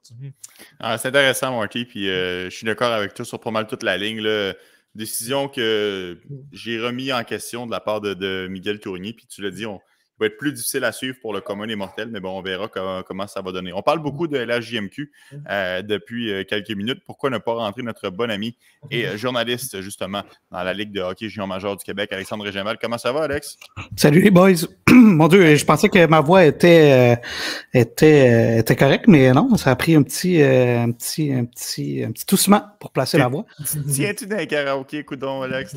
[0.79, 1.85] Ah, c'est intéressant, Marty.
[1.85, 4.21] Puis euh, je suis d'accord avec toi sur pas mal toute la ligne.
[4.21, 4.53] Là.
[4.95, 6.19] Décision que
[6.51, 9.13] j'ai remis en question de la part de, Miguel Tourigny.
[9.13, 9.79] Puis tu l'as dit, on,
[10.19, 12.67] va être plus difficile à suivre pour le commun des mortels, mais bon, on verra
[12.67, 13.73] comment, ça va donner.
[13.73, 15.11] On parle beaucoup de la JMQ
[15.49, 17.01] euh, depuis quelques minutes.
[17.05, 18.57] Pourquoi ne pas rentrer notre bon ami
[18.91, 22.77] et journaliste, justement, dans la Ligue de hockey junior majeur du Québec, Alexandre Régémal.
[22.81, 23.57] Comment ça va, Alex?
[23.95, 24.67] Salut les boys!
[24.93, 29.55] Mon Dieu, je pensais que ma voix était, euh, était, euh, était correcte, mais non,
[29.55, 33.17] ça a pris un petit, euh, un petit, un petit, un petit toussement pour placer
[33.17, 33.45] la voix.
[33.93, 35.75] Tiens-tu dans un karaoké, coudon, Alex?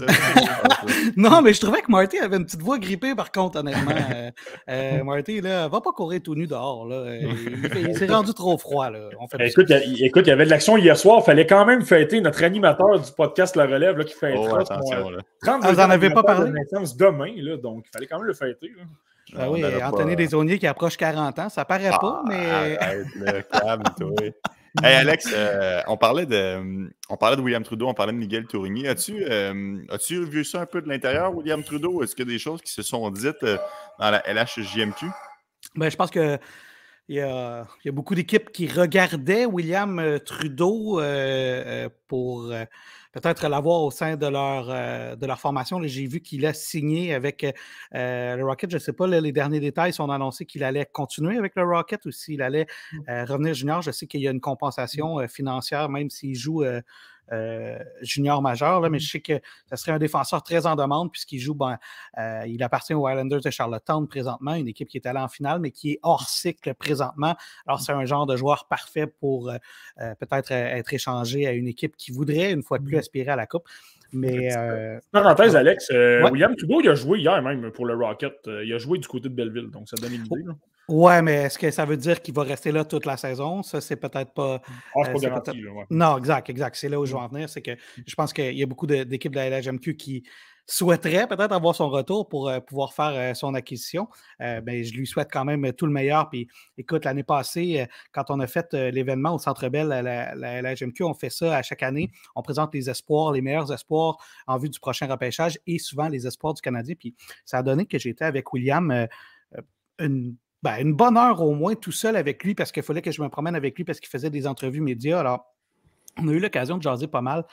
[1.17, 3.93] non, mais je trouvais que Marty avait une petite voix grippée, par contre, honnêtement.
[5.05, 6.87] Marty, là, va pas courir tout nu dehors.
[6.87, 7.17] Là.
[7.17, 8.89] Il, s'est rendu trop froid.
[8.89, 9.11] Là.
[9.21, 11.19] On fait écoute, il, écoute, il y avait de l'action hier soir.
[11.21, 14.55] Il fallait quand même fêter notre animateur du podcast La Relève là, qui fait oh,
[14.55, 15.19] attention, là.
[15.47, 16.51] ah, vous en avez pas parlé?
[16.99, 18.71] demain, là, donc il fallait quand même le fêter.
[18.77, 18.85] Là.
[19.37, 23.07] Ah oui, Anthony Desauniers qui approche 40 ans, ça paraît pas, ah, mais.
[23.15, 24.33] le
[24.83, 28.47] Hey Alex, euh, on, parlait de, on parlait de William Trudeau, on parlait de Miguel
[28.47, 28.89] Tourigny.
[28.89, 32.03] As-tu euh, as vu ça un peu de l'intérieur, William Trudeau?
[32.03, 33.59] Est-ce qu'il y a des choses qui se sont dites euh,
[33.99, 35.07] dans la LHJMQ?
[35.75, 36.39] Ben, je pense que
[37.09, 41.03] il y, a, il y a beaucoup d'équipes qui regardaient William Trudeau
[42.07, 42.55] pour
[43.13, 45.81] peut-être l'avoir au sein de leur, euh, de leur formation.
[45.83, 47.45] J'ai vu qu'il a signé avec
[47.95, 48.71] euh, le Rocket.
[48.71, 49.93] Je ne sais pas les derniers détails.
[49.93, 52.99] Si on a annoncé qu'il allait continuer avec le Rocket ou s'il allait mmh.
[53.09, 53.83] euh, revenir junior.
[53.83, 56.81] Je sais qu'il y a une compensation financière, même s'il joue euh,
[58.03, 59.41] junior majeur, là, mais je sais que
[59.71, 61.79] ce serait un défenseur très en demande puisqu'il joue, ben,
[62.19, 65.61] euh, il appartient aux Islanders de Charlottetown présentement, une équipe qui est allée en finale,
[65.61, 67.35] mais qui est hors cycle présentement.
[67.67, 71.97] Alors, c'est un genre de joueur parfait pour euh, peut-être être échangé à une équipe
[71.97, 73.01] qui voudrait, une fois de plus, mmh.
[73.01, 73.69] aspirer à la Coupe.
[74.13, 74.51] Mais.
[75.11, 78.35] Parenthèse, Alex, William Trudeau, il a joué hier même pour le Rocket.
[78.47, 80.45] il a joué du côté de Belleville, donc ça donne une idée.
[80.89, 83.63] Ouais, mais est-ce que ça veut dire qu'il va rester là toute la saison?
[83.63, 84.61] Ça, c'est peut-être pas.
[84.97, 86.77] Ah, euh, pas garanti, Non, exact, exact.
[86.77, 87.49] C'est là où je veux en venir.
[87.49, 90.25] C'est que je pense qu'il y a beaucoup d'équipes de, la LHMQ qui
[90.67, 94.09] souhaiteraient peut-être avoir son retour pour euh, pouvoir faire euh, son acquisition.
[94.39, 96.29] Ben, je lui souhaite quand même tout le meilleur.
[96.31, 101.05] Puis écoute, l'année passée, quand on a fait l'événement au Centre Bell la, la, LHMQ,
[101.05, 102.11] on fait ça à chaque année.
[102.35, 104.17] On présente les espoirs, les meilleurs espoirs
[104.49, 106.97] en vue du prochain repêchage et souvent les espoirs du Canadien.
[106.99, 107.15] Puis
[107.45, 109.07] ça a donné que j'étais avec William
[109.99, 113.11] une ben, une bonne heure au moins tout seul avec lui parce qu'il fallait que
[113.11, 115.19] je me promène avec lui parce qu'il faisait des entrevues médias.
[115.19, 115.53] Alors,
[116.19, 117.45] on a eu l'occasion de jaser pas mal.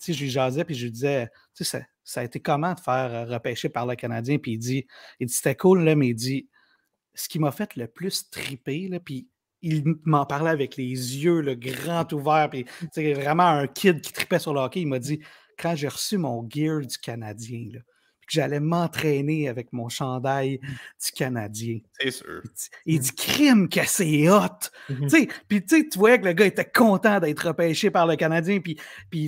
[0.00, 2.80] Tu je lui jasais puis je lui disais, tu sais, ça, a été comment de
[2.80, 4.38] faire euh, repêcher par le Canadien?
[4.38, 4.86] Puis il dit,
[5.20, 6.48] il dit c'était cool, là, mais il dit,
[7.14, 9.28] ce qui m'a fait le plus triper, là, puis
[9.60, 12.64] il m'en parlait avec les yeux le grand ouverts, puis
[12.96, 14.82] vraiment un kid qui tripait sur le hockey.
[14.82, 15.20] Il m'a dit,
[15.58, 17.80] quand j'ai reçu mon gear du Canadien, là,
[18.28, 20.66] que j'allais m'entraîner avec mon chandail mmh.
[20.66, 21.78] du Canadien.
[21.98, 22.42] C'est sûr.
[22.86, 24.70] Il dit crime que c'est hot.
[24.88, 25.08] Mmh
[25.48, 28.60] puis tu voyais que le gars était content d'être repêché par le Canadien.
[28.60, 28.76] Puis,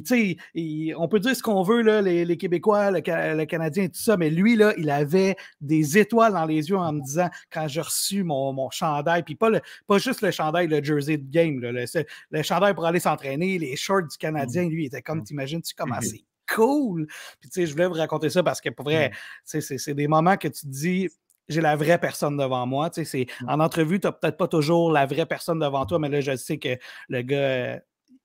[0.03, 3.01] tu sais, on peut dire ce qu'on veut, là, les, Québécois, le,
[3.45, 6.93] Canadien et tout ça, mais lui, là, il avait des étoiles dans les yeux en
[6.93, 10.67] me disant quand j'ai reçu mon, mon chandail, puis pas, le, pas juste le chandail,
[10.69, 14.71] le jersey de game, le, le, chandail pour aller s'entraîner, les shorts du Canadien, mmh.
[14.71, 16.25] lui, il était comme, t'imagines-tu comment c'est
[16.55, 17.07] cool.
[17.41, 19.13] Puis, tu sais, je voulais vous raconter ça parce que pour vrai,
[19.45, 21.09] c'est des moments que tu te dis,
[21.49, 22.91] j'ai la vraie personne devant moi.
[22.91, 23.49] Tu sais, mmh.
[23.49, 26.37] en entrevue, tu n'as peut-être pas toujours la vraie personne devant toi, mais là, je
[26.37, 26.79] sais que
[27.09, 27.79] le gars, euh,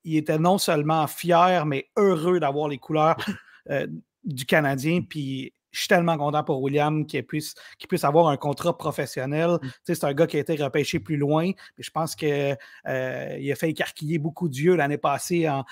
[0.03, 3.17] il était non seulement fier, mais heureux d'avoir les couleurs
[3.71, 3.87] euh,
[4.23, 5.01] du Canadien.
[5.01, 7.53] Puis je suis tellement content pour William qu'il puisse,
[7.89, 9.59] puisse avoir un contrat professionnel.
[9.61, 9.67] Mm.
[9.83, 11.47] C'est un gars qui a été repêché plus loin.
[11.47, 12.57] Mais je pense qu'il
[12.87, 15.65] euh, a fait écarquiller beaucoup d'yeux l'année passée à,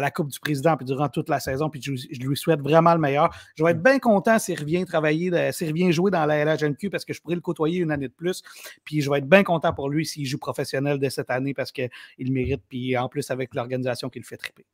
[0.00, 1.70] la Coupe du Président puis durant toute la saison.
[1.70, 1.92] Puis je,
[2.26, 3.30] lui souhaite vraiment le meilleur.
[3.54, 3.82] Je vais être mm.
[3.82, 7.36] bien content s'il revient travailler, s'il revient jouer dans la LHNQ parce que je pourrais
[7.36, 8.42] le côtoyer une année de plus.
[8.84, 11.70] Puis je vais être bien content pour lui s'il joue professionnel dès cette année parce
[11.70, 12.62] qu'il mérite.
[12.68, 14.66] Puis en plus avec l'organisation qui le fait triper.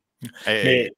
[0.47, 0.91] Mais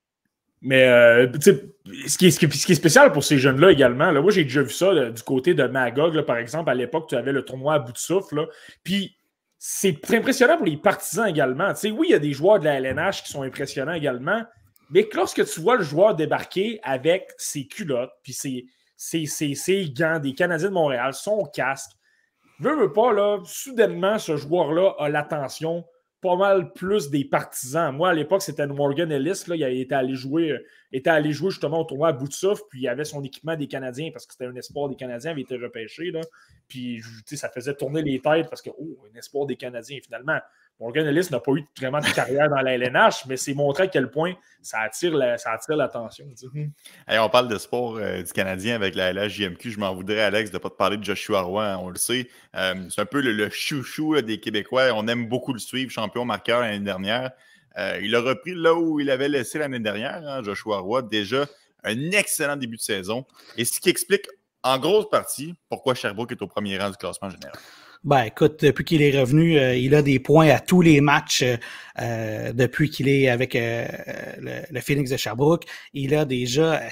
[0.65, 5.09] euh, ce, qui est, spécial pour ces jeunes-là également, là, moi j'ai déjà vu ça
[5.09, 7.97] du côté de Magog, par exemple, à l'époque, tu avais le tournoi à bout de
[7.97, 8.47] souffle.
[8.83, 9.15] Puis
[9.59, 11.73] c'est impressionnant pour les partisans également.
[11.83, 14.43] oui, il y a des joueurs de la LNH qui sont impressionnants également,
[14.89, 18.65] mais lorsque tu vois le joueur débarquer avec ses culottes, puis ses,
[18.97, 21.91] ses, gants des Canadiens de Montréal, son casque,
[22.59, 25.85] veut, veut pas, là, soudainement, ce joueur-là a l'attention
[26.21, 27.95] pas mal plus des partisans.
[27.95, 29.43] Moi, à l'époque, c'était Morgan Ellis.
[29.47, 32.27] Là, il était allé jouer, euh, était allé jouer justement au tournoi à bout
[32.69, 35.33] puis il avait son équipement des Canadiens parce que c'était un espoir des Canadiens, il
[35.33, 36.11] avait été repêché.
[36.11, 36.21] Là.
[36.67, 40.39] Puis ça faisait tourner les têtes parce que, oh, un espoir des Canadiens, finalement.
[40.79, 43.87] Morgan Ellis n'a pas eu vraiment de carrière dans la LNH, mais c'est montré à
[43.87, 46.27] quel point ça attire l'attention.
[47.09, 49.71] on parle de sport euh, du Canadien avec la LHJMQ.
[49.71, 51.97] Je m'en voudrais, Alex, de ne pas te parler de Joshua Roy, hein, on le
[51.97, 52.29] sait.
[52.55, 54.91] Euh, c'est un peu le, chouchou des Québécois.
[54.93, 57.31] On aime beaucoup le suivre, champion marqueur l'année dernière.
[57.77, 61.01] Euh, il a repris là où il avait laissé l'année dernière, hein, Joshua Roy.
[61.03, 61.45] Déjà,
[61.83, 63.25] un excellent début de saison.
[63.55, 64.27] Et ce qui explique
[64.63, 67.57] en grosse partie pourquoi Sherbrooke est au premier rang du classement général.
[68.03, 71.43] Ben, écoute, depuis qu'il est revenu, euh, il a des points à tous les matchs
[71.99, 73.87] euh, depuis qu'il est avec euh,
[74.69, 75.65] le, Phoenix de Sherbrooke.
[75.93, 76.83] Il a déjà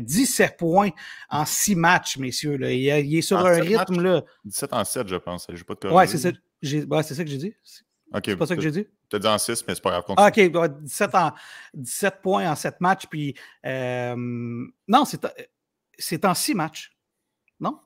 [0.00, 0.90] 17 points
[1.28, 2.56] en 6 matchs, messieurs.
[2.56, 2.72] Là.
[2.72, 4.00] Il, est sur un rythme.
[4.00, 4.22] Là.
[4.44, 5.46] 17 en 7, je pense.
[5.52, 6.30] Je pas de ouais, c'est ça.
[6.62, 7.54] C'est ça que j'ai dit.
[8.24, 8.86] c'est pas ça que j'ai dit?
[9.10, 10.04] Tu as dit en 6, mais c'est pas grave.
[10.16, 11.32] Ah, OK, 17, en,
[11.74, 13.06] 17 points en 7 matchs.
[13.06, 13.34] Puis,
[13.64, 15.04] non,
[15.98, 16.92] c'est en 6 matchs.
[17.60, 17.80] Non?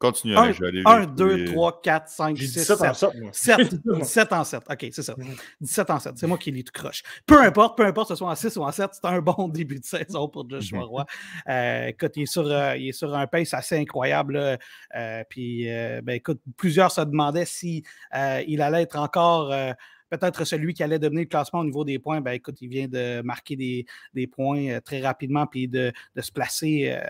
[0.00, 0.54] Continue, 1,
[0.86, 2.80] 1 2, 3, 4, 5, 6, 7.
[2.80, 4.62] En 7, 7, 17 en 7.
[4.70, 5.14] OK, c'est ça.
[5.60, 6.12] 17 en 7.
[6.16, 7.02] C'est moi qui lis tout croche.
[7.26, 9.48] Peu importe, peu importe, que ce soit en 6 ou en 7, c'est un bon
[9.52, 11.04] début de saison pour Joshua Roy.
[11.50, 14.58] Euh, écoute, il est, sur, euh, il est sur un pace assez incroyable.
[14.96, 19.54] Euh, puis, euh, ben, écoute, plusieurs se demandaient si euh, il allait être encore
[20.10, 22.88] peut-être celui qui allait devenir le classement au niveau des points, ben écoute, il vient
[22.88, 27.00] de marquer des, des points très rapidement puis de, de se placer euh,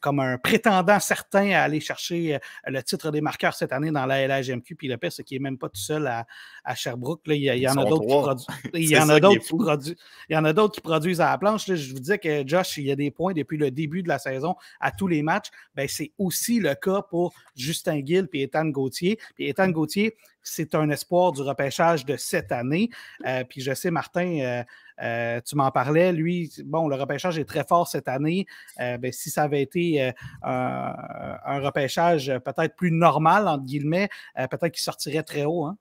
[0.00, 4.06] comme un prétendant certain à aller chercher euh, le titre des marqueurs cette année dans
[4.06, 4.76] la LHMQ.
[4.76, 7.20] Puis le pire, c'est qu'il n'est même pas tout seul à, Sherbrooke.
[7.26, 8.46] il, y, en a d'autres qui produisent.
[8.74, 9.96] Il y en a d'autres qui produisent.
[10.28, 11.66] Il y en a d'autres qui produisent à la planche.
[11.66, 14.18] je vous disais que Josh, il y a des points depuis le début de la
[14.18, 15.48] saison à tous les matchs.
[15.74, 19.18] Ben, c'est aussi le cas pour Justin Gill et Ethan Gauthier.
[19.34, 22.90] Puis Ethan Gauthier, c'est un espoir du repêchage de cette année.
[23.26, 24.62] Euh, puis je sais, Martin, euh,
[24.98, 28.46] tu m'en parlais, lui, bon, le repêchage est très fort cette année.
[28.80, 30.12] Euh, ben, si ça avait été euh,
[30.42, 35.64] un, repêchage peut-être plus normal, entre guillemets, peut-être qu'il sortirait très haut.
[35.64, 35.76] Hein?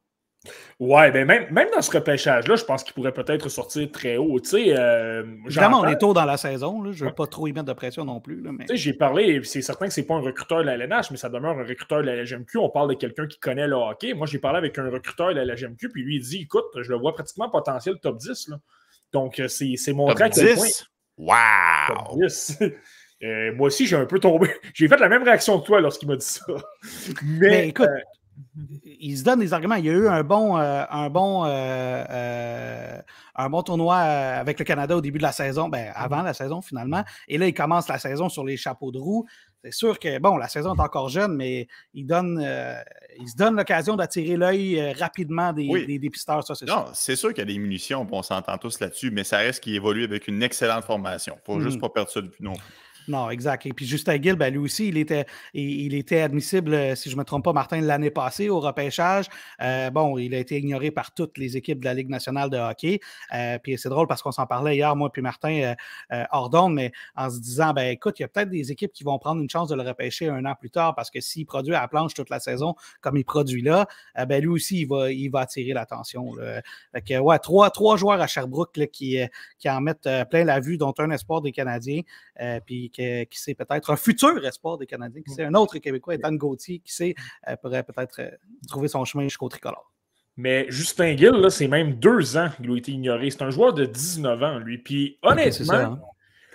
[0.78, 4.42] Ouais, ben même, même dans ce repêchage-là, je pense qu'il pourrait peut-être sortir très haut.
[4.42, 4.76] Tu sais,
[5.46, 6.92] Évidemment, on est tôt dans la saison.
[6.92, 8.44] je ne veux pas trop y mettre de pression non plus.
[8.52, 8.66] mais...
[8.74, 11.30] J'ai parlé, c'est certain que ce n'est pas un recruteur de la LNH, mais ça
[11.30, 12.58] demeure un recruteur de la LGMQ.
[12.58, 14.14] On parle de quelqu'un qui connaît le hockey.
[14.14, 16.92] Moi, j'ai parlé avec un recruteur de la LGMQ, puis lui, il dit Écoute, je
[16.92, 18.50] le vois pratiquement potentiel top 10.
[18.50, 18.58] Là.
[19.14, 19.76] Donc, euh, c'est
[20.08, 20.68] à quel point.
[21.18, 22.28] Wow!
[23.24, 24.50] Euh, moi aussi, j'ai un peu tombé.
[24.74, 26.44] J'ai fait la même réaction que toi lorsqu'il m'a dit ça.
[27.24, 29.76] Mais, écoute, euh, il se donne des arguments.
[29.76, 35.00] Il y a eu un bon, un bon, un bon tournoi avec le Canada au
[35.00, 37.06] début de la saison, ben, avant la saison finalement.
[37.30, 39.26] Et là, il commence la saison sur les chapeaux de roue.
[39.64, 42.76] C'est sûr que, bon, la saison est encore jeune, mais il, donne, euh,
[43.18, 47.30] il se donne l'occasion d'attirer l'œil euh, rapidement des, dépisteurs, ça, c'est Non, c'est sûr
[47.30, 50.28] qu'il y a des munitions, on s'entend tous là-dessus, mais ça reste qu'il évolue avec
[50.28, 51.38] une excellente formation.
[51.48, 51.82] Il ne faut juste mm.
[51.82, 52.56] pas perdre ça depuis non
[53.08, 53.66] non, exact.
[53.66, 57.16] Et puis Justin Gill, ben, lui aussi, il était, il, était admissible, euh, si je
[57.16, 59.26] ne me trompe pas, Martin, l'année passée au repêchage.
[59.62, 62.58] Euh, bon, il a été ignoré par toutes les équipes de la Ligue nationale de
[62.58, 63.00] hockey.
[63.34, 65.74] Euh, puis c'est drôle parce qu'on s'en parlait hier, moi puis Martin,
[66.32, 69.18] hors mais en se disant, ben écoute, il y a peut-être des équipes qui vont
[69.18, 71.82] prendre une chance de le repêcher un an plus tard parce que s'il produit à
[71.82, 73.88] la planche toute la saison comme il produit là,
[74.28, 76.32] ben lui aussi, il va, il va attirer l'attention.
[76.94, 79.18] Fait ouais, trois, trois joueurs à Sherbrooke qui,
[79.60, 82.02] qui en mettent plein la vue, dont un espoir des Canadiens.
[82.66, 86.34] puis qui, sait peut-être un futur espoir des Canadiens, qui sait un autre Québécois, Ethan
[86.34, 87.16] Gauthier, qui sait
[87.48, 88.30] euh, pourrait peut-être euh,
[88.68, 89.92] trouver son chemin jusqu'au tricolore.
[90.38, 93.30] Mais Justin Gill, c'est même deux ans qu'il a été ignoré.
[93.30, 94.80] C'est un joueur de 19 ans, lui.
[94.80, 96.00] Puis honnêtement, hein.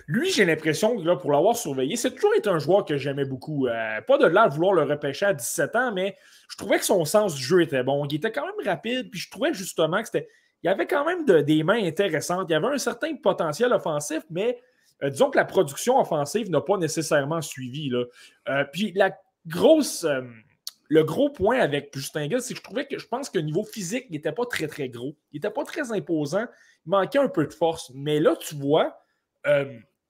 [0.06, 3.68] lui, j'ai l'impression que pour l'avoir surveillé, c'est toujours été un joueur que j'aimais beaucoup.
[3.68, 6.16] Euh, pas de là de vouloir le repêcher à 17 ans, mais
[6.50, 8.04] je trouvais que son sens du jeu était bon.
[8.06, 10.28] Il était quand même rapide, puis je trouvais justement que c'était.
[10.64, 12.46] Il y avait quand même des mains intéressantes.
[12.48, 14.58] Il y avait un certain potentiel offensif, mais
[15.02, 17.88] euh, disons que la production offensive n'a pas nécessairement suivi.
[17.88, 18.04] Là.
[18.48, 19.16] Euh, puis la
[19.46, 20.22] grosse, euh,
[20.88, 24.06] le gros point avec Justin c'est que je trouvais que je pense que niveau physique,
[24.08, 25.16] il n'était pas très, très gros.
[25.32, 26.46] Il n'était pas très imposant.
[26.86, 27.90] Il manquait un peu de force.
[27.94, 28.98] Mais là, tu vois,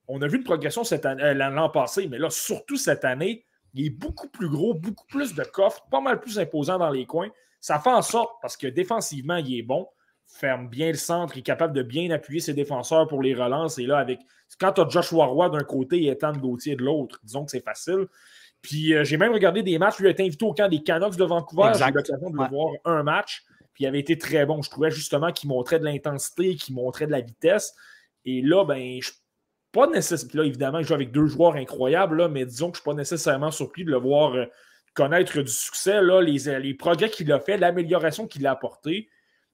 [0.09, 3.45] on a vu une progression l'an passé, mais là, surtout cette année,
[3.75, 7.07] il est beaucoup plus gros, beaucoup plus de coffre, pas mal plus imposant dans les
[7.07, 7.31] coins.
[7.61, 9.89] Ça fait en sorte, parce que défensivement, il est bon,
[10.29, 13.79] ferme bien le centre, il est capable de bien appuyer ses défenseurs pour les relances.
[13.79, 14.21] Et là, avec
[14.61, 17.65] quand tu as Joshua Roy d'un côté et Ethan Gauthier de l'autre, disons que c'est
[17.65, 18.07] facile.
[18.63, 19.99] Puis euh, j'ai même regardé des matchs.
[19.99, 21.73] Lui a été invité au camp des Canucks de Vancouver.
[21.75, 23.45] J'ai eu l'occasion de le voir un match.
[23.73, 24.63] Puis il avait été très bon.
[24.63, 27.75] Je trouvais justement qu'il montrait de l'intensité, qu'il montrait de la vitesse.
[28.25, 29.11] Et là, ben, je
[29.71, 30.43] pas nécessairement.
[30.43, 32.91] Là, évidemment, il joue avec deux joueurs incroyables, là, mais disons que je ne suis
[32.91, 34.47] pas nécessairement surpris de le voir euh,
[34.95, 36.01] connaître du succès.
[36.03, 39.09] Là, les, les progrès qu'il a fait, l'amélioration qu'il a apportée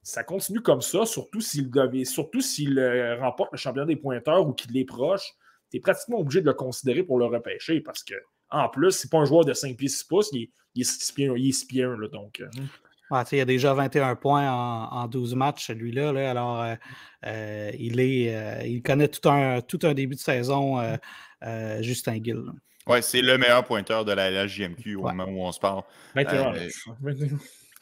[0.04, 1.70] ça continue comme ça, surtout s'il
[2.04, 5.32] surtout s'il euh, remporte le championnat des pointeurs ou qu'il est proche,
[5.70, 8.14] tu es pratiquement obligé de le considérer pour le repêcher parce que
[8.50, 11.64] en plus, c'est pas un joueur de 5 pieds 6 pouces, il est, il 6
[11.64, 12.40] pieds 1, donc.
[12.40, 13.24] Euh.
[13.32, 16.12] il a déjà 21 points en, 12 matchs, celui-là.
[16.12, 16.76] Là, alors,
[17.26, 20.78] euh, il, est, il connaît tout un, tout un début de saison,
[21.80, 22.44] Justin Gill.
[22.86, 25.82] Oui, c'est le meilleur pointeur de la LGMQ au moment où on se parle.
[26.14, 26.52] 21.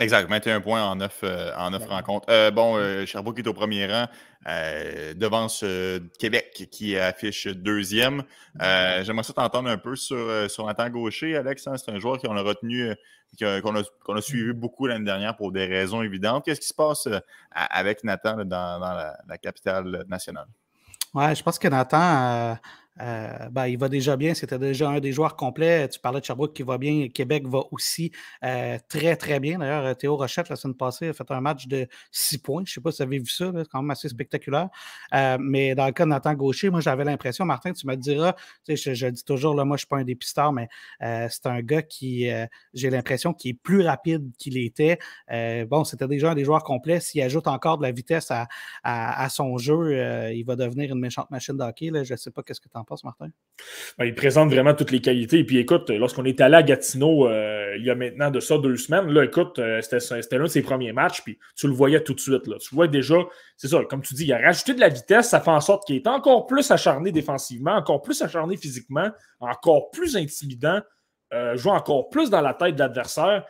[0.03, 2.27] Exact, 21 points en 9, euh, en rencontres.
[2.29, 4.09] Euh, bon, euh, Sherbrooke est au premier rang,
[5.15, 5.65] devance
[6.19, 8.25] Québec qui affiche deuxième.
[8.59, 11.69] J'aimerais ça t'entendre un peu sur, sur Nathan Gaucher, Alex.
[11.69, 12.93] Hein, c'est un joueur qu'on a retenu,
[13.41, 16.45] qu'on a, suivi beaucoup l'année dernière pour des raisons évidentes.
[16.45, 17.09] Qu'est-ce qui se passe
[17.53, 20.47] avec Nathan dans, la, la, capitale nationale?
[21.15, 22.57] Ouais, je pense que Nathan
[23.01, 24.35] euh, ben, il va déjà bien.
[24.35, 25.89] C'était déjà un des joueurs complets.
[25.89, 27.09] Tu parlais de Sherbrooke qui va bien.
[27.09, 28.13] Québec va aussi
[28.45, 29.59] euh, très, très bien.
[29.59, 32.63] D'ailleurs, Théo Rochette, la semaine passée, a fait un match de six points.
[32.67, 33.51] Je ne sais pas si vous avez vu ça.
[33.57, 34.11] C'est quand même assez mmh.
[34.11, 34.69] spectaculaire.
[35.15, 38.35] Euh, mais dans le cas de Nathan Gaucher, moi, j'avais l'impression, Martin, tu me diras,
[38.69, 40.69] je, je, dis toujours, là, moi, je ne suis pas un dépisteur, mais
[41.01, 42.29] c'est un gars qui,
[42.75, 44.99] j'ai l'impression, qui est plus rapide qu'il était.
[45.67, 47.01] bon, c'était déjà un des joueurs complets.
[47.01, 48.49] S'il ajoute encore de la vitesse à,
[48.85, 51.91] à, son jeu, il va devenir une méchante machine de hockey.
[52.05, 53.29] Je ne sais pas qu'est-ce que tu en penses, Martin?
[53.99, 55.41] Ben, il présente vraiment toutes les qualités.
[55.41, 58.59] Et puis écoute, lorsqu'on est allé à Gatineau euh, il y a maintenant de ça
[58.59, 62.03] deux semaines, là, écoute, euh, c'était l'un de ses premiers matchs, puis tu le voyais
[62.03, 62.47] tout de suite.
[62.47, 62.57] Là.
[62.59, 63.17] Tu vois déjà,
[63.57, 65.87] c'est ça, comme tu dis, il a rajouté de la vitesse, ça fait en sorte
[65.87, 69.11] qu'il est encore plus acharné défensivement, encore plus acharné physiquement,
[69.41, 70.81] encore plus intimidant,
[71.33, 73.45] euh, joue encore plus dans la tête de l'adversaire.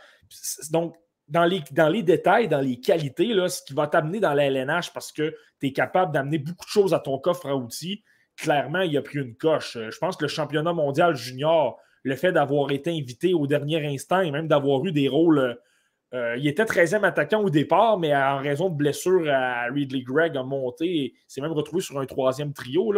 [0.70, 0.94] Donc,
[1.28, 4.46] dans les, dans les détails, dans les qualités, là, ce qui va t'amener dans la
[4.46, 8.02] LNH parce que tu es capable d'amener beaucoup de choses à ton coffre à outils
[8.36, 9.76] clairement, il a pris une coche.
[9.76, 13.86] Euh, je pense que le championnat mondial junior, le fait d'avoir été invité au dernier
[13.86, 15.38] instant et même d'avoir eu des rôles.
[15.38, 15.54] Euh,
[16.14, 20.36] euh, il était 13e attaquant au départ, mais en raison de blessure à Ridley Gregg
[20.36, 22.92] a monté et s'est même retrouvé sur un troisième trio.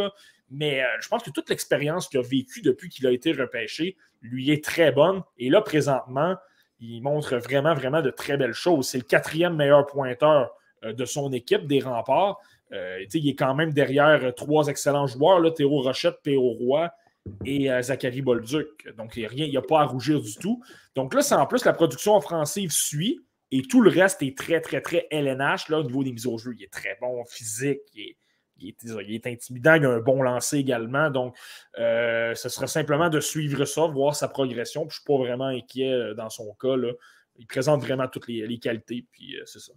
[0.50, 4.50] Mais je pense que toute l'expérience qu'il a vécue depuis qu'il a été repêché lui
[4.50, 5.22] est très bonne.
[5.38, 6.34] Et là, présentement,
[6.80, 8.88] il montre vraiment, vraiment de très belles choses.
[8.88, 10.50] C'est le quatrième meilleur pointeur
[10.82, 12.40] de son équipe des remparts.
[12.72, 16.90] Euh, il est quand même derrière euh, trois excellents joueurs, là, Théo Rochette, Théo Roy
[17.44, 18.68] et euh, Zachary Bolduc.
[18.96, 20.62] Donc, il n'y a, pas à rougir du tout.
[20.94, 23.20] Donc là, c'est en plus la production offensive suit
[23.50, 25.68] et tout le reste est très, très, très LNH.
[25.68, 28.16] Là, au niveau des mises au jeu, il est très bon, physique, il
[28.66, 31.10] est, intimidant, il a un bon lancer également.
[31.10, 31.36] Donc,
[31.76, 34.82] ce serait simplement de suivre ça, voir sa progression.
[34.82, 36.74] je ne suis pas vraiment inquiet dans son cas.
[37.36, 39.06] Il présente vraiment toutes les, qualités.
[39.12, 39.72] Puis c'est ça.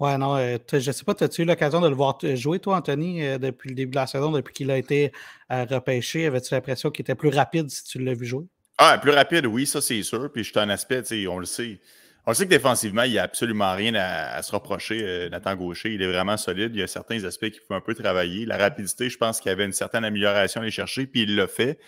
[0.00, 2.78] Ouais, non, euh, je ne sais pas, as-tu eu l'occasion de le voir jouer, toi,
[2.78, 5.12] Anthony, euh, depuis le début de la saison, depuis qu'il a été
[5.52, 6.24] euh, repêché?
[6.24, 8.46] Avais-tu l'impression qu'il était plus rapide si tu l'as vu jouer?
[8.78, 10.32] Ah, plus rapide, oui, ça c'est sûr.
[10.32, 11.80] Puis je un aspect, on le sait.
[12.26, 15.92] On sait que défensivement, il n'y a absolument rien à, se reprocher, Nathan Gaucher.
[15.92, 16.70] Il est vraiment solide.
[16.74, 18.46] Il y a certains aspects qu'il faut un peu travailler.
[18.46, 21.36] La rapidité, je pense qu'il y avait une certaine amélioration à aller chercher, puis il
[21.36, 21.78] l'a fait.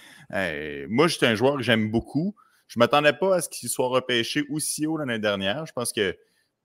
[0.89, 2.35] moi, j'étais un joueur que j'aime beaucoup.
[2.69, 5.65] Je ne m'attendais pas à ce qu'il soit repêché aussi haut l'année dernière.
[5.65, 6.15] Je pense que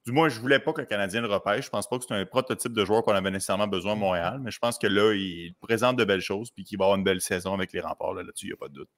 [0.07, 1.65] du moins, je ne voulais pas que le Canadien le repêche.
[1.65, 3.95] Je ne pense pas que c'est un prototype de joueur qu'on avait nécessairement besoin à
[3.95, 6.97] Montréal, mais je pense que là, il présente de belles choses et qu'il va avoir
[6.97, 8.13] une belle saison avec les remparts.
[8.13, 8.89] Là-dessus, il n'y a pas de doute.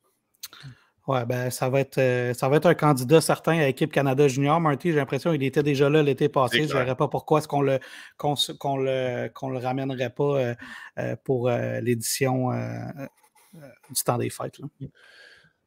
[1.07, 4.27] Ouais, ben, ça va, être, euh, ça va être un candidat certain à l'équipe Canada
[4.27, 4.61] Junior.
[4.61, 6.67] Marty, j'ai l'impression qu'il était déjà là l'été passé.
[6.67, 7.79] Je ne verrais pas pourquoi est-ce qu'on le,
[8.19, 10.55] le, qu'on le ramènerait pas euh,
[10.99, 14.59] euh, pour l'édition du temps des fêtes.
[14.59, 14.67] Là.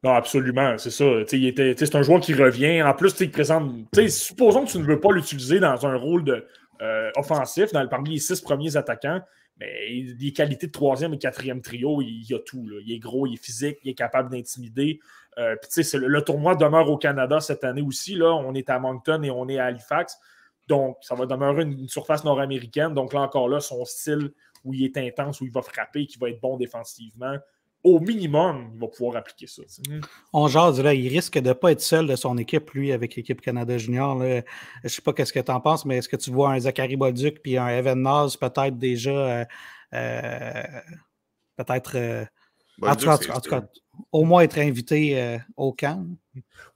[0.04, 1.04] Non, absolument, c'est ça.
[1.28, 2.82] C'est un joueur qui revient.
[2.82, 3.72] En plus, il présente.
[4.08, 6.44] Supposons que tu ne veux pas l'utiliser dans un rôle de,
[6.80, 9.20] euh, offensif, dans, parmi les six premiers attaquants,
[9.60, 12.66] mais les qualités de troisième et quatrième trio, il, y a tout.
[12.84, 14.98] Il est gros, il est physique, il est capable d'intimider.
[15.38, 15.54] Euh,
[15.94, 18.16] le, le, tournoi demeure au Canada cette année aussi.
[18.16, 18.34] Là.
[18.34, 20.18] On est à Moncton et on est à Halifax.
[20.68, 22.94] Donc, ça va demeurer une, surface nord-américaine.
[22.94, 24.32] Donc, là encore, là, son style
[24.64, 27.36] où il est intense, où il va frapper, qui va être bon défensivement,
[27.84, 29.62] au minimum, il va pouvoir appliquer ça.
[30.32, 33.16] On jase, là, il risque de ne pas être seul de son équipe, lui, avec
[33.16, 34.20] l'équipe Canada Junior.
[34.22, 34.42] Je
[34.84, 36.96] ne sais pas qu'est-ce que tu en penses, mais est-ce que tu vois un Zachary
[36.96, 39.44] Bolduc puis un Evan Naz peut-être déjà euh,
[39.94, 40.62] euh,
[41.56, 42.24] peut-être euh,
[42.82, 43.62] en, tout cas,
[44.10, 46.06] au moins être invité euh, au camp?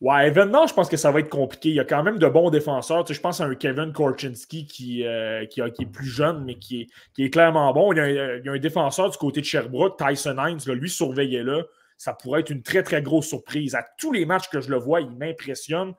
[0.01, 1.71] Ouais, événement, je pense que ça va être compliqué.
[1.71, 3.05] Il y a quand même de bons défenseurs.
[3.05, 6.57] Tu sais, je pense à un Kevin Korchinski qui, euh, qui, est plus jeune, mais
[6.57, 7.93] qui est, clairement bon.
[7.93, 11.69] Il y, a, un défenseur du côté de Sherbrooke, Tyson Hines, lui, surveillez-le.
[11.97, 13.75] Ça pourrait être une très, très grosse surprise.
[13.75, 15.95] À tous les matchs que je le vois, il m'impressionne.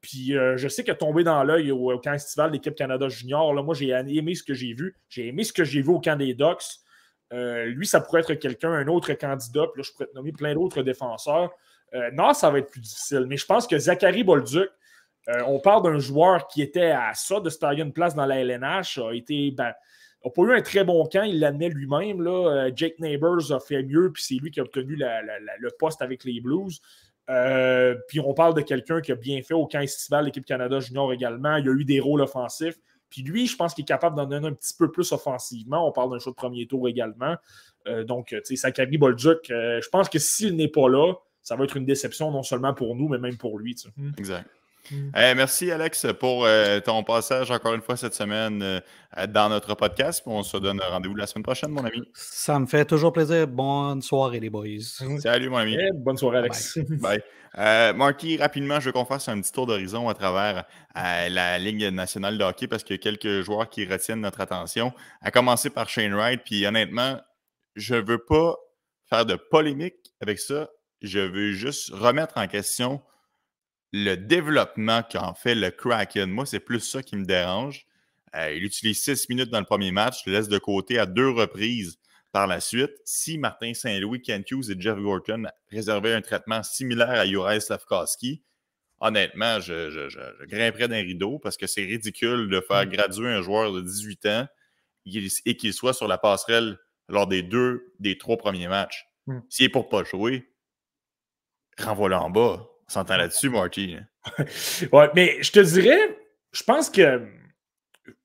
[0.00, 3.62] Puis euh, je sais que tombé dans l'œil au, camp estival l'équipe Canada Junior, là,
[3.62, 4.96] moi j'ai aimé ce que j'ai vu.
[5.08, 6.80] J'ai aimé ce que j'ai vu au camp des Ducks.
[7.32, 9.66] Euh, lui, ça pourrait être quelqu'un, un autre candidat.
[9.72, 11.50] Puis là, je pourrais te nommer plein d'autres défenseurs.
[11.94, 13.26] Euh, non, ça va être plus difficile.
[13.28, 14.68] Mais je pense que Zachary Bolduc,
[15.28, 18.26] euh, on parle d'un joueur qui était à ça de se tailler une place dans
[18.26, 19.50] la LNH, a été.
[19.50, 19.72] Ben,
[20.24, 22.22] n'a pas eu un très bon camp, il l'admet lui-même.
[22.22, 22.70] Là.
[22.74, 26.40] Jake Neighbors a fait mieux, puis c'est lui qui a obtenu le poste avec les
[26.40, 26.80] Blues.
[28.06, 31.12] puis on parle de quelqu'un qui a bien fait au camp estival, l'équipe Canada Junior
[31.12, 31.56] également.
[31.56, 32.76] Il a eu des rôles offensifs.
[33.12, 35.86] Puis lui, je pense qu'il est capable d'en donner un petit peu plus offensivement.
[35.86, 37.36] On parle d'un show de premier tour également.
[37.86, 41.12] Euh, donc, tu sais, Sakari Bolduc, euh, je pense que s'il n'est pas là,
[41.42, 43.76] ça va être une déception non seulement pour nous, mais même pour lui.
[44.18, 44.48] Exact.
[44.90, 45.10] Mm.
[45.16, 48.80] Eh, merci, Alex, pour euh, ton passage encore une fois cette semaine euh,
[49.28, 50.22] dans notre podcast.
[50.26, 52.02] On se donne rendez-vous la semaine prochaine, mon ami.
[52.14, 53.46] Ça me fait toujours plaisir.
[53.46, 54.66] Bonne soirée, les boys.
[55.20, 55.76] Salut, mon ami.
[55.78, 56.78] Eh, bonne soirée, Alex.
[57.00, 57.22] Bye.
[57.58, 60.64] Euh, Marky, rapidement, je veux qu'on fasse un petit tour d'horizon à travers
[60.94, 64.92] la Ligue nationale de hockey parce qu'il y a quelques joueurs qui retiennent notre attention.
[65.20, 66.40] À commencer par Shane Wright.
[66.44, 67.20] Puis honnêtement,
[67.76, 68.56] je ne veux pas
[69.08, 70.70] faire de polémique avec ça.
[71.02, 73.02] Je veux juste remettre en question
[73.92, 76.30] le développement qu'en fait le Kraken.
[76.30, 77.86] Moi, c'est plus ça qui me dérange.
[78.34, 81.28] Euh, il utilise six minutes dans le premier match, le laisse de côté à deux
[81.28, 81.98] reprises
[82.30, 82.92] par la suite.
[83.04, 88.42] Si Martin Saint-Louis, Hughes et Jeff Gorton réservaient un traitement similaire à Juraj Slavkowski,
[89.00, 92.90] honnêtement, je, je, grimperais d'un rideau parce que c'est ridicule de faire mm.
[92.90, 94.46] graduer un joueur de 18 ans
[95.04, 99.04] et qu'il soit sur la passerelle lors des deux, des trois premiers matchs.
[99.26, 99.40] Mm.
[99.50, 100.51] S'il est pour pas jouer,
[101.78, 102.66] renvoie-le en bas.
[102.88, 103.96] On s'entend là-dessus, Marty.
[104.92, 106.16] Ouais, mais je te dirais,
[106.52, 107.26] je pense que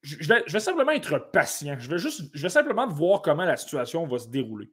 [0.01, 1.75] je vais, simplement être patient.
[1.79, 4.67] Je vais juste, je vais simplement voir comment la situation va se dérouler.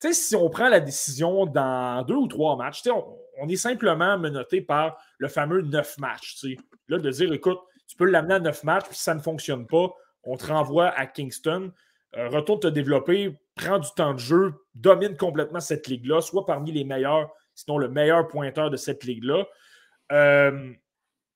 [0.00, 3.56] Tu sais, si on prend la décision dans deux ou trois matchs, on, on, est
[3.56, 6.36] simplement menotté par le fameux neuf matchs.
[6.40, 6.62] Tu sais.
[6.88, 9.66] Là, de dire, écoute, tu peux l'amener à neuf matchs, puis si ça ne fonctionne
[9.66, 9.90] pas,
[10.24, 11.72] on te renvoie à Kingston.
[12.16, 16.72] Euh, retourne te développer, prends du temps de jeu, domine complètement cette ligue-là, soit parmi
[16.72, 19.44] les meilleurs, sinon le meilleur pointeur de cette ligue-là.
[20.12, 20.72] Euh,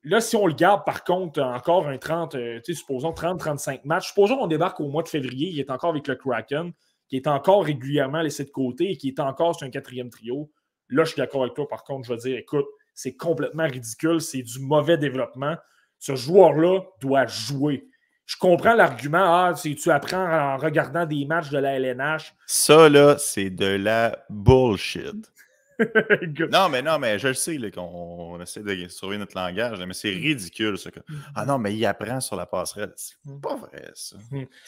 [0.02, 4.36] là, si on le garde, par contre, encore un 30, euh, supposons 30-35 matchs, supposons
[4.36, 6.72] qu'on débarque au mois de février, il est encore avec le Kraken,
[7.08, 10.50] qui est encore régulièrement laissé de côté et qui est encore sur un quatrième trio.
[10.88, 14.20] Là, je suis d'accord avec toi, par contre, je vais dire, écoute, c'est complètement ridicule,
[14.20, 15.56] c'est du mauvais développement.
[15.98, 17.88] Ce joueur-là doit jouer.
[18.26, 22.34] Je comprends l'argument, ah, tu apprends en regardant des matchs de la LNH.
[22.46, 25.32] Ça, là, c'est de la bullshit.
[26.50, 30.10] non, mais non, mais je le sais qu'on essaie de sauver notre langage, mais c'est
[30.10, 30.90] ridicule ça.
[31.34, 32.92] Ah non, mais il apprend sur la passerelle.
[32.96, 33.40] C'est mm.
[33.40, 34.16] pas vrai ça.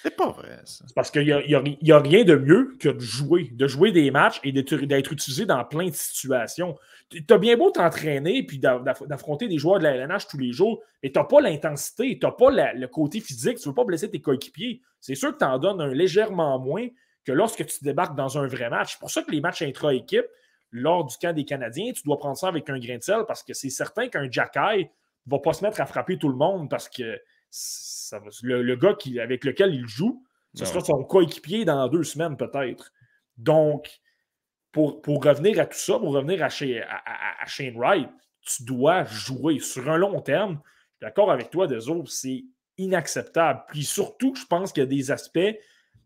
[0.03, 0.85] C'est pas vrai ça.
[0.87, 3.93] C'est parce qu'il n'y a, y a, rien de mieux que de jouer, de jouer
[3.93, 6.77] des matchs et d'être utilisé dans plein de situations.
[7.11, 10.83] Tu as bien beau t'entraîner puis d'affronter des joueurs de la LNH tous les jours,
[11.03, 13.85] mais tu n'as pas l'intensité, tu n'as pas le côté physique, tu ne veux pas
[13.85, 14.83] blesser tes coéquipiers.
[15.01, 16.87] C'est sûr que tu en donnes un légèrement moins
[17.25, 18.93] que lorsque tu débarques dans un vrai match.
[18.93, 20.27] C'est pour ça que les matchs intra-équipe,
[20.71, 23.43] lors du camp des Canadiens, tu dois prendre ça avec un grain de sel parce
[23.43, 24.85] que c'est certain qu'un Jacky
[25.27, 27.21] ne va pas se mettre à frapper tout le monde parce que
[28.43, 30.25] le, gars qui, avec lequel il joue,
[30.55, 32.93] ce sera son coéquipier dans deux semaines peut-être.
[33.37, 34.01] Donc,
[34.73, 38.09] pour, pour, revenir à tout ça, pour revenir à, à, Shane Wright,
[38.43, 40.61] tu dois jouer sur un long terme.
[41.01, 42.45] D'accord avec toi, Deso, c'est
[42.77, 43.63] inacceptable.
[43.69, 45.57] Puis surtout, je pense qu'il y a des aspects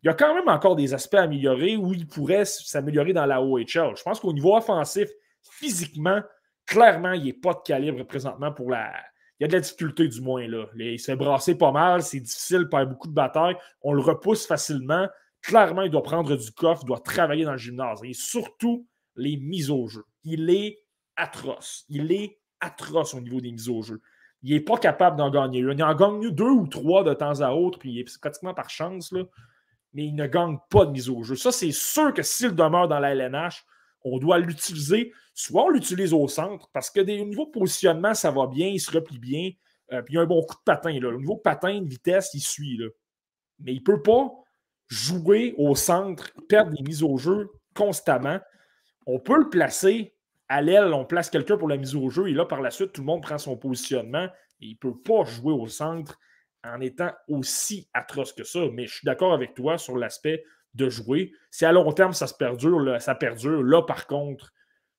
[0.02, 3.26] il y a quand même encore des aspects à améliorer où il pourrait s'améliorer dans
[3.26, 3.96] la OHL.
[3.96, 5.08] Je pense qu'au niveau offensif,
[5.42, 6.20] physiquement,
[6.66, 8.92] clairement, il n'est pas de calibre présentement pour la.
[9.38, 10.46] Il y a de la difficulté du moins.
[10.48, 10.66] Là.
[10.76, 13.56] Il s'est brassé pas mal, c'est difficile, perd beaucoup de batailles.
[13.82, 15.08] On le repousse facilement.
[15.40, 18.00] Clairement, il doit prendre du coffre, il doit travailler dans le gymnase.
[18.04, 20.04] Et surtout, les mises au jeu.
[20.24, 20.78] Il est
[21.16, 21.84] atroce.
[21.88, 24.00] Il est atroce au niveau des mises au jeu.
[24.42, 25.78] Il n'est pas capable d'en gagner une.
[25.78, 28.68] Il en gagne deux ou trois de temps à autre, puis il est pratiquement par
[28.68, 29.12] chance.
[29.12, 29.22] Là
[29.92, 31.36] mais il ne gagne pas de mise au jeu.
[31.36, 33.64] Ça, c'est sûr que s'il demeure dans la LNH,
[34.04, 35.12] on doit l'utiliser.
[35.34, 38.68] Soit on l'utilise au centre, parce que des, au niveau de positionnement, ça va bien,
[38.68, 39.50] il se replie bien,
[39.92, 40.98] euh, puis il a un bon coup de patin.
[41.00, 41.08] Là.
[41.08, 42.78] Au niveau patin, de vitesse, il suit.
[43.60, 44.30] Mais il ne peut pas
[44.88, 48.38] jouer au centre, perdre des mises au jeu constamment.
[49.06, 50.14] On peut le placer
[50.48, 52.92] à l'aile, on place quelqu'un pour la mise au jeu, et là, par la suite,
[52.92, 54.28] tout le monde prend son positionnement.
[54.60, 56.18] Et il ne peut pas jouer au centre
[56.64, 58.60] en étant aussi atroce que ça.
[58.72, 60.44] Mais je suis d'accord avec toi sur l'aspect
[60.74, 61.32] de jouer.
[61.50, 63.62] Si à long terme, ça se perdure, là, ça perdure.
[63.62, 64.52] Là, par contre,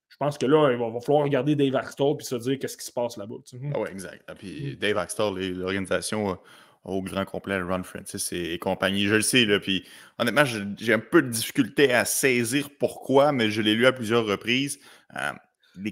[0.10, 2.86] je pense que là, il va, falloir regarder Dave Axtell et se dire qu'est-ce qui
[2.86, 3.36] se passe là-bas.
[3.74, 4.24] Ah oui, exact.
[4.28, 4.78] Ah, puis.
[4.78, 6.36] Dave Axtell l'organisation euh,
[6.84, 9.48] au grand complet, Run Francis et, compagnie, je le sais.
[9.60, 9.88] Puis
[10.20, 14.26] honnêtement, j'ai un peu de difficulté à saisir pourquoi, mais je l'ai lu à plusieurs
[14.26, 14.80] reprises.
[15.16, 15.32] Euh,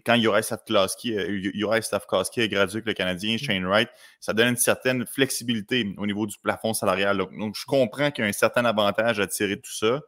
[0.06, 3.40] quand Juraj Stavkowski, euh, est gradué avec le Canadien, mm.
[3.40, 3.90] Shane Wright,
[4.20, 7.18] ça donne une certaine flexibilité au niveau du plafond salarial.
[7.18, 10.02] Donc, je comprends qu'il y a un certain avantage à tirer de tout ça,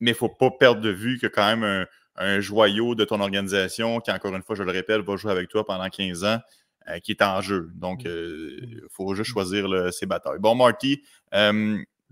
[0.00, 1.86] mais il ne faut pas perdre de vue que quand même
[2.16, 5.48] un, joyau de ton organisation, qui, encore une fois, je le répète, va jouer avec
[5.48, 6.38] toi pendant 15 ans,
[6.88, 7.70] euh, qui est en jeu.
[7.74, 8.12] Donc, il mm.
[8.12, 10.38] euh, faut juste choisir ses batailles.
[10.40, 11.02] Bon, Marty,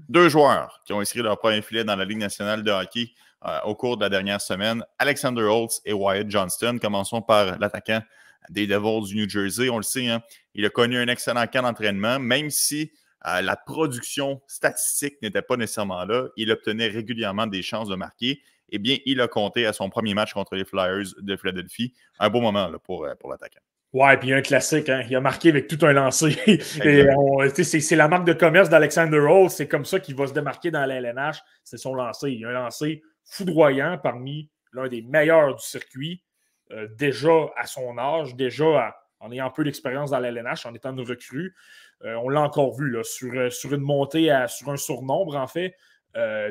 [0.08, 3.12] deux joueurs qui ont inscrit leur premier filet dans la Ligue nationale de hockey
[3.46, 4.84] euh, au cours de la dernière semaine.
[4.98, 6.78] Alexander Holtz et Wyatt Johnston.
[6.80, 8.02] Commençons par l'attaquant
[8.48, 9.70] des Devils du New Jersey.
[9.70, 10.22] On le sait, hein,
[10.54, 12.92] il a connu un excellent camp d'entraînement, même si
[13.26, 16.28] euh, la production statistique n'était pas nécessairement là.
[16.36, 18.42] Il obtenait régulièrement des chances de marquer.
[18.70, 21.94] Eh bien, il a compté à son premier match contre les Flyers de Philadelphie.
[22.18, 23.60] Un beau moment pour, euh, pour l'attaquant.
[23.92, 25.02] Ouais, puis il y a un classique, hein.
[25.08, 26.36] il a marqué avec tout un lancer.
[26.62, 30.86] c'est la marque de commerce d'Alexander Hall, c'est comme ça qu'il va se démarquer dans
[30.86, 32.30] la LNH, c'est son lancer.
[32.30, 36.22] Il a un lancer foudroyant parmi l'un des meilleurs du circuit,
[36.70, 40.96] euh, déjà à son âge, déjà en ayant peu d'expérience dans la LNH, en étant
[40.96, 41.56] une recrue.
[42.04, 45.34] Euh, on l'a encore vu là, sur, euh, sur une montée, à, sur un surnombre,
[45.34, 45.74] en fait.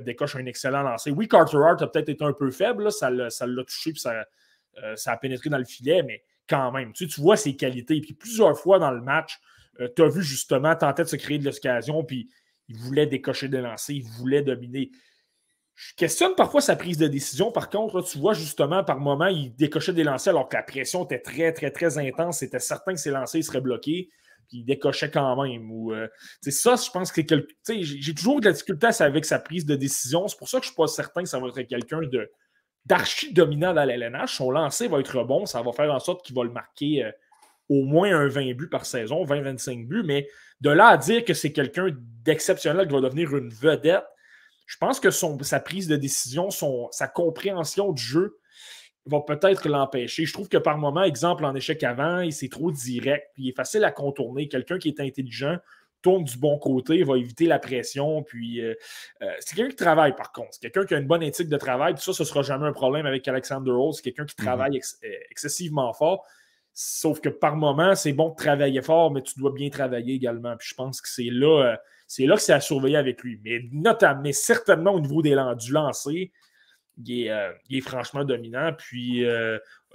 [0.02, 1.12] décoche un excellent lancer.
[1.12, 3.30] Oui, Carter Hart a peut-être été un peu faible, ça l'a
[3.64, 4.26] touché, puis ça,
[4.96, 6.92] ça a pénétré dans le filet, mais quand même.
[6.94, 8.02] Tu, vois ses qualités.
[8.02, 9.40] Puis plusieurs fois dans le match,
[9.80, 12.30] euh, tu as vu justement tenter de se créer de l'occasion, puis
[12.68, 14.92] il voulait décocher des lancers, il voulait dominer.
[15.76, 17.52] Je questionne parfois sa prise de décision.
[17.52, 21.06] Par contre, tu vois justement, par moment, il décochait des lancers alors que la pression
[21.06, 22.40] était très, très, très intense.
[22.40, 24.10] C'était certain que ses lancers seraient bloqués.
[24.50, 25.72] Puis il décochait quand même.
[25.72, 26.08] Ou, euh,
[26.42, 27.22] ça, je pense que
[27.66, 30.28] j'ai toujours de la difficulté avec sa prise de décision.
[30.28, 32.30] C'est pour ça que je ne suis pas certain que ça va être quelqu'un de,
[32.86, 34.36] d'archi dominant dans l'LNH.
[34.36, 35.46] Son lancer va être bon.
[35.46, 37.12] Ça va faire en sorte qu'il va le marquer euh,
[37.70, 40.04] au moins un 20 buts par saison, 20-25 buts.
[40.06, 40.28] Mais
[40.62, 41.90] de là à dire que c'est quelqu'un
[42.24, 44.06] d'exceptionnel qui va devenir une vedette,
[44.66, 46.50] je pense que sa prise de décision,
[46.92, 48.40] sa compréhension du jeu
[49.08, 50.26] va peut-être l'empêcher.
[50.26, 53.50] Je trouve que par moment, exemple en échec avant, il c'est trop direct, puis il
[53.50, 54.48] est facile à contourner.
[54.48, 55.58] Quelqu'un qui est intelligent
[56.02, 58.24] tourne du bon côté, va éviter la pression.
[58.24, 58.74] Puis euh,
[59.22, 60.50] euh, c'est quelqu'un qui travaille, par contre.
[60.52, 61.94] C'est quelqu'un qui a une bonne éthique de travail.
[61.94, 63.98] Puis ça, ce ne sera jamais un problème avec Alexander Rose.
[63.98, 64.46] C'est quelqu'un qui mhm.
[64.46, 66.26] travaille euh, excessivement fort.
[66.74, 70.56] Sauf que par moment, c'est bon de travailler fort, mais tu dois bien travailler également.
[70.56, 71.76] Puis je pense que c'est là,
[72.08, 73.40] c'est là que c'est à surveiller avec lui.
[73.44, 76.32] Mais notamment, mais certainement au niveau des, du lancer,
[77.06, 78.72] il est, franchement dominant.
[78.78, 79.26] Puis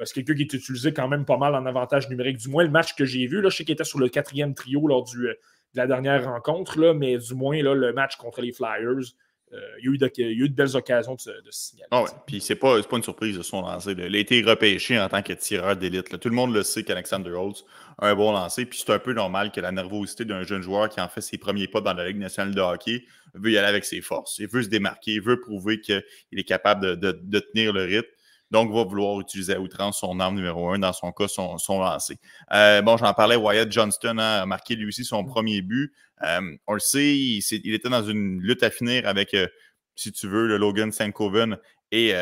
[0.03, 2.37] c'est quelqu'un qui est utilisé quand même pas mal en avantage numérique?
[2.37, 4.53] Du moins, le match que j'ai vu, là, je sais qu'il était sur le quatrième
[4.53, 5.29] trio lors du,
[5.75, 9.15] la dernière rencontre, là, mais du moins là, le match contre les Flyers,
[9.55, 11.89] euh, il, y a eu de, belles occasions de, signaler.
[11.93, 12.05] Ah.
[12.27, 13.95] Puis c'est pas, pas une surprise de son lancer.
[13.97, 16.19] Il a été repêché en tant que tireur d'élite.
[16.19, 17.65] Tout le monde le sait qu'Alexander Holtz
[17.99, 18.67] a un bon lancer.
[18.67, 21.39] Puis c'est un peu normal que la nervosité d'un jeune joueur qui en fait ses
[21.39, 24.39] premiers pas dans la Ligue nationale de hockey veut y aller avec ses forces.
[24.39, 26.03] Il veut se démarquer, il veut prouver qu'il
[26.33, 28.09] est capable de, de, tenir le rythme
[28.55, 31.81] donc va vouloir utiliser à outrance son arme numéro un, dans son cas, son, son
[31.81, 32.19] lancer.
[32.53, 35.27] Euh, bon, j'en parlais, Wyatt Johnston a marqué lui aussi son mm.
[35.27, 35.93] premier but.
[36.23, 39.49] Euh, on le sait, il, était dans une lutte à finir avec, euh,
[39.97, 41.59] si tu veux, le Logan Sankoven
[41.91, 42.15] et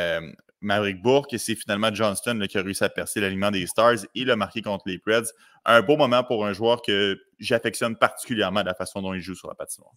[0.62, 3.98] Maverick Bourque, et c'est finalement Johnston qui a réussi à percer l'aliment des Stars.
[4.14, 5.32] Il a marqué contre les Preds.
[5.64, 9.34] Un beau moment pour un joueur que j'affectionne particulièrement de la façon dont il joue
[9.34, 9.92] sur la patinoire.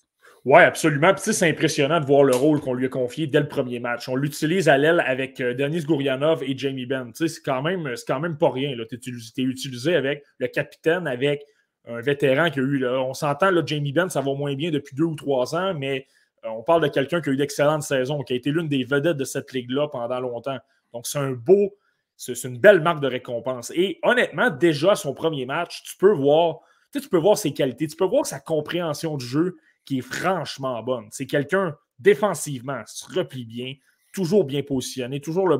[0.45, 1.11] Oui, absolument.
[1.13, 4.07] Puis c'est impressionnant de voir le rôle qu'on lui a confié dès le premier match.
[4.07, 7.11] On l'utilise à l'aile avec euh, Denis Gourianov et Jamie Benn.
[7.15, 8.75] C'est quand, même, quand même pas rien.
[8.87, 11.43] Tu es, utilisé avec le capitaine, avec
[11.87, 12.77] un vétéran qui a eu.
[12.77, 16.05] Là, on s'entend, Jamie Benn, ça va moins bien depuis deux ou trois ans, mais
[16.47, 19.17] on parle de quelqu'un qui a eu d'excellentes saisons, qui a été l'une des vedettes
[19.17, 20.57] de cette ligue-là pendant longtemps.
[20.93, 21.75] Donc c'est un beau,
[22.17, 23.71] c'est une belle marque de récompense.
[23.75, 26.59] Et honnêtement, déjà son premier match, tu peux voir,
[26.91, 30.81] tu peux voir ses qualités, tu peux voir sa compréhension du jeu qui est franchement
[30.81, 31.07] bonne.
[31.11, 33.73] C'est quelqu'un défensivement, se replie bien,
[34.13, 35.57] toujours bien positionné, toujours le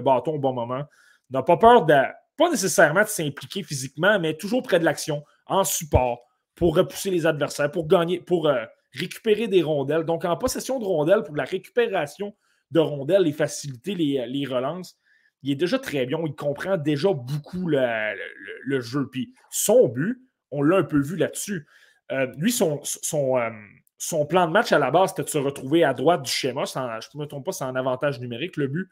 [0.00, 0.84] bâton au bon moment.
[1.30, 1.94] N'a pas peur de,
[2.36, 6.20] pas nécessairement de s'impliquer physiquement, mais toujours près de l'action, en support,
[6.54, 10.04] pour repousser les adversaires, pour gagner, pour euh, récupérer des rondelles.
[10.04, 12.34] Donc, en possession de rondelles, pour la récupération
[12.70, 14.98] de rondelles et faciliter les, les relances,
[15.42, 16.18] il est déjà très bien.
[16.24, 19.08] Il comprend déjà beaucoup le jeu.
[19.10, 20.20] Puis son but,
[20.50, 21.66] on l'a un peu vu là-dessus.
[22.10, 22.80] Euh, lui, son,
[23.14, 23.50] euh,
[23.98, 26.64] son, plan de match à la base, c'était de se retrouver à droite du schéma.
[26.64, 28.88] je ne me trompe pas, c'est un avantage numérique, le but.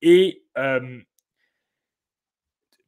[0.00, 1.00] Et euh,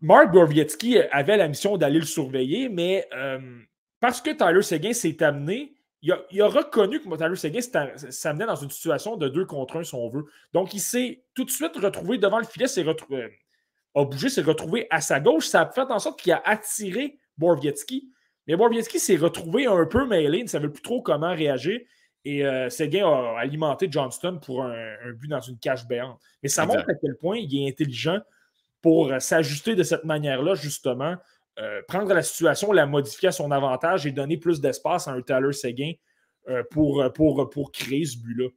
[0.00, 3.08] Mark Gorvietsky avait la mission d'aller le surveiller, mais
[4.00, 5.73] parce que Tyler Seguin s'est amené,
[6.30, 7.60] il a, reconnu que Tyler Seguin
[8.10, 10.26] s'amenait dans une situation de deux contre un, si on veut.
[10.52, 12.84] Donc, il s'est tout de suite retrouvé devant le filet, s'est
[13.96, 15.46] a bougé, s'est retrouvé à sa gauche.
[15.46, 18.10] Ça a fait en sorte qu'il a attiré Borvietsky.
[18.46, 21.80] Mais Bobinski s'est retrouvé un peu mêlé, il ne savait plus trop comment réagir.
[22.26, 26.20] Et euh, Seguin a alimenté Johnston pour un, but dans une cage béante.
[26.42, 28.20] Mais ça montre à quel point il est intelligent
[28.82, 31.16] pour euh, s'ajuster de cette manière-là, justement,
[31.58, 35.22] euh, prendre la situation, la modifier à son avantage et donner plus d'espace à un
[35.22, 35.92] Tyler Seguin
[36.70, 38.48] pour, pour, pour créer ce but-là.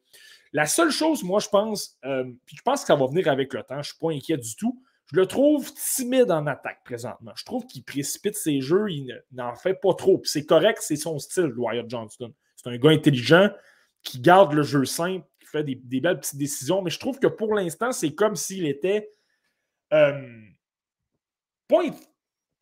[0.51, 1.97] La seule chose, moi, je pense,
[2.45, 4.37] puis je pense que ça va venir avec le temps, je ne suis pas inquiet
[4.37, 7.31] du tout, je le trouve timide en attaque présentement.
[7.35, 10.21] Je trouve qu'il précipite ses jeux, il n'en fait pas trop.
[10.25, 12.33] c'est correct, c'est son style, Wyatt Johnston.
[12.55, 13.49] C'est un gars intelligent
[14.03, 17.27] qui garde le jeu simple, qui fait des, belles petites décisions, mais je trouve que
[17.27, 19.09] pour l'instant, c'est comme s'il était
[19.93, 20.41] euh,
[21.69, 21.83] pas,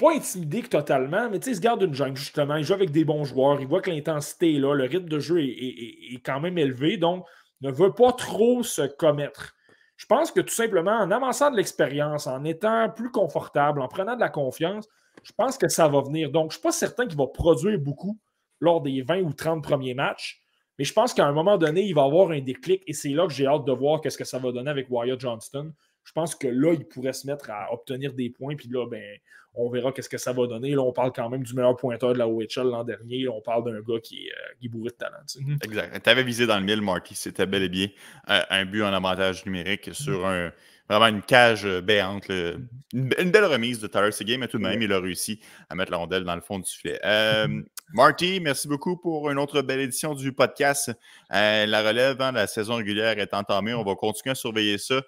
[0.04, 2.56] intimidé totalement, mais il se garde une jungle, justement.
[2.56, 5.20] Il joue avec des bons joueurs, il voit que l'intensité est là, le rythme de
[5.20, 7.26] jeu est quand même élevé, donc
[7.62, 9.56] ne veut pas trop se commettre.
[9.98, 14.16] Je pense que tout simplement, en avançant de l'expérience, en étant plus confortable, en prenant
[14.16, 14.88] de la confiance,
[15.24, 16.30] Je pense que ça va venir.
[16.30, 18.20] Donc, je ne suis pas certain qu'il va produire beaucoup
[18.60, 20.42] lors des 20 ou 30 premiers matchs.
[20.78, 23.26] Mais je pense qu'à un moment donné, il va avoir un déclic et c'est là
[23.26, 25.74] que j'ai hâte de voir qu'est-ce que ça va donner avec Wyatt Johnston.
[26.06, 28.56] Je pense que là, il pourrait se mettre à obtenir des points.
[28.56, 29.18] Puis là, ben,
[29.56, 30.72] on verra qu'est-ce que ça va donner.
[30.72, 33.28] Là, on parle quand même du meilleur pointeur de la OHL l'an dernier.
[33.28, 35.18] on parle d'un gars qui est, euh, bourré de talent.
[35.64, 36.04] Exact.
[36.04, 37.16] Tu avais visé dans le mille, Marty.
[37.16, 37.88] C'était bel et bien
[38.30, 40.52] euh, un but en avantage numérique sur un,
[40.90, 42.30] vraiment une cage euh, béante.
[42.30, 45.92] Une, belle remise de Tyler Seguin, mais tout de même, il a réussi à mettre
[45.92, 47.00] la rondelle dans le fond du filet.
[47.06, 47.48] Euh,
[47.94, 50.92] Marty, merci beaucoup pour une autre belle édition du podcast.
[51.30, 53.74] La relève, hein, la saison régulière est entamée.
[53.74, 55.02] On va continuer à surveiller ça.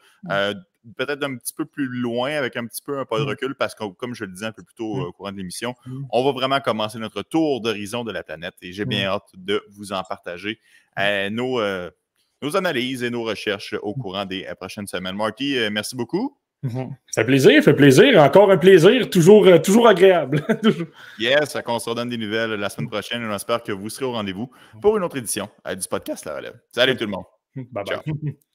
[0.95, 3.75] Peut-être un petit peu plus loin, avec un petit peu un pas de recul, parce
[3.75, 5.75] que, comme je le disais un peu plus tôt au courant de l'émission,
[6.11, 9.63] on va vraiment commencer notre tour d'horizon de la planète et j'ai bien hâte de
[9.69, 10.59] vous en partager.
[11.31, 11.59] nos
[12.41, 14.01] nos analyses et nos recherches au mmh.
[14.01, 15.15] courant des euh, prochaines semaines.
[15.15, 16.37] Marty, euh, merci beaucoup.
[16.63, 16.85] Mmh.
[17.11, 18.21] Ça fait plaisir, fait plaisir.
[18.21, 20.45] Encore un plaisir, toujours, euh, toujours agréable.
[21.19, 24.05] yes, on se redonne des nouvelles la semaine prochaine et on espère que vous serez
[24.05, 24.49] au rendez-vous
[24.81, 26.59] pour une autre édition du podcast La Relève.
[26.71, 27.25] Salut tout le monde.
[27.55, 28.37] Bye bye.